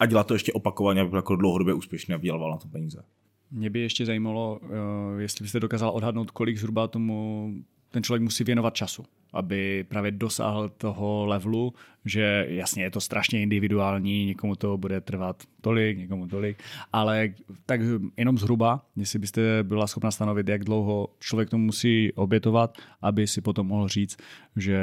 A 0.00 0.06
dělat 0.06 0.26
to 0.26 0.34
ještě 0.34 0.52
opakovaně, 0.52 1.00
aby 1.00 1.10
byl 1.10 1.18
jako 1.18 1.36
dlouhodobě 1.36 1.74
úspěšný 1.74 2.14
a 2.14 2.16
vydělával 2.16 2.50
na 2.50 2.56
to 2.56 2.68
peníze. 2.68 3.02
Mě 3.50 3.70
by 3.70 3.80
ještě 3.80 4.06
zajímalo, 4.06 4.60
eh, 4.62 5.22
jestli 5.22 5.42
byste 5.42 5.60
dokázal 5.60 5.90
odhadnout, 5.90 6.30
kolik 6.30 6.58
zhruba 6.58 6.88
tomu 6.88 7.54
ten 7.90 8.02
člověk 8.02 8.22
musí 8.22 8.44
věnovat 8.44 8.74
času, 8.74 9.04
aby 9.32 9.84
právě 9.88 10.10
dosáhl 10.10 10.68
toho 10.68 11.26
levelu, 11.26 11.74
že 12.04 12.46
jasně 12.48 12.82
je 12.82 12.90
to 12.90 13.00
strašně 13.00 13.42
individuální, 13.42 14.26
někomu 14.26 14.56
to 14.56 14.78
bude 14.78 15.00
trvat 15.00 15.42
tolik, 15.60 15.98
někomu 15.98 16.28
tolik, 16.28 16.62
ale 16.92 17.34
tak 17.66 17.80
jenom 18.16 18.38
zhruba, 18.38 18.86
jestli 18.96 19.18
byste 19.18 19.62
byla 19.62 19.86
schopna 19.86 20.10
stanovit, 20.10 20.48
jak 20.48 20.64
dlouho 20.64 21.08
člověk 21.18 21.50
to 21.50 21.58
musí 21.58 22.12
obětovat, 22.12 22.78
aby 23.02 23.26
si 23.26 23.40
potom 23.40 23.66
mohl 23.66 23.88
říct, 23.88 24.16
že 24.56 24.80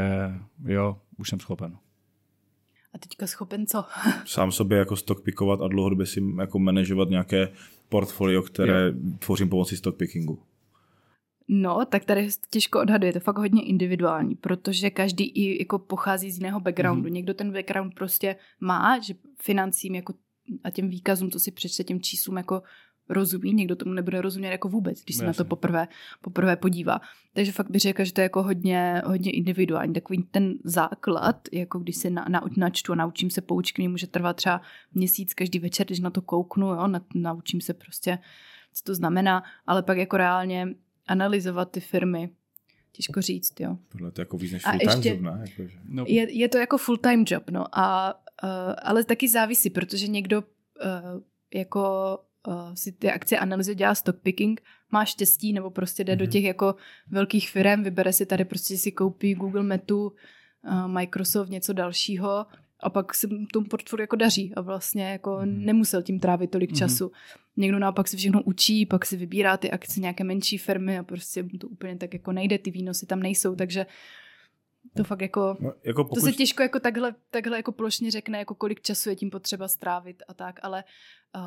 jo, 0.66 0.98
už 1.18 1.30
jsem 1.30 1.40
schopen. 1.40 1.78
A 2.94 2.98
teďka 2.98 3.28
schopen 3.28 3.68
co? 3.68 3.86
Sám 4.26 4.52
sobě 4.52 4.78
jako 4.78 4.96
stockpikovat 4.96 5.62
a 5.62 5.68
dlouhodobě 5.68 6.06
si 6.06 6.24
jako 6.40 6.60
manažovat 6.60 7.10
nějaké 7.10 7.48
portfolio, 7.90 8.42
které 8.42 8.86
jo. 8.88 8.94
tvořím 9.20 9.50
pomocí 9.50 9.78
stockpickingu. 9.78 10.40
No, 11.48 11.86
tak 11.86 12.06
tady 12.06 12.30
těžko 12.50 12.80
odhaduje, 12.80 13.14
to 13.14 13.20
fakt 13.20 13.38
hodně 13.38 13.64
individuální, 13.66 14.36
protože 14.36 14.90
každý 14.90 15.24
i 15.24 15.64
jako 15.64 15.80
pochází 15.80 16.32
z 16.32 16.38
jiného 16.38 16.60
backgroundu. 16.60 17.10
Mm-hmm. 17.10 17.14
Někdo 17.14 17.34
ten 17.34 17.54
background 17.54 17.94
prostě 17.96 18.36
má, 18.60 19.00
že 19.00 19.14
financím 19.42 19.96
jako 19.96 20.14
a 20.64 20.70
těm 20.70 20.90
výkazům, 20.90 21.32
co 21.32 21.40
si 21.40 21.52
přečte 21.52 21.84
těm 21.84 22.02
číslům 22.02 22.38
jako 22.38 22.62
rozumí, 23.10 23.54
někdo 23.54 23.76
tomu 23.76 23.94
nebude 23.94 24.22
rozumět 24.22 24.50
jako 24.50 24.70
vůbec, 24.70 25.04
když 25.04 25.16
se 25.16 25.24
Jasně. 25.24 25.28
na 25.28 25.34
to 25.34 25.46
poprvé, 25.46 25.88
poprvé 26.22 26.56
podívá. 26.56 27.02
Takže 27.34 27.52
fakt 27.52 27.72
bych 27.72 27.82
řekla, 27.82 28.06
že 28.06 28.14
to 28.14 28.22
je 28.22 28.24
jako 28.24 28.44
hodně, 28.44 29.02
hodně 29.06 29.32
individuální. 29.32 29.94
Takový 29.94 30.24
ten 30.32 30.54
základ, 30.64 31.40
jako 31.52 31.80
když 31.80 31.96
se 31.96 32.10
na, 32.10 32.26
na, 32.30 32.42
načtu 32.58 32.92
a 32.92 32.96
naučím 32.96 33.30
se 33.30 33.42
poučky, 33.42 33.88
může 33.88 34.08
trvat 34.08 34.36
třeba 34.36 34.62
měsíc 34.94 35.34
každý 35.34 35.60
večer, 35.60 35.86
když 35.86 36.00
na 36.00 36.10
to 36.10 36.22
kouknu, 36.22 36.68
jo, 36.68 36.88
na, 36.88 37.02
naučím 37.16 37.62
se 37.62 37.74
prostě, 37.74 38.20
co 38.74 38.84
to 38.84 38.96
znamená, 38.96 39.44
ale 39.68 39.84
pak 39.84 39.98
jako 39.98 40.18
reálně 40.18 40.68
analyzovat 41.08 41.72
ty 41.72 41.80
firmy, 41.80 42.30
těžko 42.92 43.22
říct, 43.22 43.60
jo. 43.60 43.78
Tohle 43.90 44.12
to 44.12 44.22
jako 44.22 44.38
víc 44.38 44.52
než 44.52 44.64
full 44.64 44.80
time 44.80 45.02
job, 45.04 45.22
ne? 45.22 45.32
Jako, 45.32 45.68
že... 45.68 45.80
no. 45.86 46.06
je, 46.08 46.38
je 46.38 46.50
to 46.50 46.58
jako 46.58 46.78
full 46.78 46.98
time 46.98 47.26
job, 47.28 47.50
no, 47.50 47.66
a, 47.72 48.14
uh, 48.44 48.50
ale 48.84 49.04
taky 49.04 49.30
závisí, 49.30 49.70
protože 49.70 50.08
někdo 50.08 50.42
uh, 50.42 51.22
jako 51.54 52.18
uh, 52.48 52.74
si 52.74 52.92
ty 52.92 53.12
akcie 53.12 53.40
analyzuje, 53.40 53.76
dělá 53.76 53.96
stock 53.96 54.20
picking, 54.20 54.62
má 54.92 55.06
štěstí 55.06 55.54
nebo 55.54 55.70
prostě 55.70 56.04
jde 56.04 56.14
mm-hmm. 56.14 56.18
do 56.18 56.24
mhm. 56.24 56.32
těch 56.32 56.44
jako 56.44 56.76
velkých 57.08 57.50
firm, 57.50 57.84
vybere 57.84 58.14
si 58.14 58.26
tady 58.26 58.46
prostě 58.46 58.78
si 58.78 58.92
koupí 58.92 59.34
Google 59.34 59.64
Metu, 59.64 60.06
uh, 60.06 60.88
Microsoft, 60.88 61.50
něco 61.50 61.74
dalšího 61.74 62.46
a 62.80 62.90
pak 62.90 63.14
se 63.14 63.28
tomu 63.54 63.68
portfoliu 63.68 64.04
jako 64.04 64.16
daří 64.16 64.54
a 64.56 64.62
vlastně 64.62 65.12
jako 65.12 65.40
mm. 65.44 65.66
nemusel 65.66 66.04
tím 66.04 66.20
trávit 66.20 66.52
tolik 66.52 66.72
mm. 66.72 66.76
času. 66.76 67.12
Někdo 67.58 67.80
naopak 67.80 68.08
si 68.08 68.18
všechno 68.18 68.44
učí, 68.44 68.86
pak 68.86 69.06
si 69.06 69.18
vybírá 69.18 69.58
ty 69.58 69.72
akce 69.72 70.00
nějaké 70.00 70.24
menší 70.24 70.58
firmy 70.58 70.98
a 70.98 71.04
prostě 71.04 71.44
mu 71.44 71.58
to 71.58 71.68
úplně 71.68 71.98
tak 71.98 72.14
jako 72.14 72.32
nejde, 72.32 72.58
ty 72.58 72.72
výnosy 72.72 73.06
tam 73.06 73.20
nejsou, 73.20 73.56
takže 73.56 73.86
to 74.98 75.04
fakt 75.04 75.22
jako, 75.22 75.58
no, 75.60 75.74
jako 75.84 76.04
pokud... 76.04 76.16
to 76.16 76.22
se 76.22 76.32
těžko 76.32 76.64
jako 76.64 76.80
takhle, 76.80 77.16
takhle 77.30 77.58
jako 77.58 77.72
plošně 77.72 78.12
řekne, 78.12 78.40
jako 78.40 78.56
kolik 78.56 78.82
času 78.82 79.10
je 79.10 79.16
tím 79.16 79.30
potřeba 79.30 79.68
strávit 79.68 80.24
a 80.28 80.34
tak, 80.34 80.60
ale 80.64 80.84
uh, 81.36 81.42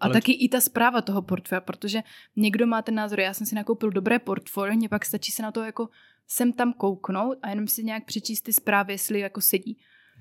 a 0.00 0.04
ale... 0.04 0.12
taky 0.12 0.32
i 0.32 0.48
ta 0.48 0.60
zpráva 0.60 1.02
toho 1.02 1.22
portfolia, 1.22 1.60
protože 1.60 2.02
někdo 2.36 2.66
má 2.66 2.82
ten 2.82 2.94
názor, 2.94 3.20
já 3.20 3.34
jsem 3.34 3.46
si 3.46 3.54
nakoupil 3.54 3.90
dobré 3.90 4.18
portfolio, 4.18 4.76
mě 4.76 4.88
pak 4.88 5.04
stačí 5.04 5.32
se 5.32 5.42
na 5.42 5.52
to 5.52 5.62
jako 5.62 5.88
sem 6.26 6.52
tam 6.52 6.72
kouknout 6.72 7.38
a 7.42 7.50
jenom 7.50 7.68
si 7.68 7.84
nějak 7.84 8.04
přečíst 8.04 8.42
ty 8.42 8.52
zprávy, 8.52 8.92
jestli 8.92 9.20
jako 9.20 9.40
sedí. 9.40 9.78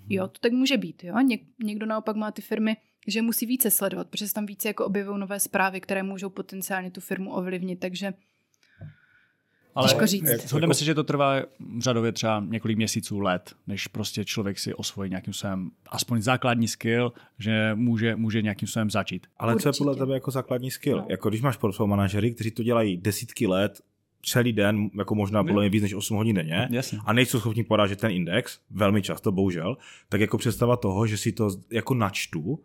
Jo, 0.10 0.28
to 0.28 0.40
tak 0.40 0.52
může 0.52 0.78
být. 0.78 1.04
Jo? 1.04 1.20
Něk, 1.20 1.42
někdo 1.64 1.86
naopak 1.86 2.16
má 2.16 2.32
ty 2.32 2.42
firmy, 2.42 2.78
že 3.08 3.22
musí 3.22 3.46
více 3.46 3.72
sledovat, 3.72 4.10
protože 4.10 4.28
se 4.28 4.34
tam 4.34 4.46
více 4.46 4.68
jako 4.68 4.86
objevují 4.86 5.20
nové 5.20 5.40
zprávy, 5.40 5.82
které 5.82 6.04
můžou 6.04 6.30
potenciálně 6.30 6.92
tu 6.92 7.02
firmu 7.02 7.34
ovlivnit, 7.34 7.80
takže 7.80 8.14
ale 9.80 9.88
Těžko 9.88 10.08
říct. 10.08 10.48
Shodneme 10.48 10.72
jako... 10.72 10.78
si, 10.78 10.86
že 10.86 10.96
to 10.96 11.04
trvá 11.04 11.42
řadově 11.80 12.12
třeba 12.12 12.44
několik 12.48 12.78
měsíců, 12.78 13.20
let, 13.20 13.54
než 13.68 13.88
prostě 13.88 14.26
člověk 14.26 14.60
si 14.60 14.74
osvojí 14.74 15.10
nějakým 15.10 15.34
způsobem 15.34 15.72
aspoň 15.88 16.22
základní 16.22 16.68
skill, 16.68 17.14
že 17.40 17.72
může, 17.76 18.16
může 18.16 18.42
nějakým 18.42 18.68
způsobem 18.68 18.90
začít. 18.92 19.28
Ale 19.38 19.54
Určitě. 19.54 19.64
co 19.64 19.70
je 19.70 19.78
podle 19.78 19.96
tebe 19.96 20.14
jako 20.14 20.32
základní 20.32 20.72
skill? 20.72 20.98
No. 20.98 21.06
Jako 21.10 21.30
když 21.30 21.42
máš 21.42 21.58
portfolio 21.58 21.88
manažery, 21.88 22.32
kteří 22.32 22.52
to 22.52 22.64
dělají 22.64 22.98
desítky 22.98 23.48
let, 23.48 23.82
celý 24.26 24.54
den, 24.54 24.90
jako 24.98 25.16
možná 25.16 25.44
podle 25.44 25.62
mě 25.64 25.70
víc 25.70 25.82
než 25.84 25.94
8 25.94 26.18
hodin 26.18 26.36
denně, 26.36 26.68
Jasně. 26.72 27.00
a 27.06 27.14
nejsou 27.14 27.40
schopni 27.40 27.64
porážet 27.64 28.00
ten 28.00 28.12
index, 28.12 28.60
velmi 28.72 29.02
často, 29.02 29.32
bohužel, 29.32 29.78
tak 30.10 30.22
jako 30.22 30.38
představa 30.38 30.78
toho, 30.78 31.08
že 31.08 31.18
si 31.18 31.32
to 31.32 31.50
jako 31.72 31.94
načtu, 31.94 32.60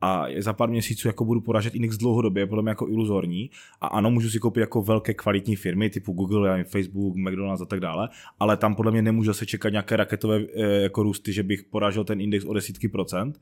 a 0.00 0.26
za 0.38 0.52
pár 0.52 0.68
měsíců 0.68 1.08
jako 1.08 1.24
budu 1.24 1.40
poražet 1.40 1.74
index 1.74 1.96
dlouhodobě, 1.96 2.46
podle 2.46 2.62
mě 2.62 2.70
jako 2.70 2.88
iluzorní. 2.88 3.50
A 3.80 3.86
ano, 3.86 4.10
můžu 4.10 4.30
si 4.30 4.38
koupit 4.38 4.60
jako 4.60 4.82
velké 4.82 5.14
kvalitní 5.14 5.56
firmy 5.56 5.90
typu 5.90 6.12
Google, 6.12 6.64
Facebook, 6.64 7.16
McDonald's 7.16 7.62
a 7.62 7.66
tak 7.66 7.80
dále, 7.80 8.08
ale 8.40 8.56
tam 8.56 8.74
podle 8.74 8.92
mě 8.92 9.02
nemůžu 9.02 9.32
se 9.32 9.46
čekat 9.46 9.68
nějaké 9.68 9.96
raketové 9.96 10.40
eh, 10.54 10.62
jako 10.62 11.02
růsty, 11.02 11.32
že 11.32 11.42
bych 11.42 11.64
porážel 11.64 12.04
ten 12.04 12.20
index 12.20 12.44
o 12.44 12.54
desítky 12.54 12.88
procent 12.88 13.38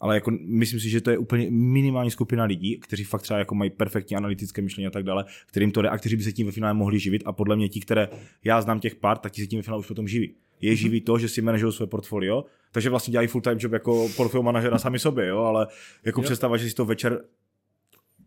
ale 0.00 0.14
jako 0.14 0.30
myslím 0.40 0.80
si, 0.80 0.90
že 0.90 1.00
to 1.00 1.10
je 1.10 1.18
úplně 1.18 1.50
minimální 1.50 2.10
skupina 2.10 2.44
lidí, 2.44 2.78
kteří 2.78 3.04
fakt 3.04 3.22
třeba 3.22 3.38
jako 3.38 3.54
mají 3.54 3.70
perfektní 3.70 4.16
analytické 4.16 4.62
myšlení 4.62 4.86
a 4.86 4.90
tak 4.90 5.04
dále, 5.04 5.24
kterým 5.46 5.72
to 5.72 5.82
jde 5.82 5.88
a 5.88 5.98
kteří 5.98 6.16
by 6.16 6.22
se 6.22 6.32
tím 6.32 6.46
ve 6.46 6.52
finále 6.52 6.74
mohli 6.74 6.98
živit 6.98 7.22
a 7.26 7.32
podle 7.32 7.56
mě 7.56 7.68
ti, 7.68 7.80
které 7.80 8.08
já 8.44 8.60
znám 8.60 8.80
těch 8.80 8.94
pár, 8.94 9.18
tak 9.18 9.32
ti 9.32 9.42
se 9.42 9.46
tím 9.46 9.58
ve 9.58 9.62
finále 9.62 9.80
už 9.80 9.86
potom 9.86 10.08
živí. 10.08 10.34
Je 10.60 10.72
mm-hmm. 10.72 10.76
živí 10.76 11.00
to, 11.00 11.18
že 11.18 11.28
si 11.28 11.42
manažují 11.42 11.72
své 11.72 11.86
portfolio, 11.86 12.44
takže 12.74 12.90
vlastně 12.90 13.12
dělají 13.12 13.28
full 13.28 13.40
time 13.40 13.58
job 13.60 13.72
jako 13.72 14.08
portfolio 14.16 14.42
manažera 14.42 14.78
sami 14.78 14.98
sobě, 14.98 15.26
jo, 15.26 15.38
ale 15.38 15.66
jako 16.04 16.20
jo. 16.20 16.24
představa, 16.24 16.56
že 16.56 16.68
si 16.68 16.74
to 16.74 16.84
večer 16.84 17.24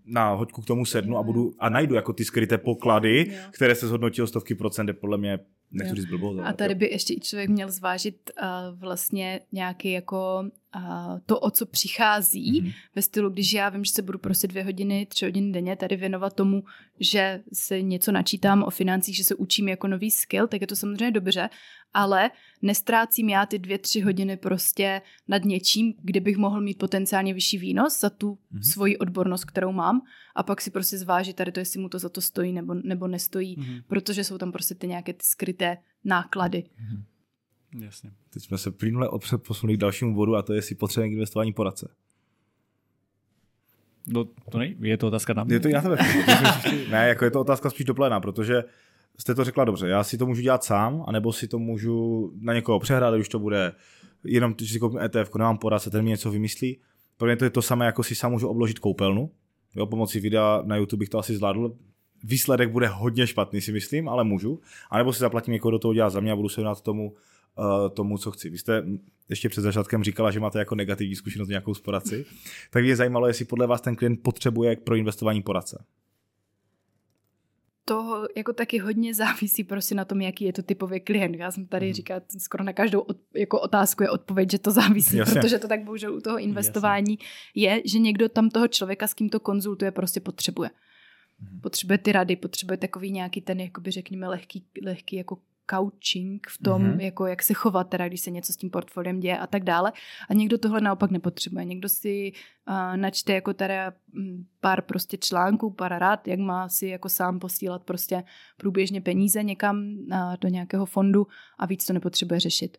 na 0.06 0.34
hoďku 0.34 0.62
k 0.62 0.66
tomu 0.66 0.86
sednu 0.86 1.18
a 1.18 1.24
budu 1.24 1.52
a 1.60 1.70
najdu 1.70 1.96
jako 1.96 2.14
ty 2.14 2.26
skryté 2.26 2.58
poklady, 2.58 3.26
jo. 3.30 3.40
které 3.52 3.76
se 3.76 3.88
zhodnotí 3.88 4.22
o 4.22 4.28
stovky 4.28 4.56
procent, 4.56 4.88
je 4.88 4.94
podle 4.94 5.18
mě 5.18 5.40
nechci 5.72 5.96
říct 5.96 6.06
blbost. 6.06 6.40
A 6.46 6.54
tady 6.54 6.76
by 6.76 6.90
ještě 6.92 7.14
i 7.14 7.20
člověk 7.20 7.50
měl 7.50 7.72
zvážit 7.72 8.32
uh, 8.42 8.80
vlastně 8.80 9.40
nějaký 9.52 9.92
jako 9.92 10.44
uh, 10.76 11.20
to, 11.26 11.40
o 11.40 11.52
co 11.52 11.66
přichází 11.66 12.62
mm-hmm. 12.62 12.74
ve 12.96 13.02
stylu, 13.02 13.30
když 13.30 13.54
já 13.54 13.70
vím, 13.70 13.86
že 13.86 13.92
se 13.92 14.02
budu 14.02 14.20
prostě 14.20 14.48
dvě 14.48 14.64
hodiny, 14.64 15.06
tři 15.06 15.26
hodiny 15.26 15.52
denně 15.52 15.76
tady 15.76 15.96
věnovat 15.96 16.34
tomu, 16.34 16.64
že 17.00 17.44
se 17.54 17.82
něco 17.82 18.12
načítám 18.12 18.64
o 18.64 18.70
financích, 18.70 19.16
že 19.16 19.24
se 19.24 19.36
učím 19.36 19.68
jako 19.68 19.88
nový 19.88 20.12
skill, 20.12 20.48
tak 20.48 20.62
je 20.62 20.68
to 20.68 20.76
samozřejmě 20.76 21.12
dobře, 21.12 21.50
ale 21.94 22.32
nestrácím 22.62 23.30
já 23.30 23.46
ty 23.46 23.60
dvě, 23.60 23.78
tři 23.78 24.02
hodiny 24.02 24.38
prostě 24.38 25.02
nad 25.28 25.46
něčím, 25.46 25.94
kde 26.02 26.20
bych 26.20 26.38
mohl 26.38 26.62
mít 26.62 26.78
potenciálně 26.78 27.34
vyšší 27.34 27.58
výnos 27.58 28.00
za 28.00 28.10
tu 28.10 28.34
mm-hmm. 28.34 28.72
svoji 28.72 28.98
odbornost, 28.98 29.46
kterou 29.46 29.72
mám 29.72 30.02
a 30.38 30.44
pak 30.44 30.62
si 30.62 30.72
prostě 30.72 30.98
zvážit 30.98 31.36
tady 31.36 31.52
to, 31.52 31.60
jestli 31.60 31.80
mu 31.80 31.90
to 31.90 32.00
za 32.00 32.10
to 32.10 32.22
stojí 32.22 32.54
nebo, 32.54 32.74
nebo 32.74 33.08
nestojí, 33.08 33.58
mm-hmm. 33.58 33.84
protože 33.88 34.24
jsou 34.24 34.38
tam 34.38 34.52
prostě 34.52 34.76
ty 34.76 34.88
nějaké 34.88 35.14
ty 35.14 35.26
skryté 35.26 35.78
náklady. 36.04 36.64
Mm-hmm. 36.64 37.04
Jasně. 37.84 38.12
Teď 38.30 38.44
jsme 38.44 38.58
se 38.58 38.72
plynule 38.72 39.10
posunuli 39.48 39.78
k 39.78 39.80
dalšímu 39.80 40.16
bodu 40.16 40.36
a 40.36 40.42
to 40.42 40.54
je, 40.54 40.58
jestli 40.58 40.76
potřebujeme 40.76 41.14
investování 41.14 41.54
poradce. 41.54 41.96
No, 44.08 44.26
to 44.26 44.58
nej, 44.58 44.76
je 44.80 44.98
to 44.98 45.08
otázka 45.08 45.34
na 45.34 45.44
mě. 45.44 45.56
Je 45.56 45.60
to 45.60 45.70
na 45.70 45.82
tebe. 45.82 45.98
ne, 46.90 47.08
jako 47.08 47.26
je 47.26 47.32
to 47.32 47.42
otázka 47.42 47.70
spíš 47.70 47.86
do 47.86 47.94
pléna, 47.94 48.20
protože 48.20 48.64
jste 49.18 49.36
to 49.36 49.44
řekla 49.44 49.66
dobře. 49.66 49.88
Já 49.88 50.04
si 50.04 50.18
to 50.18 50.26
můžu 50.26 50.42
dělat 50.42 50.64
sám, 50.64 51.04
anebo 51.08 51.34
si 51.34 51.48
to 51.48 51.60
můžu 51.60 52.32
na 52.42 52.54
někoho 52.54 52.80
přehrát, 52.80 53.14
už 53.14 53.30
to 53.30 53.40
bude 53.40 53.74
jenom, 54.24 54.56
že 54.62 54.74
si 54.74 54.80
koupím 54.80 55.00
ETF, 55.00 55.36
nemám 55.36 55.58
poradce, 55.58 55.90
ten 55.90 56.04
mi 56.04 56.10
něco 56.10 56.32
vymyslí. 56.32 56.80
Pro 57.18 57.26
mě 57.26 57.36
to 57.36 57.44
je 57.44 57.50
to 57.50 57.62
samé, 57.62 57.86
jako 57.86 58.04
si 58.04 58.16
sám 58.16 58.32
můžu 58.32 58.48
obložit 58.48 58.80
koupelnu. 58.80 59.32
Jo, 59.78 59.86
pomocí 59.86 60.20
videa 60.20 60.62
na 60.66 60.76
YouTube 60.76 61.00
bych 61.00 61.10
to 61.10 61.20
asi 61.20 61.36
zvládl. 61.36 61.76
Výsledek 62.24 62.72
bude 62.72 62.88
hodně 62.88 63.28
špatný, 63.28 63.62
si 63.62 63.72
myslím, 63.72 64.10
ale 64.10 64.24
můžu. 64.24 64.60
A 64.92 64.98
nebo 64.98 65.14
si 65.14 65.20
zaplatím 65.20 65.52
někoho 65.52 65.72
do 65.72 65.80
toho 65.80 65.94
dělat 65.94 66.10
za 66.10 66.20
mě 66.20 66.32
a 66.32 66.36
budu 66.36 66.50
se 66.50 66.62
věnovat 66.62 66.82
tomu, 66.82 67.12
uh, 67.12 67.90
tomu, 67.90 68.18
co 68.18 68.32
chci. 68.32 68.50
Vy 68.50 68.58
jste 68.58 68.84
ještě 69.30 69.50
před 69.50 69.62
začátkem 69.62 70.04
říkala, 70.04 70.32
že 70.32 70.40
máte 70.40 70.60
jako 70.60 70.76
negativní 70.76 71.16
zkušenost 71.16 71.50
nějakou 71.50 71.74
s 71.74 71.82
poradci. 71.82 72.26
tak 72.72 72.84
mě 72.84 72.96
zajímalo, 72.96 73.28
jestli 73.28 73.46
podle 73.46 73.68
vás 73.68 73.82
ten 73.82 73.96
klient 73.96 74.24
potřebuje 74.24 74.76
pro 74.76 74.96
investování 74.96 75.42
poradce 75.42 75.86
to 77.88 78.28
jako 78.36 78.54
taky 78.54 78.78
hodně 78.78 79.14
závisí 79.14 79.64
prostě 79.64 79.96
na 79.96 80.06
tom, 80.06 80.22
jaký 80.22 80.46
je 80.46 80.54
to 80.54 80.64
typový 80.64 81.00
klient. 81.00 81.36
Já 81.36 81.52
jsem 81.52 81.68
tady 81.68 81.86
hmm. 81.86 81.94
říkal, 81.94 82.22
skoro 82.38 82.64
na 82.64 82.74
každou 82.74 83.00
od, 83.00 83.18
jako 83.36 83.60
otázku 83.60 84.04
je 84.04 84.10
odpověď, 84.10 84.52
že 84.52 84.60
to 84.60 84.72
závisí, 84.72 85.18
Jasně. 85.18 85.42
protože 85.42 85.60
to 85.60 85.68
tak 85.68 85.84
bohužel 85.84 86.16
u 86.16 86.22
toho 86.22 86.40
investování 86.40 87.18
Jasně. 87.56 87.78
je, 87.78 87.82
že 87.86 88.00
někdo 88.00 88.30
tam 88.30 88.50
toho 88.50 88.68
člověka, 88.68 89.08
s 89.08 89.14
kým 89.14 89.30
to 89.30 89.40
konzultuje, 89.40 89.92
prostě 89.92 90.20
potřebuje. 90.20 90.70
Hmm. 91.40 91.62
Potřebuje 91.62 91.98
ty 91.98 92.12
rady, 92.12 92.36
potřebuje 92.36 92.78
takový 92.78 93.12
nějaký 93.12 93.42
ten, 93.42 93.60
jakoby 93.60 93.92
řekněme, 93.92 94.28
lehký, 94.28 94.66
lehký 94.86 95.16
jako 95.16 95.38
coaching 95.72 96.48
v 96.50 96.64
tom, 96.64 96.84
mm-hmm. 96.84 97.00
jako 97.00 97.26
jak 97.26 97.44
se 97.44 97.54
chovat, 97.54 97.90
teda, 97.90 98.08
když 98.08 98.22
se 98.22 98.32
něco 98.32 98.54
s 98.54 98.58
tím 98.58 98.70
portfoliem 98.70 99.20
děje 99.20 99.38
a 99.38 99.48
tak 99.48 99.64
dále. 99.64 99.92
A 100.30 100.34
někdo 100.34 100.58
tohle 100.58 100.82
naopak 100.82 101.12
nepotřebuje. 101.12 101.66
Někdo 101.66 101.90
si 101.90 102.32
uh, 102.68 102.98
načte 102.98 103.34
jako 103.34 103.54
teda 103.54 103.94
mm, 104.14 104.46
pár 104.60 104.82
prostě 104.82 105.18
článků, 105.18 105.72
pár 105.72 105.98
rád, 105.98 106.28
jak 106.28 106.40
má 106.40 106.70
si 106.70 106.88
jako 106.88 107.10
sám 107.10 107.40
posílat 107.40 107.84
prostě 107.84 108.24
průběžně 108.58 109.02
peníze 109.02 109.44
někam 109.44 109.78
uh, 109.78 110.18
do 110.42 110.48
nějakého 110.48 110.86
fondu 110.86 111.28
a 111.60 111.66
víc 111.66 111.86
to 111.86 111.94
nepotřebuje 111.94 112.40
řešit. 112.40 112.78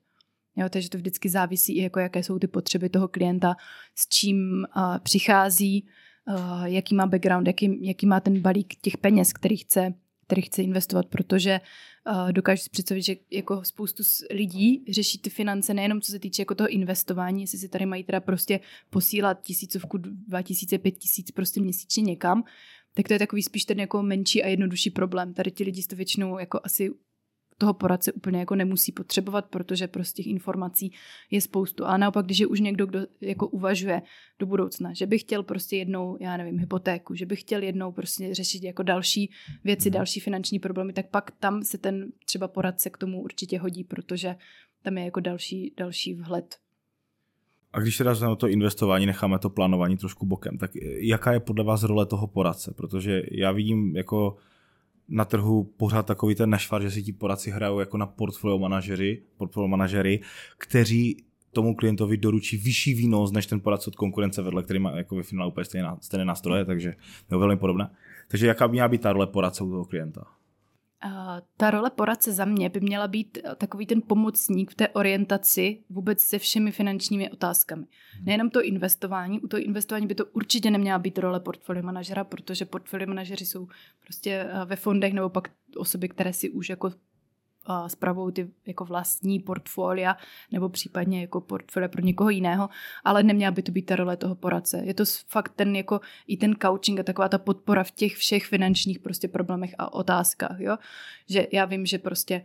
Jo, 0.56 0.68
takže 0.68 0.90
to 0.90 0.98
vždycky 0.98 1.28
závisí 1.28 1.76
i 1.76 1.82
jako 1.82 2.00
jaké 2.00 2.22
jsou 2.22 2.38
ty 2.38 2.46
potřeby 2.46 2.88
toho 2.88 3.08
klienta, 3.08 3.56
s 3.94 4.08
čím 4.08 4.66
uh, 4.76 4.98
přichází, 4.98 5.86
uh, 6.28 6.64
jaký 6.64 6.94
má 6.94 7.06
background, 7.06 7.46
jaký, 7.46 7.86
jaký 7.86 8.06
má 8.06 8.20
ten 8.20 8.40
balík 8.40 8.74
těch 8.80 8.98
peněz, 8.98 9.32
který 9.32 9.56
chce, 9.56 9.94
který 10.28 10.42
chce 10.42 10.62
investovat, 10.62 11.06
protože 11.06 11.60
uh, 12.10 12.32
dokážu 12.32 12.62
si 12.62 12.70
představit, 12.70 13.02
že 13.02 13.16
jako 13.30 13.64
spoustu 13.64 14.02
lidí 14.30 14.84
řeší 14.90 15.18
ty 15.18 15.30
finance 15.30 15.74
nejenom 15.74 16.00
co 16.00 16.12
se 16.12 16.18
týče 16.18 16.42
jako 16.42 16.54
toho 16.54 16.68
investování, 16.68 17.40
jestli 17.40 17.58
si 17.58 17.68
tady 17.68 17.86
mají 17.86 18.04
teda 18.04 18.20
prostě 18.20 18.60
posílat 18.90 19.42
tisícovku, 19.42 19.98
dva 19.98 20.42
tisíce, 20.42 20.78
pět 20.78 20.98
tisíc 20.98 21.30
prostě 21.30 21.60
měsíčně 21.60 22.02
někam, 22.02 22.44
tak 22.94 23.08
to 23.08 23.12
je 23.12 23.18
takový 23.18 23.42
spíš 23.42 23.64
ten 23.64 23.80
jako 23.80 24.02
menší 24.02 24.42
a 24.42 24.48
jednodušší 24.48 24.90
problém. 24.90 25.34
Tady 25.34 25.50
ti 25.50 25.64
lidi 25.64 25.82
to 25.82 25.96
většinou 25.96 26.38
jako 26.38 26.60
asi 26.64 26.90
toho 27.58 27.74
poradce 27.74 28.12
úplně 28.12 28.38
jako 28.38 28.54
nemusí 28.54 28.92
potřebovat, 28.92 29.46
protože 29.46 29.88
prostě 29.88 30.22
těch 30.22 30.32
informací 30.32 30.92
je 31.30 31.40
spoustu. 31.40 31.86
Ale 31.86 31.98
naopak, 31.98 32.24
když 32.24 32.38
je 32.38 32.46
už 32.46 32.60
někdo, 32.60 32.86
kdo 32.86 33.00
jako 33.20 33.48
uvažuje 33.48 34.02
do 34.38 34.46
budoucna, 34.46 34.92
že 34.92 35.06
by 35.06 35.18
chtěl 35.18 35.42
prostě 35.42 35.76
jednou, 35.76 36.16
já 36.20 36.36
nevím, 36.36 36.58
hypotéku, 36.58 37.14
že 37.14 37.26
by 37.26 37.36
chtěl 37.36 37.62
jednou 37.62 37.92
prostě 37.92 38.34
řešit 38.34 38.62
jako 38.62 38.82
další 38.82 39.30
věci, 39.64 39.90
další 39.90 40.20
finanční 40.20 40.58
problémy, 40.58 40.92
tak 40.92 41.10
pak 41.10 41.30
tam 41.30 41.62
se 41.62 41.78
ten 41.78 42.12
třeba 42.26 42.48
poradce 42.48 42.90
k 42.90 42.98
tomu 42.98 43.22
určitě 43.22 43.58
hodí, 43.58 43.84
protože 43.84 44.36
tam 44.82 44.98
je 44.98 45.04
jako 45.04 45.20
další, 45.20 45.74
další 45.76 46.14
vhled 46.14 46.56
a 47.72 47.80
když 47.80 47.96
teda 47.96 48.14
na 48.14 48.36
to 48.36 48.48
investování, 48.48 49.06
necháme 49.06 49.38
to 49.38 49.50
plánování 49.50 49.96
trošku 49.96 50.26
bokem, 50.26 50.58
tak 50.58 50.70
jaká 51.00 51.32
je 51.32 51.40
podle 51.40 51.64
vás 51.64 51.82
role 51.82 52.06
toho 52.06 52.26
poradce? 52.26 52.74
Protože 52.76 53.22
já 53.30 53.52
vidím 53.52 53.96
jako 53.96 54.36
na 55.08 55.24
trhu 55.24 55.64
pořád 55.76 56.06
takový 56.06 56.34
ten 56.34 56.50
nešvar, 56.50 56.82
že 56.82 56.90
si 56.90 57.02
ti 57.02 57.12
poradci 57.12 57.50
hrajou 57.50 57.80
jako 57.80 57.96
na 57.96 58.06
portfolio 58.06 58.58
manažery, 58.58 59.22
portfolio 59.36 59.68
manažery, 59.68 60.20
kteří 60.58 61.24
tomu 61.52 61.74
klientovi 61.74 62.16
doručí 62.16 62.56
vyšší 62.56 62.94
výnos 62.94 63.32
než 63.32 63.46
ten 63.46 63.60
poradce 63.60 63.90
od 63.90 63.96
konkurence 63.96 64.42
vedle, 64.42 64.62
který 64.62 64.78
má 64.78 64.90
jako 64.90 65.16
ve 65.16 65.22
finále 65.22 65.48
úplně 65.48 65.64
stejné, 65.64 65.88
stejné 66.00 66.24
nástroje, 66.24 66.64
takže 66.64 66.94
je 67.30 67.38
velmi 67.38 67.56
podobné. 67.56 67.90
Takže 68.28 68.46
jaká 68.46 68.66
měla 68.66 68.88
být 68.88 69.00
ta 69.00 69.12
role 69.12 69.26
poradce 69.26 69.64
u 69.64 69.70
toho 69.70 69.84
klienta? 69.84 70.37
Ta 71.56 71.70
role 71.70 71.90
poradce 71.90 72.32
za 72.32 72.44
mě 72.44 72.68
by 72.68 72.80
měla 72.80 73.08
být 73.08 73.38
eh, 73.38 73.54
takový 73.56 73.86
ten 73.86 74.02
pomocník 74.02 74.70
v 74.70 74.74
té 74.74 74.88
orientaci 74.88 75.84
vůbec 75.90 76.20
se 76.20 76.38
všemi 76.38 76.72
finančními 76.72 77.30
otázkami. 77.30 77.86
Nejenom 78.22 78.50
to 78.50 78.62
investování, 78.62 79.40
u 79.40 79.48
toho 79.48 79.62
investování 79.62 80.06
by 80.06 80.14
to 80.14 80.26
určitě 80.26 80.70
neměla 80.70 80.98
být 80.98 81.18
role 81.18 81.40
portfolio 81.40 81.82
manažera, 81.82 82.24
protože 82.24 82.64
portfolio 82.64 83.06
manažeři 83.08 83.46
jsou 83.46 83.68
prostě 84.02 84.30
eh, 84.32 84.64
ve 84.64 84.76
fondech 84.76 85.12
nebo 85.12 85.28
pak 85.28 85.50
osoby, 85.76 86.08
které 86.08 86.32
si 86.32 86.50
už 86.50 86.68
jako 86.68 86.92
spravují 87.86 88.32
ty 88.32 88.50
jako 88.66 88.84
vlastní 88.84 89.40
portfolia 89.40 90.16
nebo 90.52 90.68
případně 90.68 91.20
jako 91.20 91.40
portfolia 91.40 91.88
pro 91.88 92.02
někoho 92.02 92.30
jiného, 92.30 92.68
ale 93.04 93.22
neměla 93.22 93.50
by 93.50 93.62
to 93.62 93.72
být 93.72 93.82
ta 93.82 93.96
role 93.96 94.16
toho 94.16 94.34
poradce. 94.34 94.82
Je 94.84 94.94
to 94.94 95.04
fakt 95.26 95.52
ten 95.56 95.76
jako 95.76 96.00
i 96.26 96.36
ten 96.36 96.54
coaching 96.62 97.00
a 97.00 97.02
taková 97.02 97.28
ta 97.28 97.38
podpora 97.38 97.84
v 97.84 97.90
těch 97.90 98.16
všech 98.16 98.46
finančních 98.46 98.98
prostě 98.98 99.28
problémech 99.28 99.74
a 99.78 99.92
otázkách, 99.92 100.60
jo? 100.60 100.76
Že 101.28 101.46
já 101.52 101.64
vím, 101.64 101.86
že 101.86 101.98
prostě 101.98 102.42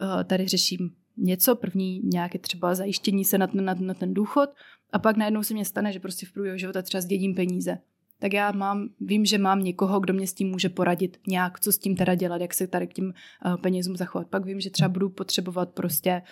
uh, 0.00 0.24
tady 0.24 0.48
řeším 0.48 0.90
něco, 1.16 1.56
první 1.56 2.00
nějaké 2.04 2.38
třeba 2.38 2.74
zajištění 2.74 3.24
se 3.24 3.38
na 3.38 3.46
ten, 3.46 3.64
na, 3.64 3.74
na 3.74 3.94
ten 3.94 4.14
důchod 4.14 4.50
a 4.92 4.98
pak 4.98 5.16
najednou 5.16 5.42
se 5.42 5.54
mě 5.54 5.64
stane, 5.64 5.92
že 5.92 6.00
prostě 6.00 6.26
v 6.26 6.32
průběhu 6.32 6.58
života 6.58 6.82
třeba 6.82 7.00
zdědím 7.00 7.34
peníze 7.34 7.78
tak 8.24 8.32
já 8.32 8.52
mám, 8.52 8.88
vím, 9.00 9.24
že 9.24 9.38
mám 9.38 9.64
někoho, 9.64 10.00
kdo 10.00 10.14
mě 10.14 10.26
s 10.26 10.34
tím 10.34 10.50
může 10.50 10.68
poradit 10.68 11.20
nějak, 11.26 11.60
co 11.60 11.72
s 11.72 11.78
tím 11.78 11.96
teda 11.96 12.14
dělat, 12.14 12.40
jak 12.40 12.54
se 12.54 12.66
tady 12.66 12.86
k 12.86 12.94
tím 12.94 13.04
uh, 13.46 13.56
penězům 13.56 13.96
zachovat. 13.96 14.26
Pak 14.28 14.44
vím, 14.44 14.60
že 14.60 14.70
třeba 14.70 14.88
budu 14.88 15.08
potřebovat 15.08 15.68
prostě 15.68 16.22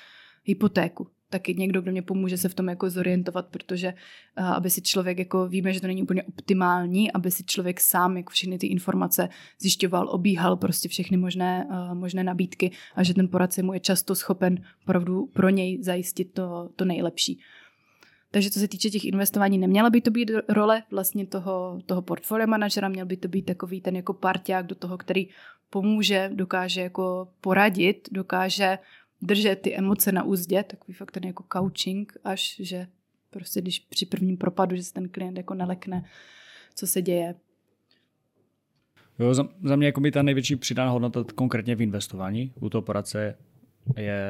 hypotéku. 0.45 1.07
Taky 1.30 1.55
někdo, 1.55 1.82
kdo 1.82 1.93
mě 1.93 2.03
pomůže 2.03 2.36
se 2.38 2.49
v 2.49 2.55
tom 2.55 2.68
jako 2.68 2.90
zorientovat, 2.90 3.47
protože 3.47 3.95
uh, 4.38 4.47
aby 4.47 4.70
si 4.70 4.82
člověk, 4.82 5.18
jako 5.18 5.49
víme, 5.49 5.72
že 5.72 5.80
to 5.80 5.86
není 5.86 6.03
úplně 6.03 6.22
optimální, 6.22 7.12
aby 7.12 7.30
si 7.30 7.45
člověk 7.45 7.80
sám 7.80 8.16
jako 8.16 8.30
všechny 8.30 8.59
ty 8.59 8.66
informace 8.66 9.28
zjišťoval, 9.61 10.09
obíhal 10.09 10.57
prostě 10.57 10.88
všechny 10.88 11.16
možné, 11.16 11.66
uh, 11.70 11.95
možné 11.95 12.24
nabídky 12.24 12.70
a 12.95 13.03
že 13.03 13.14
ten 13.14 13.28
poradce 13.28 13.62
mu 13.62 13.74
je 13.74 13.80
často 13.80 14.14
schopen 14.14 14.64
opravdu 14.82 15.26
pro 15.26 15.49
něj 15.49 15.82
zajistit 15.82 16.32
to, 16.32 16.70
to 16.76 16.84
nejlepší. 16.84 17.40
Takže 18.33 18.51
co 18.51 18.61
se 18.61 18.68
týče 18.68 18.91
těch 18.91 19.05
investování, 19.05 19.59
neměla 19.59 19.91
by 19.91 20.01
to 20.01 20.11
být 20.11 20.30
role 20.49 20.83
vlastně 20.91 21.26
toho, 21.26 21.80
toho 21.87 22.03
portfolio 22.03 22.47
manažera, 22.47 22.89
měl 22.89 23.07
by 23.07 23.16
to 23.16 23.28
být 23.28 23.43
takový 23.43 23.80
ten 23.80 23.97
jako 23.97 24.12
parťák 24.12 24.66
do 24.66 24.74
toho, 24.74 24.99
který 24.99 25.28
pomůže, 25.70 26.30
dokáže 26.35 26.80
jako 26.80 27.28
poradit, 27.41 28.09
dokáže 28.12 28.78
držet 29.22 29.57
ty 29.57 29.76
emoce 29.76 30.12
na 30.12 30.22
úzdě, 30.22 30.62
takový 30.62 30.95
fakt 30.95 31.11
ten 31.11 31.24
jako 31.24 31.45
coaching, 31.53 32.12
až 32.24 32.57
že 32.61 32.87
prostě 33.30 33.61
když 33.61 33.78
při 33.78 34.07
prvním 34.07 34.37
propadu, 34.37 34.76
že 34.76 34.83
se 34.83 34.93
ten 34.93 35.09
klient 35.09 35.37
jako 35.37 35.55
nelekne, 35.55 36.05
co 36.74 36.87
se 36.87 37.03
děje. 37.03 37.35
Jo, 39.18 39.35
za, 39.35 39.49
za 39.62 39.76
mě 39.76 39.87
jako 39.87 40.01
by 40.01 40.11
ta 40.11 40.22
největší 40.22 40.57
přidaná 40.57 40.91
hodnota 40.91 41.24
konkrétně 41.35 41.74
v 41.74 41.83
investování 41.83 42.53
u 42.61 42.68
toho 42.68 42.83
poradce 42.83 43.37
je 43.97 44.22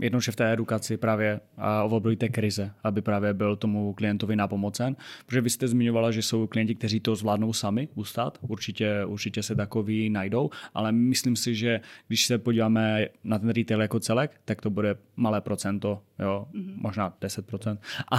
jednoduše 0.00 0.32
v 0.32 0.36
té 0.36 0.52
edukaci 0.52 0.96
právě 0.96 1.40
období 1.84 2.16
té 2.16 2.28
krize, 2.28 2.70
aby 2.84 3.02
právě 3.02 3.34
byl 3.34 3.56
tomu 3.56 3.92
klientovi 3.92 4.36
napomocen. 4.36 4.96
Protože 5.26 5.40
vy 5.40 5.50
jste 5.50 5.68
zmiňovala, 5.68 6.10
že 6.10 6.22
jsou 6.22 6.46
klienti, 6.46 6.74
kteří 6.74 7.00
to 7.00 7.16
zvládnou 7.16 7.52
sami 7.52 7.88
ustát, 7.94 8.38
určitě, 8.40 9.04
určitě 9.04 9.42
se 9.42 9.54
takový 9.54 10.10
najdou, 10.10 10.50
ale 10.74 10.92
myslím 10.92 11.36
si, 11.36 11.54
že 11.54 11.80
když 12.08 12.26
se 12.26 12.38
podíváme 12.38 13.06
na 13.24 13.38
ten 13.38 13.48
retail 13.48 13.80
jako 13.80 14.00
celek, 14.00 14.40
tak 14.44 14.60
to 14.60 14.70
bude 14.70 14.96
malé 15.16 15.40
procento, 15.40 16.02
jo, 16.18 16.46
mm-hmm. 16.54 16.74
možná 16.76 17.14
10%, 17.22 17.78
a, 18.12 18.16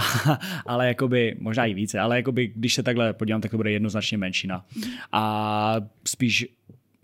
ale 0.66 0.88
jakoby, 0.88 1.36
možná 1.40 1.66
i 1.66 1.74
více, 1.74 2.00
ale 2.00 2.16
jakoby, 2.16 2.52
když 2.56 2.74
se 2.74 2.82
takhle 2.82 3.12
podívám, 3.12 3.40
tak 3.40 3.50
to 3.50 3.56
bude 3.56 3.70
jednoznačně 3.70 4.18
menšina. 4.18 4.64
Mm-hmm. 4.72 4.90
A 5.12 5.74
spíš 6.04 6.46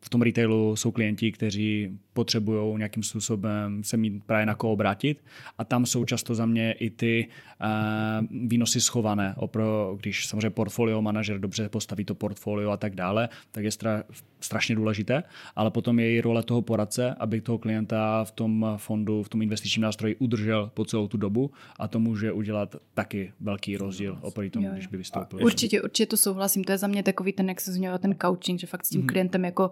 v 0.04 0.08
tom 0.08 0.22
retailu 0.22 0.76
jsou 0.76 0.90
klienti, 0.90 1.32
kteří 1.32 1.98
potřebují 2.12 2.78
nějakým 2.78 3.02
způsobem 3.02 3.84
se 3.84 3.96
mít 3.96 4.24
právě 4.24 4.46
na 4.46 4.54
koho 4.54 4.72
obrátit 4.72 5.24
a 5.58 5.64
tam 5.64 5.86
jsou 5.86 6.04
často 6.04 6.34
za 6.34 6.46
mě 6.46 6.72
i 6.72 6.90
ty 6.90 7.28
uh, 7.60 8.48
výnosy 8.48 8.80
schované. 8.80 9.34
Opro, 9.36 9.96
když 10.00 10.26
samozřejmě 10.26 10.50
portfolio 10.50 11.02
manažer 11.02 11.38
dobře 11.38 11.68
postaví 11.68 12.04
to 12.04 12.14
portfolio 12.14 12.70
a 12.70 12.76
tak 12.76 12.94
dále, 12.94 13.28
tak 13.52 13.64
je 13.64 13.70
stra, 13.70 14.02
strašně 14.40 14.74
důležité, 14.74 15.22
ale 15.56 15.70
potom 15.70 15.98
je 15.98 16.12
i 16.12 16.20
role 16.20 16.42
toho 16.42 16.62
poradce, 16.62 17.14
aby 17.14 17.40
toho 17.40 17.58
klienta 17.58 18.24
v 18.24 18.30
tom 18.30 18.66
fondu, 18.76 19.22
v 19.22 19.28
tom 19.28 19.42
investičním 19.42 19.82
nástroji 19.82 20.16
udržel 20.16 20.70
po 20.74 20.84
celou 20.84 21.08
tu 21.08 21.16
dobu 21.16 21.50
a 21.78 21.88
to 21.88 21.98
může 21.98 22.32
udělat 22.32 22.76
taky 22.94 23.32
velký 23.40 23.76
rozdíl 23.76 24.18
oproti 24.20 24.50
tomu, 24.50 24.66
jo, 24.66 24.70
jo. 24.70 24.74
když 24.74 24.86
by 24.86 24.96
vystoupil. 24.96 25.44
Určitě, 25.44 25.82
určitě 25.82 26.06
to 26.06 26.16
souhlasím. 26.16 26.64
To 26.64 26.72
je 26.72 26.78
za 26.78 26.86
mě 26.86 27.02
takový 27.02 27.32
ten, 27.32 27.48
jak 27.48 27.60
se 27.60 27.72
zmiňoval, 27.72 27.98
ten 27.98 28.14
coaching, 28.22 28.60
že 28.60 28.66
fakt 28.66 28.84
s 28.84 28.88
tím 28.88 29.02
mm-hmm. 29.02 29.06
klientem 29.06 29.44
jako 29.44 29.70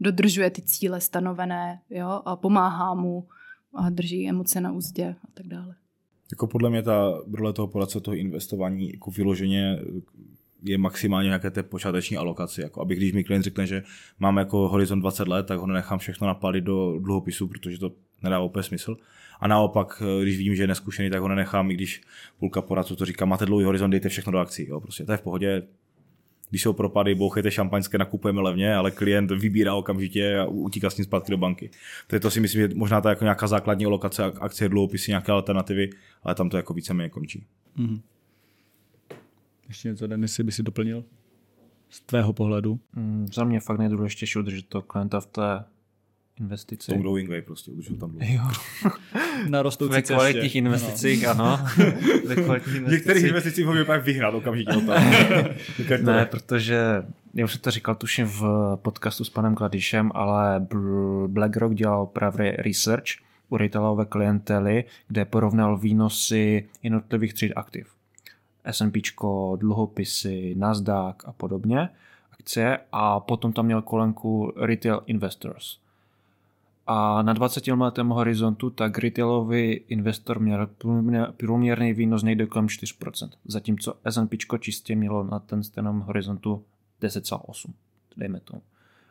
dodržuje 0.00 0.50
ty 0.50 0.62
cíle 0.62 1.00
stanovené 1.00 1.80
jo, 1.90 2.22
a 2.24 2.36
pomáhá 2.36 2.94
mu 2.94 3.28
a 3.74 3.90
drží 3.90 4.28
emoce 4.28 4.60
na 4.60 4.72
úzdě 4.72 5.14
a 5.24 5.26
tak 5.34 5.46
dále. 5.46 5.74
Jako 6.32 6.46
podle 6.46 6.70
mě 6.70 6.82
ta 6.82 7.12
role 7.32 7.52
toho 7.52 7.68
poradce, 7.68 8.00
toho 8.00 8.16
investování 8.16 8.90
jako 8.90 9.10
vyloženě 9.10 9.78
je 10.62 10.78
maximálně 10.78 11.26
nějaké 11.26 11.50
té 11.50 11.62
počáteční 11.62 12.16
alokaci. 12.16 12.60
Jako 12.62 12.80
aby 12.80 12.96
když 12.96 13.12
mi 13.12 13.24
klient 13.24 13.42
řekne, 13.42 13.66
že 13.66 13.82
mám 14.18 14.36
jako 14.36 14.68
horizont 14.68 15.00
20 15.00 15.28
let, 15.28 15.46
tak 15.46 15.58
ho 15.58 15.66
nechám 15.66 15.98
všechno 15.98 16.26
napalit 16.26 16.64
do 16.64 16.98
dluhopisu, 16.98 17.48
protože 17.48 17.78
to 17.78 17.92
nedá 18.22 18.40
úplně 18.40 18.62
smysl. 18.62 18.96
A 19.40 19.48
naopak, 19.48 20.02
když 20.22 20.36
vidím, 20.36 20.56
že 20.56 20.62
je 20.62 20.66
neskušený, 20.66 21.10
tak 21.10 21.20
ho 21.20 21.28
nenechám, 21.28 21.70
i 21.70 21.74
když 21.74 22.02
půlka 22.38 22.62
poradců 22.62 22.96
to 22.96 23.04
říká, 23.04 23.24
máte 23.24 23.46
dlouhý 23.46 23.64
horizont, 23.64 23.90
dejte 23.90 24.08
všechno 24.08 24.32
do 24.32 24.38
akcí. 24.38 24.68
Jo. 24.68 24.80
Prostě 24.80 25.04
to 25.04 25.12
je 25.12 25.18
v 25.18 25.22
pohodě, 25.22 25.62
když 26.54 26.62
jsou 26.62 26.72
propady, 26.72 27.14
bouchejte 27.14 27.50
šampaňské, 27.50 27.98
nakupujeme 27.98 28.40
levně, 28.40 28.74
ale 28.74 28.90
klient 28.90 29.30
vybírá 29.30 29.74
okamžitě 29.74 30.38
a 30.38 30.44
utíká 30.44 30.90
s 30.90 30.96
ním 30.96 31.04
zpátky 31.04 31.30
do 31.30 31.36
banky. 31.36 31.70
je 32.12 32.20
to 32.20 32.30
si 32.30 32.40
myslím, 32.40 32.60
že 32.60 32.74
možná 32.74 33.00
ta 33.00 33.10
jako 33.10 33.24
nějaká 33.24 33.46
základní 33.46 33.84
alokace 33.84 34.24
akcie, 34.24 34.68
dluhopisy, 34.68 35.10
nějaké 35.10 35.32
alternativy, 35.32 35.90
ale 36.22 36.34
tam 36.34 36.50
to 36.50 36.56
jako 36.56 36.74
víceméně 36.74 37.10
končí. 37.10 37.46
Mm-hmm. 37.78 38.00
Ještě 39.68 39.88
něco, 39.88 40.06
Denis, 40.06 40.40
by 40.40 40.52
si 40.52 40.62
doplnil? 40.62 41.04
Z 41.88 42.00
tvého 42.00 42.32
pohledu? 42.32 42.80
Mm, 42.96 43.28
za 43.32 43.44
mě 43.44 43.60
fakt 43.60 43.78
nejdůležitější 43.78 44.38
udržet 44.38 44.66
to 44.66 44.82
klienta 44.82 45.20
v 45.20 45.26
té 45.26 45.64
investici. 46.40 46.92
Tom 46.92 47.00
Growing 47.00 47.28
Way 47.30 47.42
prostě, 47.42 47.70
udržel 47.70 47.96
tam 47.96 48.10
dlouho. 48.10 48.32
Jo. 48.34 48.90
Na 49.48 49.62
rostoucí 49.62 49.92
Ve 49.92 50.02
cestě. 50.02 50.14
kvalitních 50.14 50.56
investicích, 50.56 51.26
ano. 51.28 51.58
Ve 52.26 52.34
kvalitních 52.36 52.82
V 52.82 52.88
některých 52.90 53.24
investicích 53.24 53.64
mohli 53.66 53.82
úplně 53.82 53.98
vyhrát 53.98 54.34
okamžitě 54.34 54.72
tam. 54.72 55.12
Ne, 56.02 56.26
protože 56.26 57.02
já 57.34 57.44
už 57.44 57.52
jsem 57.52 57.60
to 57.60 57.70
říkal 57.70 57.94
tuším 57.94 58.26
v 58.26 58.42
podcastu 58.82 59.24
s 59.24 59.30
panem 59.30 59.54
Kladišem, 59.54 60.10
ale 60.14 60.60
Bl- 60.60 61.28
BlackRock 61.28 61.74
dělal 61.74 62.06
právě 62.06 62.56
research 62.58 63.04
u 63.48 63.56
retailové 63.56 64.04
klientely, 64.04 64.84
kde 65.08 65.24
porovnal 65.24 65.78
výnosy 65.78 66.68
jednotlivých 66.82 67.34
tříd 67.34 67.52
aktiv. 67.56 67.88
S&P, 68.70 69.00
dluhopisy, 69.56 70.54
Nasdaq 70.58 71.14
a 71.24 71.32
podobně, 71.32 71.88
akcie 72.32 72.78
a 72.92 73.20
potom 73.20 73.52
tam 73.52 73.66
měl 73.66 73.82
kolenku 73.82 74.52
Retail 74.56 75.02
Investors. 75.06 75.78
A 76.86 77.22
na 77.22 77.32
20 77.32 77.66
letém 77.66 78.08
horizontu 78.08 78.70
tak 78.70 78.98
retailový 78.98 79.72
investor 79.88 80.40
měl 80.40 80.66
průměr- 80.66 81.32
průměrný 81.32 81.92
výnos 81.92 82.22
nejde 82.22 82.46
kolem 82.46 82.66
4%, 82.66 83.28
zatímco 83.44 83.94
S&P 84.04 84.36
čistě 84.58 84.96
mělo 84.96 85.24
na 85.24 85.38
ten 85.38 85.62
stejném 85.62 86.00
horizontu 86.00 86.64
10,8, 87.02 87.72
dejme 88.16 88.40
tomu. 88.40 88.62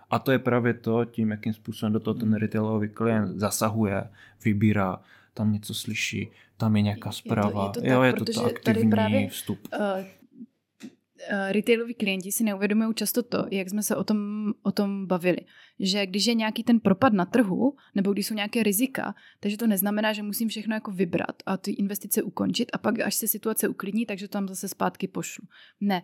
A 0.10 0.20
to 0.20 0.32
je 0.32 0.40
právě 0.40 0.74
to, 0.74 1.06
tím, 1.06 1.32
jakým 1.32 1.54
způsobem 1.54 1.94
do 1.94 2.00
toho 2.00 2.14
ten 2.14 2.34
retailový 2.34 2.90
klient 2.90 3.40
zasahuje, 3.40 4.04
vybírá, 4.46 5.00
tam 5.34 5.54
něco 5.54 5.74
slyší, 5.74 6.32
tam 6.58 6.76
je 6.76 6.82
nějaká 6.82 7.10
Je 7.10 7.12
to- 7.12 7.18
zpráva. 7.18 7.64
je 7.64 7.70
to 7.74 7.82
tak, 7.82 7.90
jo, 7.90 8.02
je 8.02 8.14
to 8.14 8.18
protože 8.26 8.34
to 8.40 8.42
tady 8.44 8.56
aktivní 8.56 8.90
právě, 8.92 9.30
vstup. 9.30 9.60
Uh, 11.32 11.52
retailoví 11.52 11.94
klienti 11.94 12.32
si 12.32 12.44
neuvědomují 12.44 12.94
často 12.94 13.24
to, 13.24 13.46
jak 13.52 13.70
jsme 13.70 13.84
se 13.84 13.96
o 13.96 14.04
tom, 14.04 14.52
o 14.64 14.72
tom 14.72 15.08
bavili, 15.08 15.38
že 15.80 16.06
když 16.06 16.26
je 16.26 16.34
nějaký 16.34 16.64
ten 16.64 16.80
propad 16.80 17.14
na 17.14 17.26
trhu, 17.26 17.76
nebo 17.96 18.14
když 18.14 18.28
jsou 18.28 18.34
nějaké 18.34 18.64
rizika, 18.64 19.16
takže 19.40 19.58
to 19.58 19.68
neznamená, 19.68 20.14
že 20.14 20.24
musím 20.24 20.50
všechno 20.50 20.76
jako 20.76 20.92
vybrat 20.92 21.36
a 21.46 21.58
ty 21.58 21.72
investice 21.72 22.24
ukončit 22.24 22.70
a 22.74 22.78
pak, 22.78 23.00
až 23.00 23.16
se 23.16 23.28
situace 23.28 23.68
uklidní, 23.68 24.06
takže 24.06 24.28
tam 24.28 24.48
zase 24.48 24.68
zpátky 24.68 25.08
pošlu. 25.08 25.48
Ne, 25.82 26.02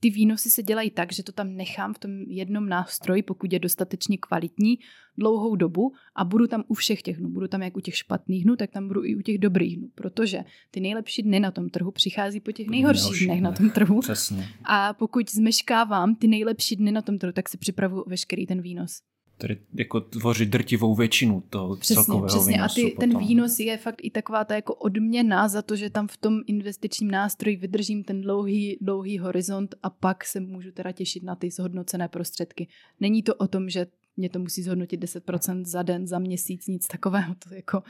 ty 0.00 0.10
výnosy 0.10 0.50
se 0.50 0.62
dělají 0.62 0.90
tak, 0.90 1.12
že 1.12 1.22
to 1.22 1.32
tam 1.32 1.56
nechám 1.56 1.94
v 1.94 1.98
tom 1.98 2.10
jednom 2.28 2.68
nástroji, 2.68 3.22
pokud 3.22 3.52
je 3.52 3.58
dostatečně 3.58 4.18
kvalitní, 4.18 4.78
dlouhou 5.18 5.56
dobu 5.56 5.92
a 6.14 6.24
budu 6.24 6.46
tam 6.46 6.64
u 6.68 6.74
všech 6.74 7.02
těch 7.02 7.16
dnů. 7.16 7.28
Budu 7.28 7.48
tam 7.48 7.62
jak 7.62 7.76
u 7.76 7.80
těch 7.80 7.96
špatných 7.96 8.44
dnů, 8.44 8.56
tak 8.56 8.70
tam 8.70 8.88
budu 8.88 9.04
i 9.04 9.16
u 9.16 9.20
těch 9.20 9.38
dobrých 9.38 9.76
dnů, 9.76 9.88
protože 9.94 10.44
ty 10.70 10.80
nejlepší 10.80 11.22
dny 11.22 11.40
na 11.40 11.50
tom 11.50 11.68
trhu 11.68 11.90
přichází 11.90 12.40
po 12.40 12.52
těch 12.52 12.68
nejhorších 12.68 13.26
dnech 13.26 13.40
na 13.40 13.52
tom 13.52 13.70
trhu. 13.70 14.00
Přesně. 14.00 14.48
A 14.64 14.94
pokud 14.94 15.30
zmeškávám 15.30 16.14
ty 16.14 16.28
nejlepší 16.28 16.76
dny 16.76 16.92
na 16.92 17.02
tom 17.02 17.18
trhu, 17.18 17.32
tak 17.32 17.48
si 17.48 17.58
připravuju 17.58 18.02
o 18.02 18.10
veškerý 18.10 18.46
ten 18.46 18.62
výnos. 18.62 19.02
Tedy 19.40 19.58
jako 19.74 20.00
tvoří 20.00 20.46
drtivou 20.46 20.94
většinu 20.94 21.42
toho 21.50 21.76
Přesně, 21.76 21.94
celkového 21.94 22.26
přesně. 22.26 22.54
A 22.54 22.56
výnosu 22.56 22.74
ty, 22.74 22.96
ten 23.00 23.10
potom. 23.10 23.28
výnos 23.28 23.60
je 23.60 23.76
fakt 23.76 24.00
i 24.02 24.10
taková 24.10 24.44
ta 24.44 24.54
jako 24.54 24.74
odměna 24.74 25.48
za 25.48 25.62
to, 25.62 25.76
že 25.76 25.90
tam 25.90 26.08
v 26.08 26.16
tom 26.16 26.40
investičním 26.46 27.10
nástroji 27.10 27.56
vydržím 27.56 28.04
ten 28.04 28.20
dlouhý, 28.20 28.78
dlouhý 28.80 29.18
horizont 29.18 29.74
a 29.82 29.90
pak 29.90 30.24
se 30.24 30.40
můžu 30.40 30.72
teda 30.72 30.92
těšit 30.92 31.22
na 31.22 31.34
ty 31.34 31.50
zhodnocené 31.50 32.08
prostředky. 32.08 32.68
Není 33.00 33.22
to 33.22 33.34
o 33.34 33.46
tom, 33.46 33.68
že 33.68 33.86
mě 34.16 34.28
to 34.28 34.38
musí 34.38 34.62
zhodnotit 34.62 35.04
10% 35.04 35.64
za 35.64 35.82
den, 35.82 36.06
za 36.06 36.18
měsíc, 36.18 36.66
nic 36.66 36.86
takového. 36.86 37.34
To 37.48 37.54
jako 37.54 37.82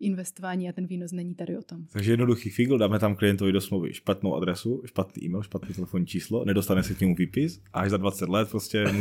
investování 0.00 0.68
a 0.68 0.72
ten 0.72 0.86
výnos 0.86 1.12
není 1.12 1.34
tady 1.34 1.58
o 1.58 1.62
tom. 1.62 1.86
Takže 1.92 2.12
jednoduchý 2.12 2.50
figl, 2.50 2.78
dáme 2.78 2.98
tam 2.98 3.16
klientovi 3.16 3.52
do 3.52 3.60
smlouvy 3.60 3.94
špatnou 3.94 4.36
adresu, 4.36 4.82
špatný 4.86 5.24
e-mail, 5.24 5.42
špatný 5.42 5.74
telefonní 5.74 6.06
číslo, 6.06 6.44
nedostane 6.44 6.82
se 6.82 6.94
k 6.94 7.00
němu 7.00 7.14
výpis 7.14 7.60
a 7.72 7.80
až 7.80 7.90
za 7.90 7.96
20 7.96 8.28
let 8.28 8.50
prostě 8.50 8.84
mu 8.92 9.00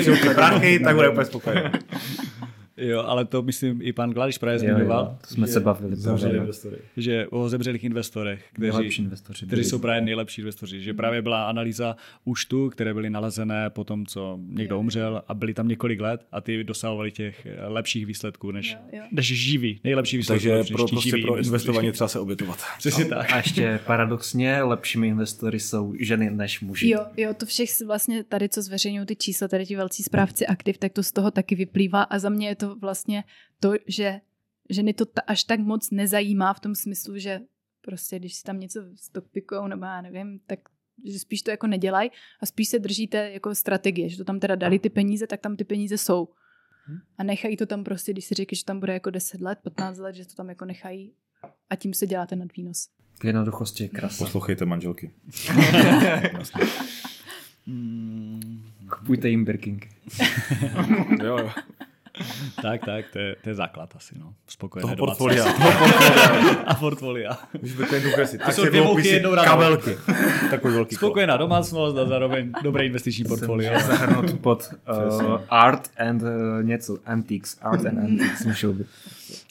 přijou 0.00 0.16
ty 0.16 0.28
prachy, 0.34 0.78
tak 0.78 0.96
bude 0.96 1.08
úplně 1.08 1.24
spokojený. 1.24 1.70
Jo, 2.76 3.00
ale 3.02 3.24
to 3.24 3.42
myslím 3.42 3.82
i 3.82 3.92
pan 3.92 4.10
Gladiš 4.10 4.38
právě 4.38 4.54
Jo, 4.54 4.60
zmiňoval, 4.74 5.04
jo, 5.04 5.18
to 5.28 5.34
jsme 5.34 5.46
že, 5.46 5.52
se 5.52 5.60
bavili. 5.60 5.96
Právě. 6.02 6.36
investory. 6.36 6.76
že 6.96 7.26
o 7.30 7.48
zemřelých 7.48 7.84
investorech, 7.84 8.44
Nejlepší 8.58 8.88
kteří, 8.88 9.02
investoři. 9.02 9.46
kteří 9.46 9.64
jsou 9.64 9.78
právě 9.78 10.00
nejlepší 10.00 10.40
investoři. 10.40 10.80
Že 10.82 10.94
právě 10.94 11.22
byla 11.22 11.48
analýza 11.48 11.96
účtu, 12.24 12.70
které 12.70 12.94
byly 12.94 13.10
nalezené 13.10 13.70
po 13.70 13.84
tom, 13.84 14.06
co 14.06 14.38
někdo 14.48 14.78
umřel 14.80 15.22
a 15.28 15.34
byli 15.34 15.54
tam 15.54 15.68
několik 15.68 16.00
let 16.00 16.26
a 16.32 16.40
ty 16.40 16.64
dosahovali 16.64 17.12
těch 17.12 17.46
lepších 17.66 18.06
výsledků 18.06 18.50
než, 18.52 18.72
Jo, 18.72 18.78
jo. 18.98 19.02
než 19.12 19.26
živí, 19.26 19.80
nejlepší 19.84 20.16
výsledků. 20.16 20.38
Takže 20.44 20.58
než 20.58 20.68
pro, 20.70 20.84
ti 20.84 20.90
prostě 20.94 21.10
živí 21.10 21.22
pro 21.22 21.38
investování 21.38 21.92
třeba 21.92 22.08
se 22.08 22.18
obětovat. 22.18 22.58
Přesně 22.78 23.04
tak. 23.04 23.32
A 23.32 23.36
ještě 23.36 23.80
paradoxně 23.86 24.62
lepšími 24.62 25.08
investory 25.08 25.60
jsou 25.60 25.94
ženy 26.00 26.30
než 26.30 26.60
muži. 26.60 26.90
Jo, 26.90 27.06
jo, 27.16 27.34
to 27.34 27.46
všech 27.46 27.68
vlastně 27.86 28.24
tady, 28.24 28.48
co 28.48 28.62
zveřejňují 28.62 29.06
ty 29.06 29.16
čísla, 29.16 29.48
tady 29.48 29.66
ti 29.66 29.76
velcí 29.76 30.02
správci 30.02 30.46
aktiv, 30.46 30.78
tak 30.78 30.92
to 30.92 31.02
z 31.02 31.12
toho 31.12 31.30
taky 31.30 31.54
vyplývá 31.54 32.02
a 32.02 32.18
za 32.18 32.28
mě 32.28 32.48
je 32.48 32.54
to 32.54 32.65
vlastně 32.74 33.24
to, 33.60 33.72
že 33.86 34.20
ženy 34.70 34.94
to 34.94 35.04
ta, 35.04 35.22
až 35.26 35.44
tak 35.44 35.60
moc 35.60 35.90
nezajímá 35.90 36.52
v 36.54 36.60
tom 36.60 36.74
smyslu, 36.74 37.18
že 37.18 37.40
prostě 37.80 38.18
když 38.18 38.34
si 38.34 38.42
tam 38.42 38.60
něco 38.60 38.80
stockpikujou 38.96 39.66
nebo 39.66 39.84
já 39.84 40.00
nevím, 40.00 40.40
tak 40.46 40.58
že 41.04 41.18
spíš 41.18 41.42
to 41.42 41.50
jako 41.50 41.66
nedělají 41.66 42.10
a 42.40 42.46
spíš 42.46 42.68
se 42.68 42.78
držíte 42.78 43.30
jako 43.30 43.54
strategie, 43.54 44.08
že 44.08 44.16
to 44.16 44.24
tam 44.24 44.40
teda 44.40 44.54
dali 44.54 44.78
ty 44.78 44.90
peníze, 44.90 45.26
tak 45.26 45.40
tam 45.40 45.56
ty 45.56 45.64
peníze 45.64 45.98
jsou. 45.98 46.28
A 47.18 47.22
nechají 47.22 47.56
to 47.56 47.66
tam 47.66 47.84
prostě, 47.84 48.12
když 48.12 48.24
si 48.24 48.34
říkají, 48.34 48.56
že 48.56 48.64
tam 48.64 48.80
bude 48.80 48.92
jako 48.92 49.10
10 49.10 49.40
let, 49.40 49.58
15 49.62 49.98
let, 49.98 50.14
že 50.14 50.26
to 50.26 50.34
tam 50.34 50.48
jako 50.48 50.64
nechají 50.64 51.12
a 51.70 51.76
tím 51.76 51.94
se 51.94 52.06
děláte 52.06 52.36
nad 52.36 52.56
výnos. 52.56 52.88
V 53.20 53.24
jednoduchosti 53.24 53.82
je 53.82 53.88
krásné. 53.88 54.24
Poslouchejte 54.24 54.64
manželky. 54.64 55.10
Mm, 57.68 58.62
Kupujte 58.98 59.28
jim 59.28 59.44
Birkinky. 59.44 59.88
jo, 61.22 61.38
jo. 61.38 61.50
tak, 62.62 62.84
tak, 62.84 63.04
to 63.12 63.18
je, 63.18 63.36
to 63.42 63.48
je 63.48 63.54
základ 63.54 63.96
asi, 63.96 64.14
no. 64.18 64.34
Spokojené 64.48 64.82
Toho 64.82 64.94
domácnosti. 64.96 65.40
portfolia. 65.42 66.62
a 66.66 66.74
portfolia. 66.74 67.38
Když 67.52 67.72
by 67.72 67.84
klientů 67.84 68.10
kreslit. 68.14 68.42
To 68.44 68.52
jsou 68.52 68.64
dvě 68.64 68.82
mouchy 68.82 69.08
jednou 69.08 69.34
ranou. 69.34 69.48
kabelky. 69.48 69.90
Takový 70.50 70.74
velký 70.74 70.96
kolo. 70.96 71.10
Spokojená 71.10 71.36
domácnost 71.36 71.98
a 71.98 72.06
zároveň 72.06 72.52
dobré 72.62 72.86
investiční 72.86 73.24
portfolio. 73.24 73.80
Zahrnout 73.80 74.40
pod 74.40 74.68
uh, 75.22 75.40
art 75.48 75.90
and 75.98 76.22
uh, 76.22 76.28
něco, 76.62 76.98
antiques. 77.06 77.58
Art 77.62 77.86
and 77.86 77.98
antiques 77.98 78.44
můžou 78.44 78.72
být. 78.72 78.86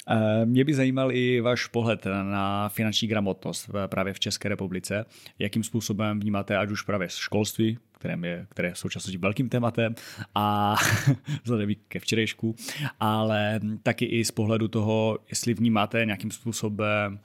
Eh, 0.09 0.45
Mě 0.45 0.63
by 0.66 0.74
zajímal 0.74 1.11
i 1.11 1.41
váš 1.41 1.68
pohled 1.68 2.05
na 2.24 2.70
finanční 2.70 3.07
gramotnost 3.07 3.68
v- 3.68 3.88
právě 3.88 4.13
v 4.13 4.20
České 4.20 4.49
republice. 4.49 5.05
Jakým 5.39 5.63
způsobem 5.63 6.20
vnímáte 6.20 6.57
ať 6.57 6.70
už 6.72 6.82
právě 6.82 7.07
školství, 7.09 7.78
kterém 7.96 8.24
je, 8.24 8.48
které 8.50 8.68
je 8.68 8.74
v 8.74 8.78
současnosti 8.78 9.18
velkým 9.18 9.50
tématem 9.50 9.96
a 10.36 10.76
vzhledem 11.43 11.70
ke 11.88 12.00
včerejšku, 12.00 12.56
ale 13.00 13.60
taky 13.84 14.06
i 14.06 14.26
z 14.26 14.32
pohledu 14.32 14.68
toho, 14.68 15.20
jestli 15.30 15.54
vnímáte 15.54 16.06
nějakým 16.06 16.32
způsobem 16.32 17.20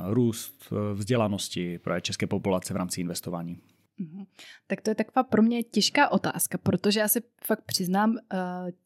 růst 0.00 0.72
eh, 0.72 0.94
vzdělanosti 0.94 1.78
právě 1.78 2.00
české 2.00 2.26
populace 2.26 2.74
v 2.74 2.76
rámci 2.76 3.00
investování. 3.00 3.58
Mhm. 4.00 4.24
Tak 4.66 4.80
to 4.80 4.90
je 4.90 4.94
taková 4.94 5.22
pro 5.22 5.42
mě 5.42 5.62
těžká 5.62 6.12
otázka, 6.12 6.58
protože 6.58 7.00
já 7.00 7.08
se 7.08 7.20
fakt 7.44 7.64
přiznám, 7.64 8.16
eh, 8.18 8.36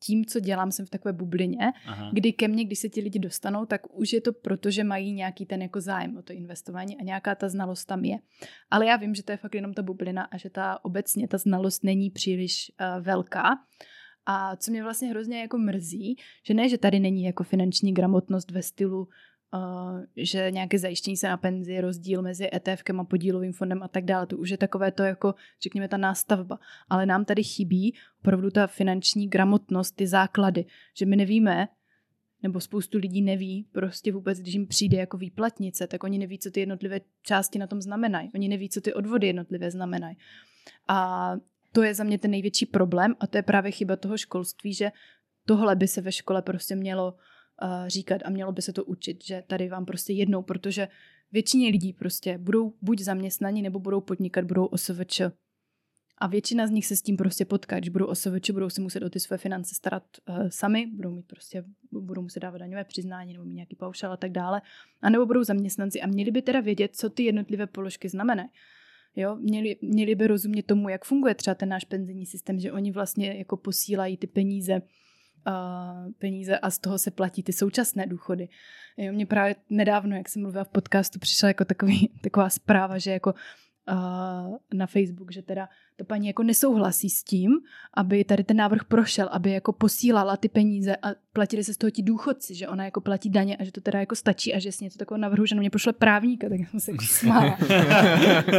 tím, 0.01 0.25
co 0.25 0.41
dělám, 0.41 0.73
jsem 0.73 0.87
v 0.87 0.91
takové 0.91 1.13
bublině, 1.13 1.73
Aha. 1.87 2.11
kdy 2.13 2.33
ke 2.33 2.49
mně, 2.49 2.65
když 2.65 2.79
se 2.79 2.89
ti 2.89 3.01
lidi 3.01 3.19
dostanou, 3.19 3.67
tak 3.67 3.95
už 3.99 4.13
je 4.13 4.21
to 4.21 4.33
proto, 4.33 4.71
že 4.71 4.85
mají 4.85 5.13
nějaký 5.13 5.47
ten 5.47 5.63
jako 5.63 5.81
zájem 5.81 6.17
o 6.17 6.23
to 6.23 6.33
investování 6.33 6.99
a 7.01 7.03
nějaká 7.03 7.35
ta 7.35 7.49
znalost 7.49 7.85
tam 7.85 8.05
je. 8.05 8.19
Ale 8.71 8.87
já 8.87 8.97
vím, 8.97 9.15
že 9.15 9.23
to 9.23 9.33
je 9.33 9.37
fakt 9.37 9.55
jenom 9.55 9.75
ta 9.75 9.83
bublina 9.83 10.23
a 10.23 10.37
že 10.37 10.51
ta 10.51 10.85
obecně 10.85 11.29
ta 11.29 11.39
znalost 11.39 11.85
není 11.85 12.11
příliš 12.11 12.73
uh, 12.81 13.05
velká. 13.05 13.59
A 14.27 14.57
co 14.57 14.71
mě 14.71 14.83
vlastně 14.83 15.09
hrozně 15.09 15.41
jako 15.41 15.59
mrzí, 15.59 16.17
že 16.43 16.55
ne, 16.55 16.69
že 16.69 16.79
tady 16.79 17.01
není 17.01 17.25
jako 17.25 17.45
finanční 17.45 17.95
gramotnost 17.95 18.51
ve 18.51 18.63
stylu, 18.63 19.09
že 20.17 20.51
nějaké 20.51 20.79
zajištění 20.79 21.17
se 21.17 21.29
na 21.29 21.37
penzi, 21.37 21.81
rozdíl 21.81 22.23
mezi 22.23 22.49
ETFkem 22.55 23.01
a 23.01 23.05
podílovým 23.05 23.53
fondem 23.53 23.83
a 23.83 23.89
tak 23.89 24.05
dále. 24.05 24.27
To 24.27 24.37
už 24.37 24.51
je 24.51 24.57
takové 24.57 24.93
to 24.93 25.03
jako, 25.03 25.35
řekněme, 25.63 25.89
ta 25.89 25.97
nástavba. 25.97 26.59
Ale 26.89 27.07
nám 27.07 27.25
tady 27.25 27.43
chybí 27.43 27.95
opravdu 28.21 28.51
ta 28.51 28.67
finanční 28.67 29.29
gramotnost, 29.29 29.97
ty 29.97 30.07
základy, 30.07 30.65
že 30.97 31.07
my 31.07 31.17
nevíme, 31.17 31.69
nebo 32.43 32.61
spoustu 32.61 32.99
lidí 32.99 33.23
neví 33.23 33.67
prostě 33.73 34.13
vůbec, 34.13 34.39
když 34.39 34.55
jim 34.55 34.67
přijde 34.67 34.97
jako 34.97 35.17
výplatnice, 35.17 35.87
tak 35.87 36.05
oni 36.05 36.19
neví, 36.19 36.39
co 36.39 36.51
ty 36.51 36.61
jednotlivé 36.61 37.01
části 37.23 37.59
na 37.59 37.67
tom 37.67 37.81
znamenají. 37.81 38.31
Oni 38.35 38.49
neví, 38.49 38.69
co 38.69 38.81
ty 38.81 38.95
odvody 38.95 39.27
jednotlivé 39.27 39.71
znamenají. 39.71 40.17
A 40.89 41.31
to 41.73 41.83
je 41.83 41.95
za 41.95 42.05
mě 42.05 42.19
ten 42.19 42.31
největší 42.31 42.67
problém 42.67 43.15
a 43.21 43.27
to 43.27 43.39
je 43.39 43.43
právě 43.43 43.73
chyba 43.73 43.97
toho 43.97 44.19
školství, 44.19 44.75
že 44.75 44.93
tohle 45.47 45.77
by 45.77 45.89
se 45.89 46.01
ve 46.01 46.13
škole 46.13 46.43
prostě 46.43 46.77
mělo 46.77 47.13
uh, 47.13 47.19
říkat 47.87 48.21
a 48.25 48.31
mělo 48.31 48.53
by 48.53 48.63
se 48.63 48.73
to 48.73 48.85
učit, 48.85 49.25
že 49.25 49.43
tady 49.47 49.69
vám 49.69 49.85
prostě 49.85 50.13
jednou, 50.13 50.43
protože 50.43 50.89
většině 51.33 51.69
lidí 51.69 51.93
prostě 51.93 52.39
budou 52.39 52.73
buď 52.83 53.01
zaměstnaní, 53.01 53.63
nebo 53.63 53.79
budou 53.79 54.01
podnikat, 54.01 54.45
budou 54.45 54.65
OSVČ. 54.65 55.21
A 56.19 56.27
většina 56.27 56.67
z 56.67 56.71
nich 56.71 56.87
se 56.87 56.97
s 56.97 57.03
tím 57.03 57.17
prostě 57.17 57.45
potká, 57.45 57.79
když 57.79 57.89
budou 57.89 58.07
OSVČ, 58.07 58.51
budou 58.51 58.71
se 58.71 58.81
muset 58.81 59.03
o 59.03 59.11
ty 59.11 59.21
své 59.21 59.39
finance 59.39 59.75
starat 59.75 60.05
uh, 60.29 60.49
sami, 60.49 60.87
budou 60.87 61.11
mít 61.11 61.27
prostě, 61.27 61.65
budou 61.91 62.23
muset 62.23 62.41
dávat 62.41 62.59
daňové 62.59 62.85
přiznání 62.85 63.33
nebo 63.33 63.45
mít 63.45 63.55
nějaký 63.55 63.77
paušal 63.77 64.13
a 64.13 64.17
tak 64.17 64.33
dále, 64.33 64.63
a 65.03 65.11
nebo 65.11 65.27
budou 65.27 65.45
zaměstnanci 65.45 66.01
a 66.01 66.07
měli 66.07 66.31
by 66.31 66.43
teda 66.43 66.61
vědět, 66.61 66.97
co 66.97 67.11
ty 67.11 67.23
jednotlivé 67.23 67.67
položky 67.67 68.09
znamenají. 68.09 68.49
Jo, 69.17 69.37
měli, 69.37 69.77
měli 69.83 70.15
by 70.15 70.27
rozumět 70.27 70.67
tomu, 70.67 70.89
jak 70.89 71.05
funguje 71.05 71.35
třeba 71.35 71.55
ten 71.55 71.69
náš 71.69 71.85
penzijní 71.85 72.27
systém, 72.27 72.59
že 72.59 72.73
oni 72.73 72.93
vlastně 72.93 73.35
jako 73.35 73.57
posílají 73.57 74.17
ty 74.17 74.27
peníze 74.27 74.83
peníze 76.19 76.59
a 76.59 76.71
z 76.71 76.79
toho 76.79 76.99
se 76.99 77.11
platí 77.11 77.43
ty 77.43 77.53
současné 77.53 78.07
důchody. 78.07 78.49
Jo, 78.97 79.13
mě 79.13 79.27
právě 79.27 79.57
nedávno, 79.71 80.17
jak 80.17 80.29
jsem 80.29 80.43
mluvila 80.43 80.65
v 80.65 80.69
podcastu, 80.69 81.19
přišla 81.19 81.49
jako 81.49 81.65
takový, 81.65 82.11
taková 82.23 82.51
zpráva, 82.51 82.99
že 82.99 83.11
jako 83.11 83.35
uh, 83.93 84.57
na 84.75 84.87
Facebook, 84.87 85.33
že 85.33 85.43
teda 85.43 85.69
ta 85.97 86.05
paní 86.05 86.27
jako 86.27 86.43
nesouhlasí 86.43 87.11
s 87.11 87.23
tím, 87.23 87.51
aby 87.95 88.25
tady 88.25 88.45
ten 88.45 88.57
návrh 88.57 88.85
prošel, 88.85 89.29
aby 89.33 89.51
jako 89.51 89.73
posílala 89.73 90.37
ty 90.37 90.49
peníze 90.49 90.97
a 90.97 91.09
platili 91.33 91.65
se 91.65 91.75
z 91.75 91.77
toho 91.77 91.91
ti 91.91 92.03
důchodci, 92.03 92.55
že 92.55 92.69
ona 92.69 92.85
jako 92.85 93.01
platí 93.01 93.31
daně 93.31 93.57
a 93.57 93.65
že 93.65 93.73
to 93.73 93.81
teda 93.81 94.01
jako 94.01 94.17
stačí 94.17 94.55
a 94.55 94.59
že 94.59 94.73
si 94.73 94.85
něco 94.85 94.99
takového 94.99 95.23
navrhu, 95.23 95.47
že 95.47 95.55
na 95.55 95.61
mě 95.61 95.71
pošle 95.71 95.93
právníka, 95.93 96.49
tak 96.49 96.61
jsem 96.71 96.81
se 96.81 96.91
jako 96.91 97.05
smála. 97.05 97.59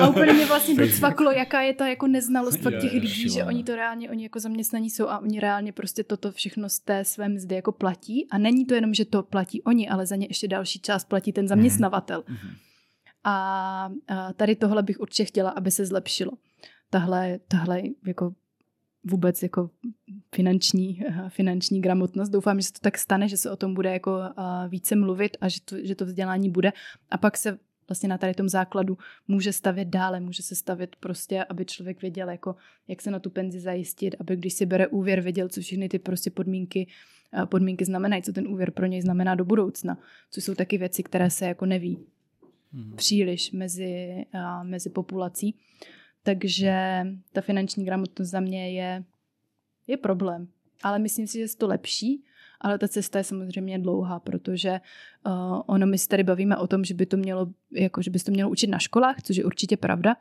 a 0.02 0.08
úplně 0.08 0.34
mě 0.34 0.46
vlastně 0.46 0.76
docvaklo, 0.76 1.32
jaká 1.32 1.62
je 1.62 1.74
ta 1.74 1.88
jako 1.88 2.08
neznalost 2.08 2.60
fakt 2.60 2.82
těch 2.82 2.94
lidí, 2.94 3.30
že 3.30 3.44
oni 3.44 3.64
to 3.64 3.76
reálně, 3.76 4.10
oni 4.10 4.24
jako 4.24 4.40
zaměstnaní 4.40 4.90
jsou 4.90 5.08
a 5.08 5.20
oni 5.20 5.40
reálně 5.40 5.72
prostě 5.72 6.04
toto 6.04 6.32
všechno 6.32 6.70
z 6.70 6.80
té 6.80 7.06
své 7.06 7.30
mzdy 7.30 7.56
jako 7.56 7.72
platí 7.72 8.28
a 8.32 8.38
není 8.38 8.66
to 8.66 8.76
jenom, 8.76 8.94
že 8.94 9.06
to 9.06 9.24
platí 9.24 9.62
oni, 9.62 9.90
ale 9.90 10.06
za 10.06 10.16
ně 10.16 10.28
ještě 10.30 10.48
další 10.48 10.80
část 10.80 11.04
platí 11.04 11.34
ten 11.34 11.48
zaměstnavatel. 11.48 12.22
Mm-hmm. 12.22 12.56
A, 13.28 13.90
tady 14.36 14.56
tohle 14.56 14.84
bych 14.84 15.00
určitě 15.00 15.26
chtěla, 15.26 15.50
aby 15.50 15.72
se 15.72 15.86
zlepšilo. 15.86 16.32
Tahle, 16.90 17.40
tahle 17.48 17.82
jako 18.08 18.34
vůbec 19.04 19.44
jako 19.44 19.70
finanční, 20.36 21.04
finanční 21.30 21.82
gramotnost. 21.82 22.30
Doufám, 22.30 22.60
že 22.60 22.68
se 22.68 22.74
to 22.74 22.80
tak 22.80 22.98
stane, 22.98 23.28
že 23.28 23.38
se 23.38 23.52
o 23.52 23.56
tom 23.56 23.74
bude 23.74 23.94
jako 23.94 24.20
více 24.68 24.96
mluvit 24.96 25.38
a 25.42 25.50
že 25.50 25.62
to, 25.66 25.76
že 25.84 25.96
to 25.96 26.06
vzdělání 26.06 26.50
bude. 26.50 26.74
A 27.12 27.18
pak 27.18 27.38
se 27.38 27.58
vlastně 27.90 28.10
na 28.10 28.18
tady 28.18 28.34
tom 28.34 28.50
základu 28.50 28.98
může 29.28 29.54
stavět 29.54 29.88
dále, 29.88 30.20
může 30.20 30.44
se 30.44 30.56
stavět 30.56 30.96
prostě, 30.96 31.44
aby 31.44 31.66
člověk 31.66 32.02
věděl, 32.02 32.30
jako, 32.30 32.56
jak 32.88 33.02
se 33.02 33.12
na 33.12 33.20
tu 33.20 33.30
penzi 33.30 33.60
zajistit, 33.60 34.16
aby 34.20 34.36
když 34.36 34.54
si 34.54 34.66
bere 34.66 34.88
úvěr, 34.88 35.22
věděl, 35.22 35.50
co 35.50 35.62
všechny 35.62 35.90
ty 35.90 36.00
prostě 36.00 36.32
podmínky, 36.32 36.88
podmínky 37.46 37.86
znamenají, 37.86 38.24
co 38.24 38.34
ten 38.34 38.48
úvěr 38.48 38.72
pro 38.72 38.86
něj 38.86 39.02
znamená 39.02 39.36
do 39.36 39.46
budoucna, 39.46 39.98
což 40.32 40.44
jsou 40.44 40.56
taky 40.56 40.78
věci, 40.78 41.04
které 41.04 41.30
se 41.30 41.46
jako 41.46 41.66
neví 41.66 42.06
hmm. 42.76 42.96
příliš 42.96 43.52
mezi, 43.52 44.26
a, 44.34 44.64
mezi 44.64 44.90
populací. 44.90 45.56
Takže 46.24 47.06
ta 47.34 47.42
finanční 47.42 47.86
gramotnost 47.86 48.30
za 48.30 48.40
mě 48.40 48.72
je, 48.72 49.04
je 49.88 49.98
problém. 49.98 50.48
Ale 50.84 51.00
myslím 51.00 51.28
si, 51.28 51.38
že 51.38 51.44
je 51.44 51.48
to 51.58 51.68
lepší, 51.68 52.24
ale 52.62 52.78
ta 52.78 52.88
cesta 52.88 53.18
je 53.18 53.24
samozřejmě 53.24 53.80
dlouhá, 53.80 54.20
protože 54.20 54.82
uh, 55.26 55.62
ono 55.66 55.88
my 55.88 55.98
se 55.98 56.08
tady 56.08 56.24
bavíme 56.24 56.58
o 56.58 56.68
tom, 56.68 56.84
že 56.84 56.94
by 56.94 57.06
to 57.06 57.18
mělo, 57.18 57.48
jako, 57.72 58.02
že 58.02 58.12
by 58.12 58.20
to 58.20 58.32
mělo 58.32 58.50
učit 58.50 58.68
na 58.68 58.80
školách, 58.80 59.22
což 59.22 59.36
je 59.36 59.46
určitě 59.46 59.78
pravda, 59.78 60.16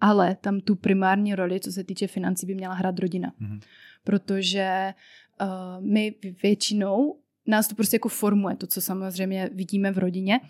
ale 0.00 0.36
tam 0.40 0.60
tu 0.60 0.76
primární 0.76 1.34
roli, 1.34 1.60
co 1.60 1.72
se 1.72 1.84
týče 1.84 2.06
financí, 2.06 2.46
by 2.46 2.54
měla 2.54 2.74
hrát 2.74 2.98
rodina. 2.98 3.32
Mm-hmm. 3.40 3.60
Protože 4.04 4.94
uh, 5.40 5.84
my 5.84 6.14
většinou 6.42 7.16
nás 7.50 7.68
to 7.68 7.74
prostě 7.74 7.96
jako 7.96 8.08
formuje, 8.08 8.56
to, 8.56 8.66
co 8.66 8.80
samozřejmě 8.80 9.50
vidíme 9.52 9.90
v 9.90 9.98
rodině. 9.98 10.40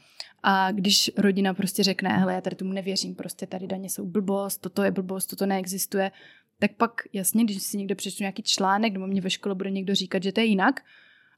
A 0.42 0.72
když 0.72 1.10
rodina 1.16 1.54
prostě 1.54 1.82
řekne, 1.82 2.10
hele, 2.10 2.34
já 2.34 2.40
tady 2.40 2.56
tomu 2.56 2.72
nevěřím, 2.72 3.14
prostě 3.14 3.46
tady 3.46 3.66
daně 3.66 3.90
jsou 3.90 4.06
blbost, 4.06 4.60
toto 4.60 4.82
je 4.82 4.90
blbost, 4.90 5.26
toto 5.26 5.46
neexistuje, 5.46 6.10
tak 6.58 6.76
pak 6.76 7.02
jasně, 7.12 7.44
když 7.44 7.62
si 7.62 7.78
někde 7.78 7.94
přečtu 7.94 8.22
nějaký 8.22 8.42
článek, 8.42 8.92
nebo 8.92 9.06
mě 9.06 9.20
ve 9.20 9.30
škole 9.30 9.54
bude 9.54 9.70
někdo 9.70 9.94
říkat, 9.94 10.22
že 10.22 10.32
to 10.32 10.40
je 10.40 10.46
jinak, 10.46 10.80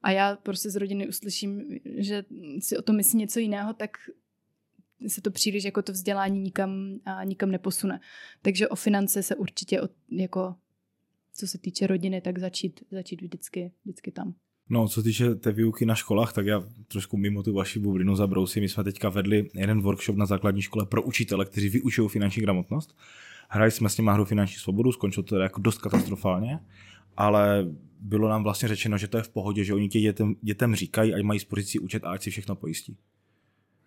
a 0.02 0.10
já 0.10 0.36
prostě 0.36 0.70
z 0.70 0.76
rodiny 0.76 1.08
uslyším, 1.08 1.64
že 1.84 2.24
si 2.58 2.78
o 2.78 2.82
tom 2.82 2.96
myslí 2.96 3.18
něco 3.18 3.40
jiného, 3.40 3.72
tak 3.72 3.90
se 5.06 5.20
to 5.20 5.30
příliš 5.30 5.64
jako 5.64 5.82
to 5.82 5.92
vzdělání 5.92 6.40
nikam, 6.40 7.00
a 7.04 7.24
nikam 7.24 7.50
neposune. 7.50 8.00
Takže 8.42 8.68
o 8.68 8.76
finance 8.76 9.22
se 9.22 9.36
určitě 9.36 9.80
od, 9.80 9.90
jako 10.10 10.54
co 11.34 11.46
se 11.46 11.58
týče 11.58 11.86
rodiny, 11.86 12.20
tak 12.20 12.38
začít, 12.38 12.80
začít 12.90 13.22
vždycky, 13.22 13.72
vždycky 13.84 14.12
tam. 14.12 14.34
No, 14.70 14.88
co 14.88 15.02
týče 15.02 15.34
té 15.34 15.52
výuky 15.52 15.86
na 15.86 15.94
školách, 15.94 16.32
tak 16.32 16.46
já 16.46 16.62
trošku 16.88 17.16
mimo 17.16 17.42
tu 17.42 17.52
vaši 17.54 17.78
bublinu 17.78 18.16
zabrousím. 18.16 18.62
My 18.62 18.68
jsme 18.68 18.84
teďka 18.84 19.08
vedli 19.08 19.50
jeden 19.54 19.80
workshop 19.80 20.16
na 20.16 20.26
základní 20.26 20.62
škole 20.62 20.86
pro 20.86 21.02
učitele, 21.02 21.44
kteří 21.44 21.68
vyučují 21.68 22.08
finanční 22.08 22.42
gramotnost. 22.42 22.96
Hrali 23.48 23.70
jsme 23.70 23.88
s 23.88 23.96
nimi 23.96 24.10
hru 24.14 24.24
finanční 24.24 24.58
svobodu, 24.58 24.92
skončilo 24.92 25.22
to 25.22 25.36
jako 25.36 25.60
dost 25.60 25.78
katastrofálně, 25.78 26.60
ale 27.16 27.66
bylo 28.00 28.28
nám 28.28 28.42
vlastně 28.42 28.68
řečeno, 28.68 28.98
že 28.98 29.08
to 29.08 29.16
je 29.16 29.22
v 29.22 29.28
pohodě, 29.28 29.64
že 29.64 29.74
oni 29.74 29.88
těm 29.88 30.02
dětem, 30.02 30.34
dětem 30.42 30.74
říkají, 30.74 31.14
ať 31.14 31.22
mají 31.22 31.40
spořící 31.40 31.78
účet 31.78 32.04
a 32.04 32.10
ať 32.10 32.22
si 32.22 32.30
všechno 32.30 32.56
pojistí. 32.56 32.96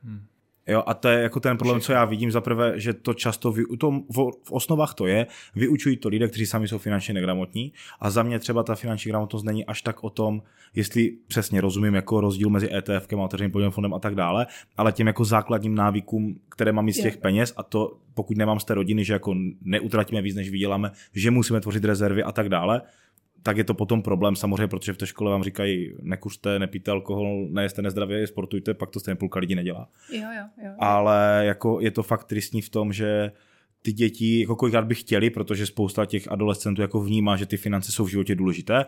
Hmm. 0.03 0.25
Jo, 0.67 0.83
a 0.85 0.93
to 0.93 1.07
je 1.07 1.21
jako 1.21 1.39
ten 1.39 1.57
problém, 1.57 1.81
co 1.81 1.93
já 1.93 2.05
vidím 2.05 2.31
za 2.31 2.41
prvé, 2.41 2.79
že 2.79 2.93
to 2.93 3.13
často 3.13 3.51
vy, 3.51 3.63
to, 3.79 3.91
v, 3.91 4.31
v 4.43 4.51
osnovách 4.51 4.93
to 4.93 5.07
je, 5.07 5.27
vyučují 5.55 5.97
to 5.97 6.09
lidé, 6.09 6.27
kteří 6.27 6.45
sami 6.45 6.67
jsou 6.67 6.77
finančně 6.77 7.13
negramotní 7.13 7.73
a 7.99 8.09
za 8.09 8.23
mě 8.23 8.39
třeba 8.39 8.63
ta 8.63 8.75
finanční 8.75 9.09
gramotnost 9.09 9.43
není 9.43 9.65
až 9.65 9.81
tak 9.81 10.03
o 10.03 10.09
tom, 10.09 10.41
jestli 10.75 11.17
přesně 11.27 11.61
rozumím 11.61 11.95
jako 11.95 12.21
rozdíl 12.21 12.49
mezi 12.49 12.69
ETF 12.73 13.13
a 13.13 13.23
otevřeným 13.23 13.51
podílem 13.51 13.71
fondem 13.71 13.93
a 13.93 13.99
tak 13.99 14.15
dále, 14.15 14.47
ale 14.77 14.91
těm 14.91 15.07
jako 15.07 15.25
základním 15.25 15.75
návykům, 15.75 16.39
které 16.49 16.71
mám 16.71 16.89
z 16.89 17.01
těch 17.01 17.17
peněz 17.17 17.53
a 17.57 17.63
to 17.63 17.97
pokud 18.13 18.37
nemám 18.37 18.59
z 18.59 18.65
té 18.65 18.73
rodiny, 18.73 19.05
že 19.05 19.13
jako 19.13 19.35
neutratíme 19.61 20.21
víc, 20.21 20.35
než 20.35 20.49
vyděláme, 20.49 20.91
že 21.13 21.31
musíme 21.31 21.61
tvořit 21.61 21.85
rezervy 21.85 22.23
a 22.23 22.31
tak 22.31 22.49
dále, 22.49 22.81
tak 23.45 23.57
je 23.57 23.63
to 23.63 23.73
potom 23.73 24.01
problém 24.01 24.35
samozřejmě, 24.35 24.67
protože 24.67 24.93
v 24.93 24.97
té 24.97 25.07
škole 25.07 25.31
vám 25.31 25.43
říkají, 25.43 25.93
nekuřte, 26.01 26.59
nepijte 26.59 26.91
alkohol, 26.91 27.47
nejeste 27.49 27.81
nezdravě, 27.81 28.27
sportujte, 28.27 28.73
pak 28.73 28.89
to 28.89 28.99
stejně 28.99 29.15
půlka 29.15 29.39
lidí 29.39 29.55
nedělá. 29.55 29.89
Jo, 30.11 30.21
jo, 30.37 30.65
jo. 30.65 30.71
Ale 30.79 31.41
jako 31.45 31.81
je 31.81 31.91
to 31.91 32.03
fakt 32.03 32.23
tristní 32.23 32.61
v 32.61 32.69
tom, 32.69 32.93
že 32.93 33.31
ty 33.81 33.93
děti 33.93 34.39
jako 34.39 34.55
kolikrát 34.55 34.85
by 34.85 34.95
chtěli, 34.95 35.29
protože 35.29 35.65
spousta 35.65 36.05
těch 36.05 36.31
adolescentů 36.31 36.81
jako 36.81 37.01
vnímá, 37.01 37.35
že 37.35 37.45
ty 37.45 37.57
finance 37.57 37.91
jsou 37.91 38.05
v 38.05 38.09
životě 38.09 38.35
důležité, 38.35 38.85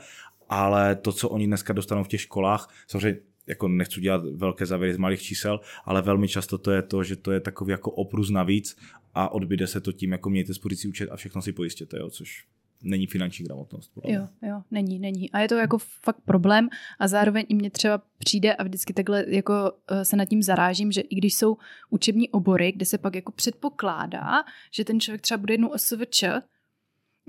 ale 0.50 0.96
to, 0.96 1.12
co 1.12 1.30
oni 1.30 1.48
dneska 1.48 1.74
dostanou 1.74 2.04
v 2.04 2.08
těch 2.08 2.22
školách, 2.22 2.70
samozřejmě 2.88 3.20
jako 3.48 3.68
nechci 3.68 4.02
dělat 4.02 4.22
velké 4.26 4.66
závěry 4.66 4.94
z 4.94 4.98
malých 4.98 5.22
čísel, 5.22 5.60
ale 5.86 6.02
velmi 6.02 6.28
často 6.28 6.58
to 6.58 6.72
je 6.72 6.82
to, 6.82 7.04
že 7.04 7.16
to 7.16 7.32
je 7.32 7.40
takový 7.40 7.72
jako 7.72 7.92
oprus 7.92 8.30
navíc 8.30 8.78
a 9.14 9.30
odbyde 9.30 9.68
se 9.68 9.82
to 9.82 9.92
tím, 9.92 10.12
jako 10.12 10.30
mějte 10.30 10.54
spořící 10.54 10.88
účet 10.88 11.10
a 11.10 11.16
všechno 11.16 11.42
si 11.42 11.52
pojistěte, 11.52 11.98
jo, 11.98 12.10
což 12.10 12.46
není 12.82 13.08
finanční 13.08 13.46
gramotnost. 13.46 13.92
Jo, 14.04 14.28
jo, 14.42 14.62
není, 14.72 15.00
není. 15.00 15.32
A 15.32 15.40
je 15.40 15.48
to 15.48 15.56
jako 15.56 15.78
fakt 15.78 16.22
problém 16.26 16.70
a 17.00 17.08
zároveň 17.08 17.46
i 17.50 17.56
mě 17.56 17.70
třeba 17.70 18.02
přijde 18.18 18.56
a 18.56 18.64
vždycky 18.64 18.94
takhle 18.94 19.26
jako 19.28 19.54
eh, 19.92 20.06
se 20.06 20.16
nad 20.16 20.26
tím 20.26 20.44
zarážím, 20.44 20.92
že 20.92 21.02
i 21.02 21.16
když 21.16 21.34
jsou 21.34 21.58
učební 21.90 22.30
obory, 22.30 22.72
kde 22.72 22.86
se 22.86 22.98
pak 22.98 23.16
jako 23.16 23.32
předpokládá, 23.32 24.44
že 24.72 24.86
ten 24.86 25.00
člověk 25.00 25.22
třeba 25.22 25.38
bude 25.38 25.54
jednou 25.54 25.68
OSVČ, 25.68 26.24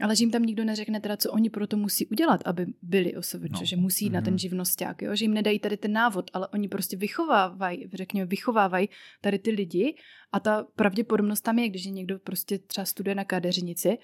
ale 0.02 0.16
že 0.16 0.22
jim 0.22 0.30
tam 0.30 0.42
nikdo 0.42 0.64
neřekne 0.64 1.00
teda, 1.00 1.16
co 1.16 1.32
oni 1.32 1.50
pro 1.50 1.66
to 1.66 1.76
musí 1.76 2.06
udělat, 2.06 2.40
aby 2.44 2.66
byli 2.82 3.16
OSVČ, 3.16 3.50
no. 3.50 3.64
že 3.64 3.76
musí 3.76 4.04
jít 4.04 4.10
mm-hmm. 4.10 4.14
na 4.14 4.20
ten 4.20 4.32
mhm. 4.32 4.38
živnosták, 4.38 5.02
jo? 5.02 5.16
že 5.16 5.24
jim 5.24 5.34
nedají 5.34 5.58
tady 5.58 5.76
ten 5.76 5.92
návod, 5.92 6.30
ale 6.32 6.48
oni 6.48 6.68
prostě 6.68 6.96
vychovávají, 6.96 7.88
řekněme, 7.94 8.26
vychovávají 8.26 8.88
tady 9.20 9.38
ty 9.38 9.50
lidi 9.50 9.94
a 10.32 10.40
ta 10.40 10.66
pravděpodobnost 10.76 11.40
tam 11.40 11.58
je, 11.58 11.68
když 11.68 11.86
někdo 11.86 12.18
prostě 12.18 12.58
třeba 12.58 12.84
studuje 12.84 13.14
na 13.14 13.24
kadeřinici, 13.24 13.98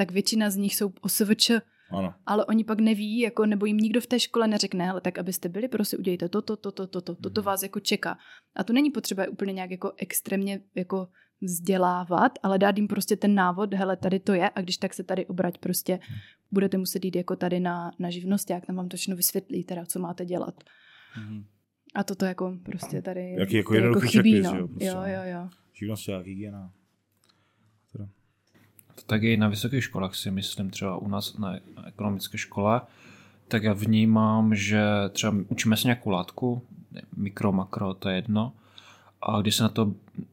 tak 0.00 0.10
většina 0.10 0.50
z 0.50 0.56
nich 0.56 0.76
jsou 0.76 0.92
OSVČ, 1.00 1.50
ano. 1.90 2.14
ale 2.26 2.44
oni 2.44 2.64
pak 2.64 2.80
neví, 2.80 3.18
jako, 3.18 3.46
nebo 3.46 3.66
jim 3.66 3.76
nikdo 3.76 4.00
v 4.00 4.06
té 4.06 4.20
škole 4.20 4.48
neřekne, 4.48 4.90
ale 4.90 5.00
tak 5.00 5.18
abyste 5.18 5.48
byli, 5.48 5.68
prostě 5.68 5.96
udějte 5.96 6.28
toto, 6.28 6.56
toto, 6.56 6.86
toto, 6.86 7.00
toto, 7.00 7.22
toto 7.22 7.42
vás 7.42 7.62
jako 7.62 7.80
čeká. 7.80 8.18
A 8.56 8.64
to 8.64 8.72
není 8.72 8.90
potřeba 8.90 9.28
úplně 9.28 9.52
nějak 9.52 9.70
jako 9.70 9.92
extrémně 9.96 10.60
jako 10.74 11.08
vzdělávat, 11.40 12.32
ale 12.42 12.58
dát 12.58 12.76
jim 12.76 12.88
prostě 12.88 13.16
ten 13.16 13.34
návod, 13.34 13.74
hele, 13.74 13.96
tady 13.96 14.20
to 14.20 14.32
je 14.32 14.50
a 14.50 14.60
když 14.60 14.76
tak 14.76 14.94
se 14.94 15.02
tady 15.02 15.26
obrať 15.26 15.58
prostě, 15.58 15.98
budete 16.50 16.78
muset 16.78 17.04
jít 17.04 17.16
jako 17.16 17.36
tady 17.36 17.60
na, 17.60 17.92
na 17.98 18.10
živnost, 18.10 18.50
jak 18.50 18.66
tam 18.66 18.76
vám 18.76 18.88
to 18.88 18.96
všechno 18.96 19.16
vysvětlí, 19.16 19.64
teda, 19.64 19.84
co 19.84 19.98
máte 19.98 20.24
dělat. 20.24 20.54
Mm-hmm. 21.18 21.44
A 21.94 22.04
toto 22.04 22.24
jako 22.24 22.58
prostě 22.64 23.02
tady, 23.02 23.34
Jaký 23.38 23.56
jako, 23.56 23.74
tady 23.74 23.86
jako 23.86 24.00
chybí, 24.00 24.40
no. 24.40 24.56
jo, 24.56 24.68
prostě. 24.68 24.86
jo, 24.86 25.02
jo, 25.04 25.20
jo. 25.24 25.48
Živnost 25.72 26.08
a 26.08 26.18
hygiena. 26.18 26.72
Tak 29.06 29.22
i 29.22 29.36
na 29.36 29.48
vysokých 29.48 29.84
školách 29.84 30.14
si 30.14 30.30
myslím, 30.30 30.70
třeba 30.70 30.96
u 30.96 31.08
nás 31.08 31.38
na 31.38 31.56
ekonomické 31.86 32.38
škole, 32.38 32.80
tak 33.48 33.62
já 33.62 33.72
vnímám, 33.72 34.54
že 34.54 34.82
třeba 35.12 35.34
učíme 35.48 35.76
se 35.76 35.88
nějakou 35.88 36.10
látku, 36.10 36.62
mikro, 37.16 37.52
makro, 37.52 37.94
to 37.94 38.08
je 38.08 38.14
jedno, 38.14 38.52
a 39.22 39.40
když 39.40 39.54
se 39.56 39.62
na 39.62 39.68
to 39.68 39.92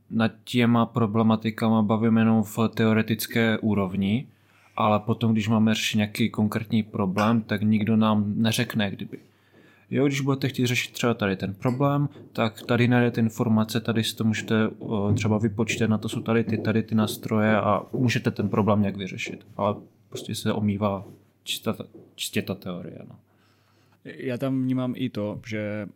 nad 0.09 0.31
těma 0.43 0.85
problematikama 0.85 1.81
bavíme 1.81 2.21
jenom 2.21 2.43
v 2.43 2.57
teoretické 2.75 3.57
úrovni, 3.57 4.27
ale 4.75 4.99
potom, 4.99 5.31
když 5.31 5.47
máme 5.47 5.75
řešit 5.75 5.97
nějaký 5.97 6.29
konkrétní 6.29 6.83
problém, 6.83 7.41
tak 7.41 7.61
nikdo 7.61 7.97
nám 7.97 8.33
neřekne, 8.35 8.91
kdyby 8.91 9.17
Jo, 9.89 10.05
když 10.07 10.21
budete 10.21 10.49
chtít 10.49 10.65
řešit 10.65 10.91
třeba 10.91 11.13
tady 11.13 11.35
ten 11.35 11.53
problém, 11.53 12.09
tak 12.33 12.61
tady 12.61 12.87
najdete 12.87 13.21
informace, 13.21 13.79
tady 13.79 14.03
si 14.03 14.15
to 14.15 14.23
můžete 14.23 14.55
třeba 15.15 15.37
vypočítat, 15.37 15.89
na 15.89 15.97
to 15.97 16.09
jsou 16.09 16.21
tady 16.21 16.43
ty, 16.43 16.57
tady 16.57 16.83
ty 16.83 16.95
nástroje 16.95 17.57
a 17.57 17.81
můžete 17.93 18.31
ten 18.31 18.49
problém 18.49 18.81
nějak 18.81 18.97
vyřešit. 18.97 19.47
Ale 19.57 19.75
prostě 20.09 20.35
se 20.35 20.53
omývá 20.53 21.05
čistá, 21.43 21.75
čistě 22.15 22.41
ta 22.41 22.55
teorie. 22.55 22.99
No. 23.09 23.15
Já 24.05 24.37
tam 24.37 24.63
vnímám 24.63 24.93
i 24.97 25.09
to, 25.09 25.41
že 25.47 25.87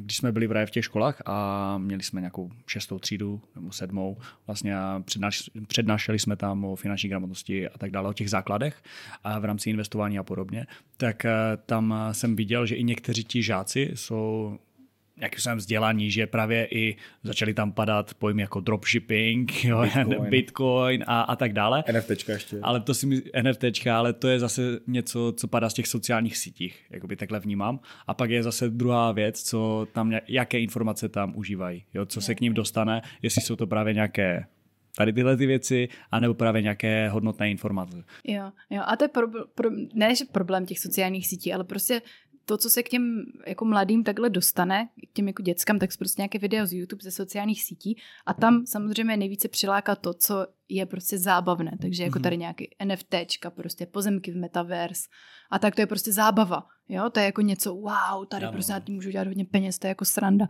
když 0.00 0.16
jsme 0.16 0.32
byli 0.32 0.48
právě 0.48 0.66
v 0.66 0.70
těch 0.70 0.84
školách 0.84 1.22
a 1.26 1.78
měli 1.78 2.02
jsme 2.02 2.20
nějakou 2.20 2.50
šestou 2.66 2.98
třídu 2.98 3.40
nebo 3.54 3.72
sedmou, 3.72 4.16
vlastně 4.46 4.76
přednáš, 5.04 5.50
přednášeli 5.66 6.18
jsme 6.18 6.36
tam 6.36 6.64
o 6.64 6.76
finanční 6.76 7.08
gramotnosti 7.08 7.68
a 7.68 7.78
tak 7.78 7.90
dále, 7.90 8.08
o 8.08 8.12
těch 8.12 8.30
základech 8.30 8.82
a 9.24 9.38
v 9.38 9.44
rámci 9.44 9.70
investování 9.70 10.18
a 10.18 10.22
podobně, 10.22 10.66
tak 10.96 11.24
eh, 11.24 11.32
tam 11.66 11.94
jsem 12.12 12.36
viděl, 12.36 12.66
že 12.66 12.74
i 12.74 12.84
někteří 12.84 13.24
ti 13.24 13.42
žáci 13.42 13.90
jsou 13.94 14.58
jakým 15.20 15.40
jsem 15.40 15.58
vzdělaní, 15.58 16.10
že 16.10 16.26
právě 16.26 16.68
i 16.70 16.96
začaly 17.22 17.54
tam 17.54 17.72
padat 17.72 18.14
pojmy 18.14 18.42
jako 18.42 18.60
dropshipping, 18.60 19.64
jo, 19.64 19.82
Bitcoin, 20.30 20.30
Bitcoin 20.30 21.04
a, 21.06 21.20
a 21.20 21.36
tak 21.36 21.52
dále. 21.52 21.84
NFTčka 21.92 22.32
ještě. 22.32 22.58
Ale 22.62 22.80
to 22.80 22.94
si 22.94 23.06
mi, 23.06 23.22
NFTčka, 23.42 23.98
ale 23.98 24.12
to 24.12 24.28
je 24.28 24.38
zase 24.38 24.62
něco, 24.86 25.32
co 25.36 25.48
padá 25.48 25.70
z 25.70 25.74
těch 25.74 25.86
sociálních 25.86 26.36
sítích, 26.36 26.86
jakoby 26.90 27.16
takhle 27.16 27.40
vnímám. 27.40 27.80
A 28.06 28.14
pak 28.14 28.30
je 28.30 28.42
zase 28.42 28.68
druhá 28.68 29.12
věc, 29.12 29.42
co 29.42 29.86
tam, 29.92 30.12
jaké 30.28 30.60
informace 30.60 31.08
tam 31.08 31.32
užívají, 31.36 31.84
jo, 31.94 32.06
co 32.06 32.20
se 32.20 32.34
k 32.34 32.40
ním 32.40 32.54
dostane, 32.54 33.02
jestli 33.22 33.42
jsou 33.42 33.56
to 33.56 33.66
právě 33.66 33.94
nějaké 33.94 34.46
tady 34.98 35.12
tyhle 35.12 35.36
ty 35.36 35.46
věci, 35.46 35.88
anebo 36.10 36.34
právě 36.34 36.62
nějaké 36.62 37.08
hodnotné 37.08 37.50
informace. 37.50 38.04
Jo, 38.24 38.52
jo, 38.70 38.82
a 38.86 38.96
to 38.96 39.04
je 39.04 39.08
pro, 39.08 39.26
pro, 39.54 39.70
ne, 39.94 40.14
že 40.14 40.24
problém 40.32 40.66
těch 40.66 40.78
sociálních 40.78 41.26
sítí, 41.26 41.52
ale 41.52 41.64
prostě 41.64 42.02
to, 42.48 42.58
co 42.58 42.70
se 42.70 42.82
k 42.82 42.88
těm 42.88 43.24
jako 43.46 43.64
mladým 43.64 44.04
takhle 44.04 44.30
dostane, 44.30 44.88
k 45.10 45.12
těm 45.12 45.26
jako 45.26 45.42
dětskám, 45.42 45.78
tak 45.78 45.90
prostě 45.98 46.22
nějaké 46.22 46.38
video 46.38 46.66
z 46.66 46.72
YouTube, 46.72 47.02
ze 47.02 47.10
sociálních 47.10 47.64
sítí 47.64 47.96
a 48.26 48.34
tam 48.34 48.66
samozřejmě 48.66 49.16
nejvíce 49.16 49.48
přiláká 49.48 49.96
to, 49.96 50.14
co 50.14 50.46
je 50.68 50.86
prostě 50.86 51.18
zábavné. 51.18 51.78
Takže 51.80 52.02
jako 52.02 52.18
mhm. 52.18 52.22
tady 52.22 52.36
nějaký 52.36 52.70
NFTčka, 52.84 53.50
prostě 53.50 53.86
pozemky 53.86 54.30
v 54.30 54.36
metaverse 54.36 55.08
a 55.50 55.58
tak 55.58 55.74
to 55.74 55.80
je 55.80 55.86
prostě 55.86 56.12
zábava. 56.12 56.66
Jo, 56.88 57.10
to 57.10 57.20
je 57.20 57.26
jako 57.26 57.40
něco, 57.40 57.74
wow, 57.74 58.26
tady 58.28 58.44
ano. 58.44 58.52
prostě 58.52 58.72
já 58.72 58.80
tím 58.80 58.94
můžu 58.94 59.10
dělat 59.10 59.26
hodně 59.26 59.44
peněz, 59.44 59.78
to 59.78 59.86
je 59.86 59.88
jako 59.88 60.04
sranda 60.04 60.46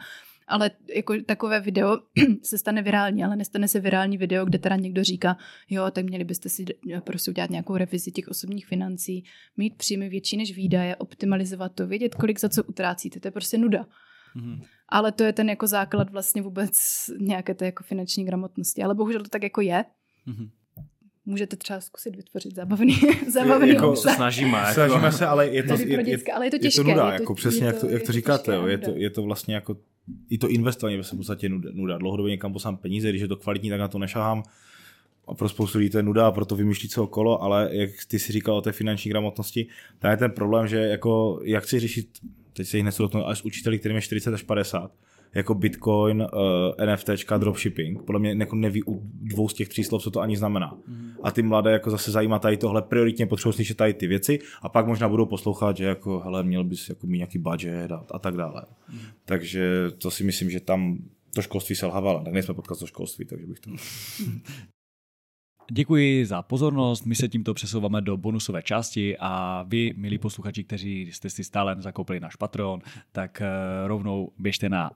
ale 0.48 0.70
jako 0.96 1.14
takové 1.26 1.60
video 1.60 1.98
se 2.42 2.58
stane 2.58 2.82
virální, 2.82 3.24
ale 3.24 3.36
nestane 3.36 3.68
se 3.68 3.80
virální 3.80 4.16
video, 4.16 4.44
kde 4.44 4.58
teda 4.58 4.76
někdo 4.76 5.04
říká, 5.04 5.36
jo, 5.70 5.90
tak 5.90 6.04
měli 6.04 6.24
byste 6.24 6.48
si 6.48 6.64
prostě 7.04 7.30
udělat 7.30 7.50
nějakou 7.50 7.76
revizi 7.76 8.10
těch 8.10 8.28
osobních 8.28 8.66
financí, 8.66 9.24
mít 9.56 9.76
příjmy 9.76 10.08
větší 10.08 10.36
než 10.36 10.56
výdaje, 10.56 10.96
optimalizovat 10.96 11.72
to, 11.74 11.86
vědět, 11.86 12.14
kolik 12.14 12.40
za 12.40 12.48
co 12.48 12.64
utrácíte, 12.64 13.20
to 13.20 13.28
je 13.28 13.32
prostě 13.32 13.58
nuda. 13.58 13.86
Mm-hmm. 14.36 14.62
Ale 14.88 15.12
to 15.12 15.24
je 15.24 15.32
ten 15.32 15.50
jako 15.50 15.66
základ 15.66 16.10
vlastně 16.10 16.42
vůbec 16.42 16.72
nějaké 17.18 17.54
té 17.54 17.64
jako 17.64 17.84
finanční 17.84 18.24
gramotnosti. 18.24 18.82
Ale 18.82 18.94
bohužel 18.94 19.22
to 19.22 19.28
tak 19.28 19.42
jako 19.42 19.60
je. 19.60 19.84
Mm-hmm 20.26 20.50
můžete 21.28 21.56
třeba 21.56 21.80
zkusit 21.80 22.16
vytvořit 22.16 22.54
zábavný, 22.54 22.96
zábavný 23.32 23.68
jako, 23.68 23.90
obsah. 23.90 24.16
Snažíme, 24.16 24.58
jako. 24.58 24.74
snažíme 24.74 25.12
se, 25.12 25.26
ale 25.26 25.46
je 25.46 25.62
to, 25.62 25.74
je, 25.74 26.10
je, 26.10 26.18
ale 26.34 26.46
je 26.46 26.50
to 26.50 26.58
těžké. 26.58 26.80
Je 26.80 26.84
to 26.84 26.90
nuda, 26.90 27.12
je 27.12 27.16
to, 27.16 27.22
jako 27.22 27.34
přesně 27.34 27.66
je 27.66 27.72
to, 27.72 27.76
jak 27.76 27.80
to, 27.80 27.88
jak 27.88 28.02
to 28.02 28.12
říkáte, 28.12 28.54
jo, 28.54 28.66
je, 28.66 28.78
to, 28.78 28.90
je 28.96 29.10
to 29.10 29.22
vlastně 29.22 29.54
jako 29.54 29.76
i 30.30 30.38
to 30.38 30.48
investování 30.48 30.96
ve 30.96 31.02
v 31.02 31.16
podstatě 31.16 31.48
nuda. 31.48 31.98
Dlouhodobě 31.98 32.30
někam 32.30 32.52
posám 32.52 32.76
peníze, 32.76 33.08
když 33.08 33.22
je 33.22 33.28
to 33.28 33.36
kvalitní, 33.36 33.70
tak 33.70 33.80
na 33.80 33.88
to 33.88 33.98
nešahám. 33.98 34.42
A 35.28 35.34
pro 35.34 35.48
spoustu 35.48 35.78
lidí 35.78 35.90
to 35.90 35.98
je 35.98 36.02
nuda 36.02 36.26
a 36.26 36.32
proto 36.32 36.56
vymýšlí 36.56 36.88
co 36.88 37.04
okolo, 37.04 37.42
ale 37.42 37.68
jak 37.72 37.90
ty 38.08 38.18
si 38.18 38.32
říkal 38.32 38.56
o 38.56 38.60
té 38.60 38.72
finanční 38.72 39.08
gramotnosti, 39.08 39.66
tam 39.98 40.10
je 40.10 40.16
ten 40.16 40.30
problém, 40.30 40.68
že 40.68 40.76
jako, 40.76 41.40
jak 41.44 41.64
chci 41.64 41.80
řešit, 41.80 42.08
teď 42.52 42.66
se 42.66 42.76
jich 42.76 42.84
nesu 42.84 43.02
dotknout, 43.02 43.26
až 43.26 43.38
s 43.38 43.44
učiteli, 43.44 43.78
kterým 43.78 43.96
je 43.96 44.02
40 44.02 44.34
až 44.34 44.42
50, 44.42 44.92
jako 45.34 45.54
Bitcoin, 45.54 46.20
uh, 46.22 46.28
eh, 46.78 46.86
NFTčka, 46.86 47.38
dropshipping. 47.38 48.02
Podle 48.02 48.20
mě 48.20 48.36
jako 48.38 48.56
neví 48.56 48.82
u 48.86 49.00
dvou 49.04 49.48
z 49.48 49.54
těch 49.54 49.68
tří 49.68 49.84
slov, 49.84 50.02
co 50.02 50.10
to 50.10 50.20
ani 50.20 50.36
znamená. 50.36 50.78
Mm. 50.86 51.10
A 51.22 51.30
ty 51.30 51.42
mladé 51.42 51.72
jako 51.72 51.90
zase 51.90 52.10
zajímá 52.10 52.38
tady 52.38 52.56
tohle, 52.56 52.82
prioritně 52.82 53.26
potřebují 53.26 53.54
slyšet 53.54 53.76
tady 53.76 53.94
ty 53.94 54.06
věci 54.06 54.38
a 54.62 54.68
pak 54.68 54.86
možná 54.86 55.08
budou 55.08 55.26
poslouchat, 55.26 55.76
že 55.76 55.84
jako, 55.84 56.20
hele, 56.20 56.42
měl 56.42 56.64
bys 56.64 56.88
jako 56.88 57.06
mít 57.06 57.18
nějaký 57.18 57.38
budget 57.38 57.92
a, 57.92 58.04
a 58.10 58.18
tak 58.18 58.36
dále. 58.36 58.62
Mm. 58.92 58.98
Takže 59.24 59.90
to 59.98 60.10
si 60.10 60.24
myslím, 60.24 60.50
že 60.50 60.60
tam 60.60 60.98
to 61.34 61.42
školství 61.42 61.76
selhávalo. 61.76 62.24
Tak 62.24 62.32
nejsme 62.32 62.54
podcast 62.54 62.82
o 62.82 62.86
školství, 62.86 63.24
takže 63.24 63.46
bych 63.46 63.60
to... 63.60 63.70
Děkuji 65.70 66.26
za 66.26 66.42
pozornost, 66.42 67.06
my 67.06 67.14
se 67.14 67.28
tímto 67.28 67.54
přesouváme 67.54 68.00
do 68.00 68.16
bonusové 68.16 68.62
části 68.62 69.16
a 69.20 69.62
vy, 69.68 69.94
milí 69.96 70.18
posluchači, 70.18 70.64
kteří 70.64 71.12
jste 71.12 71.30
si 71.30 71.44
stále 71.44 71.74
nezakoupili 71.74 72.20
náš 72.20 72.36
Patreon, 72.36 72.80
tak 73.12 73.42
eh, 73.42 73.48
rovnou 73.86 74.32
běžte 74.38 74.68
na 74.68 74.90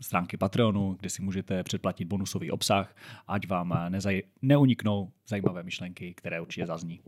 stránky 0.00 0.36
Patreonu, 0.36 0.96
kde 1.00 1.10
si 1.10 1.22
můžete 1.22 1.62
předplatit 1.62 2.08
bonusový 2.08 2.50
obsah, 2.50 2.96
ať 3.28 3.48
vám 3.48 3.72
nezaj- 3.88 4.22
neuniknou 4.42 5.10
zajímavé 5.28 5.62
myšlenky, 5.62 6.14
které 6.14 6.40
určitě 6.40 6.66
zazní. 6.66 7.00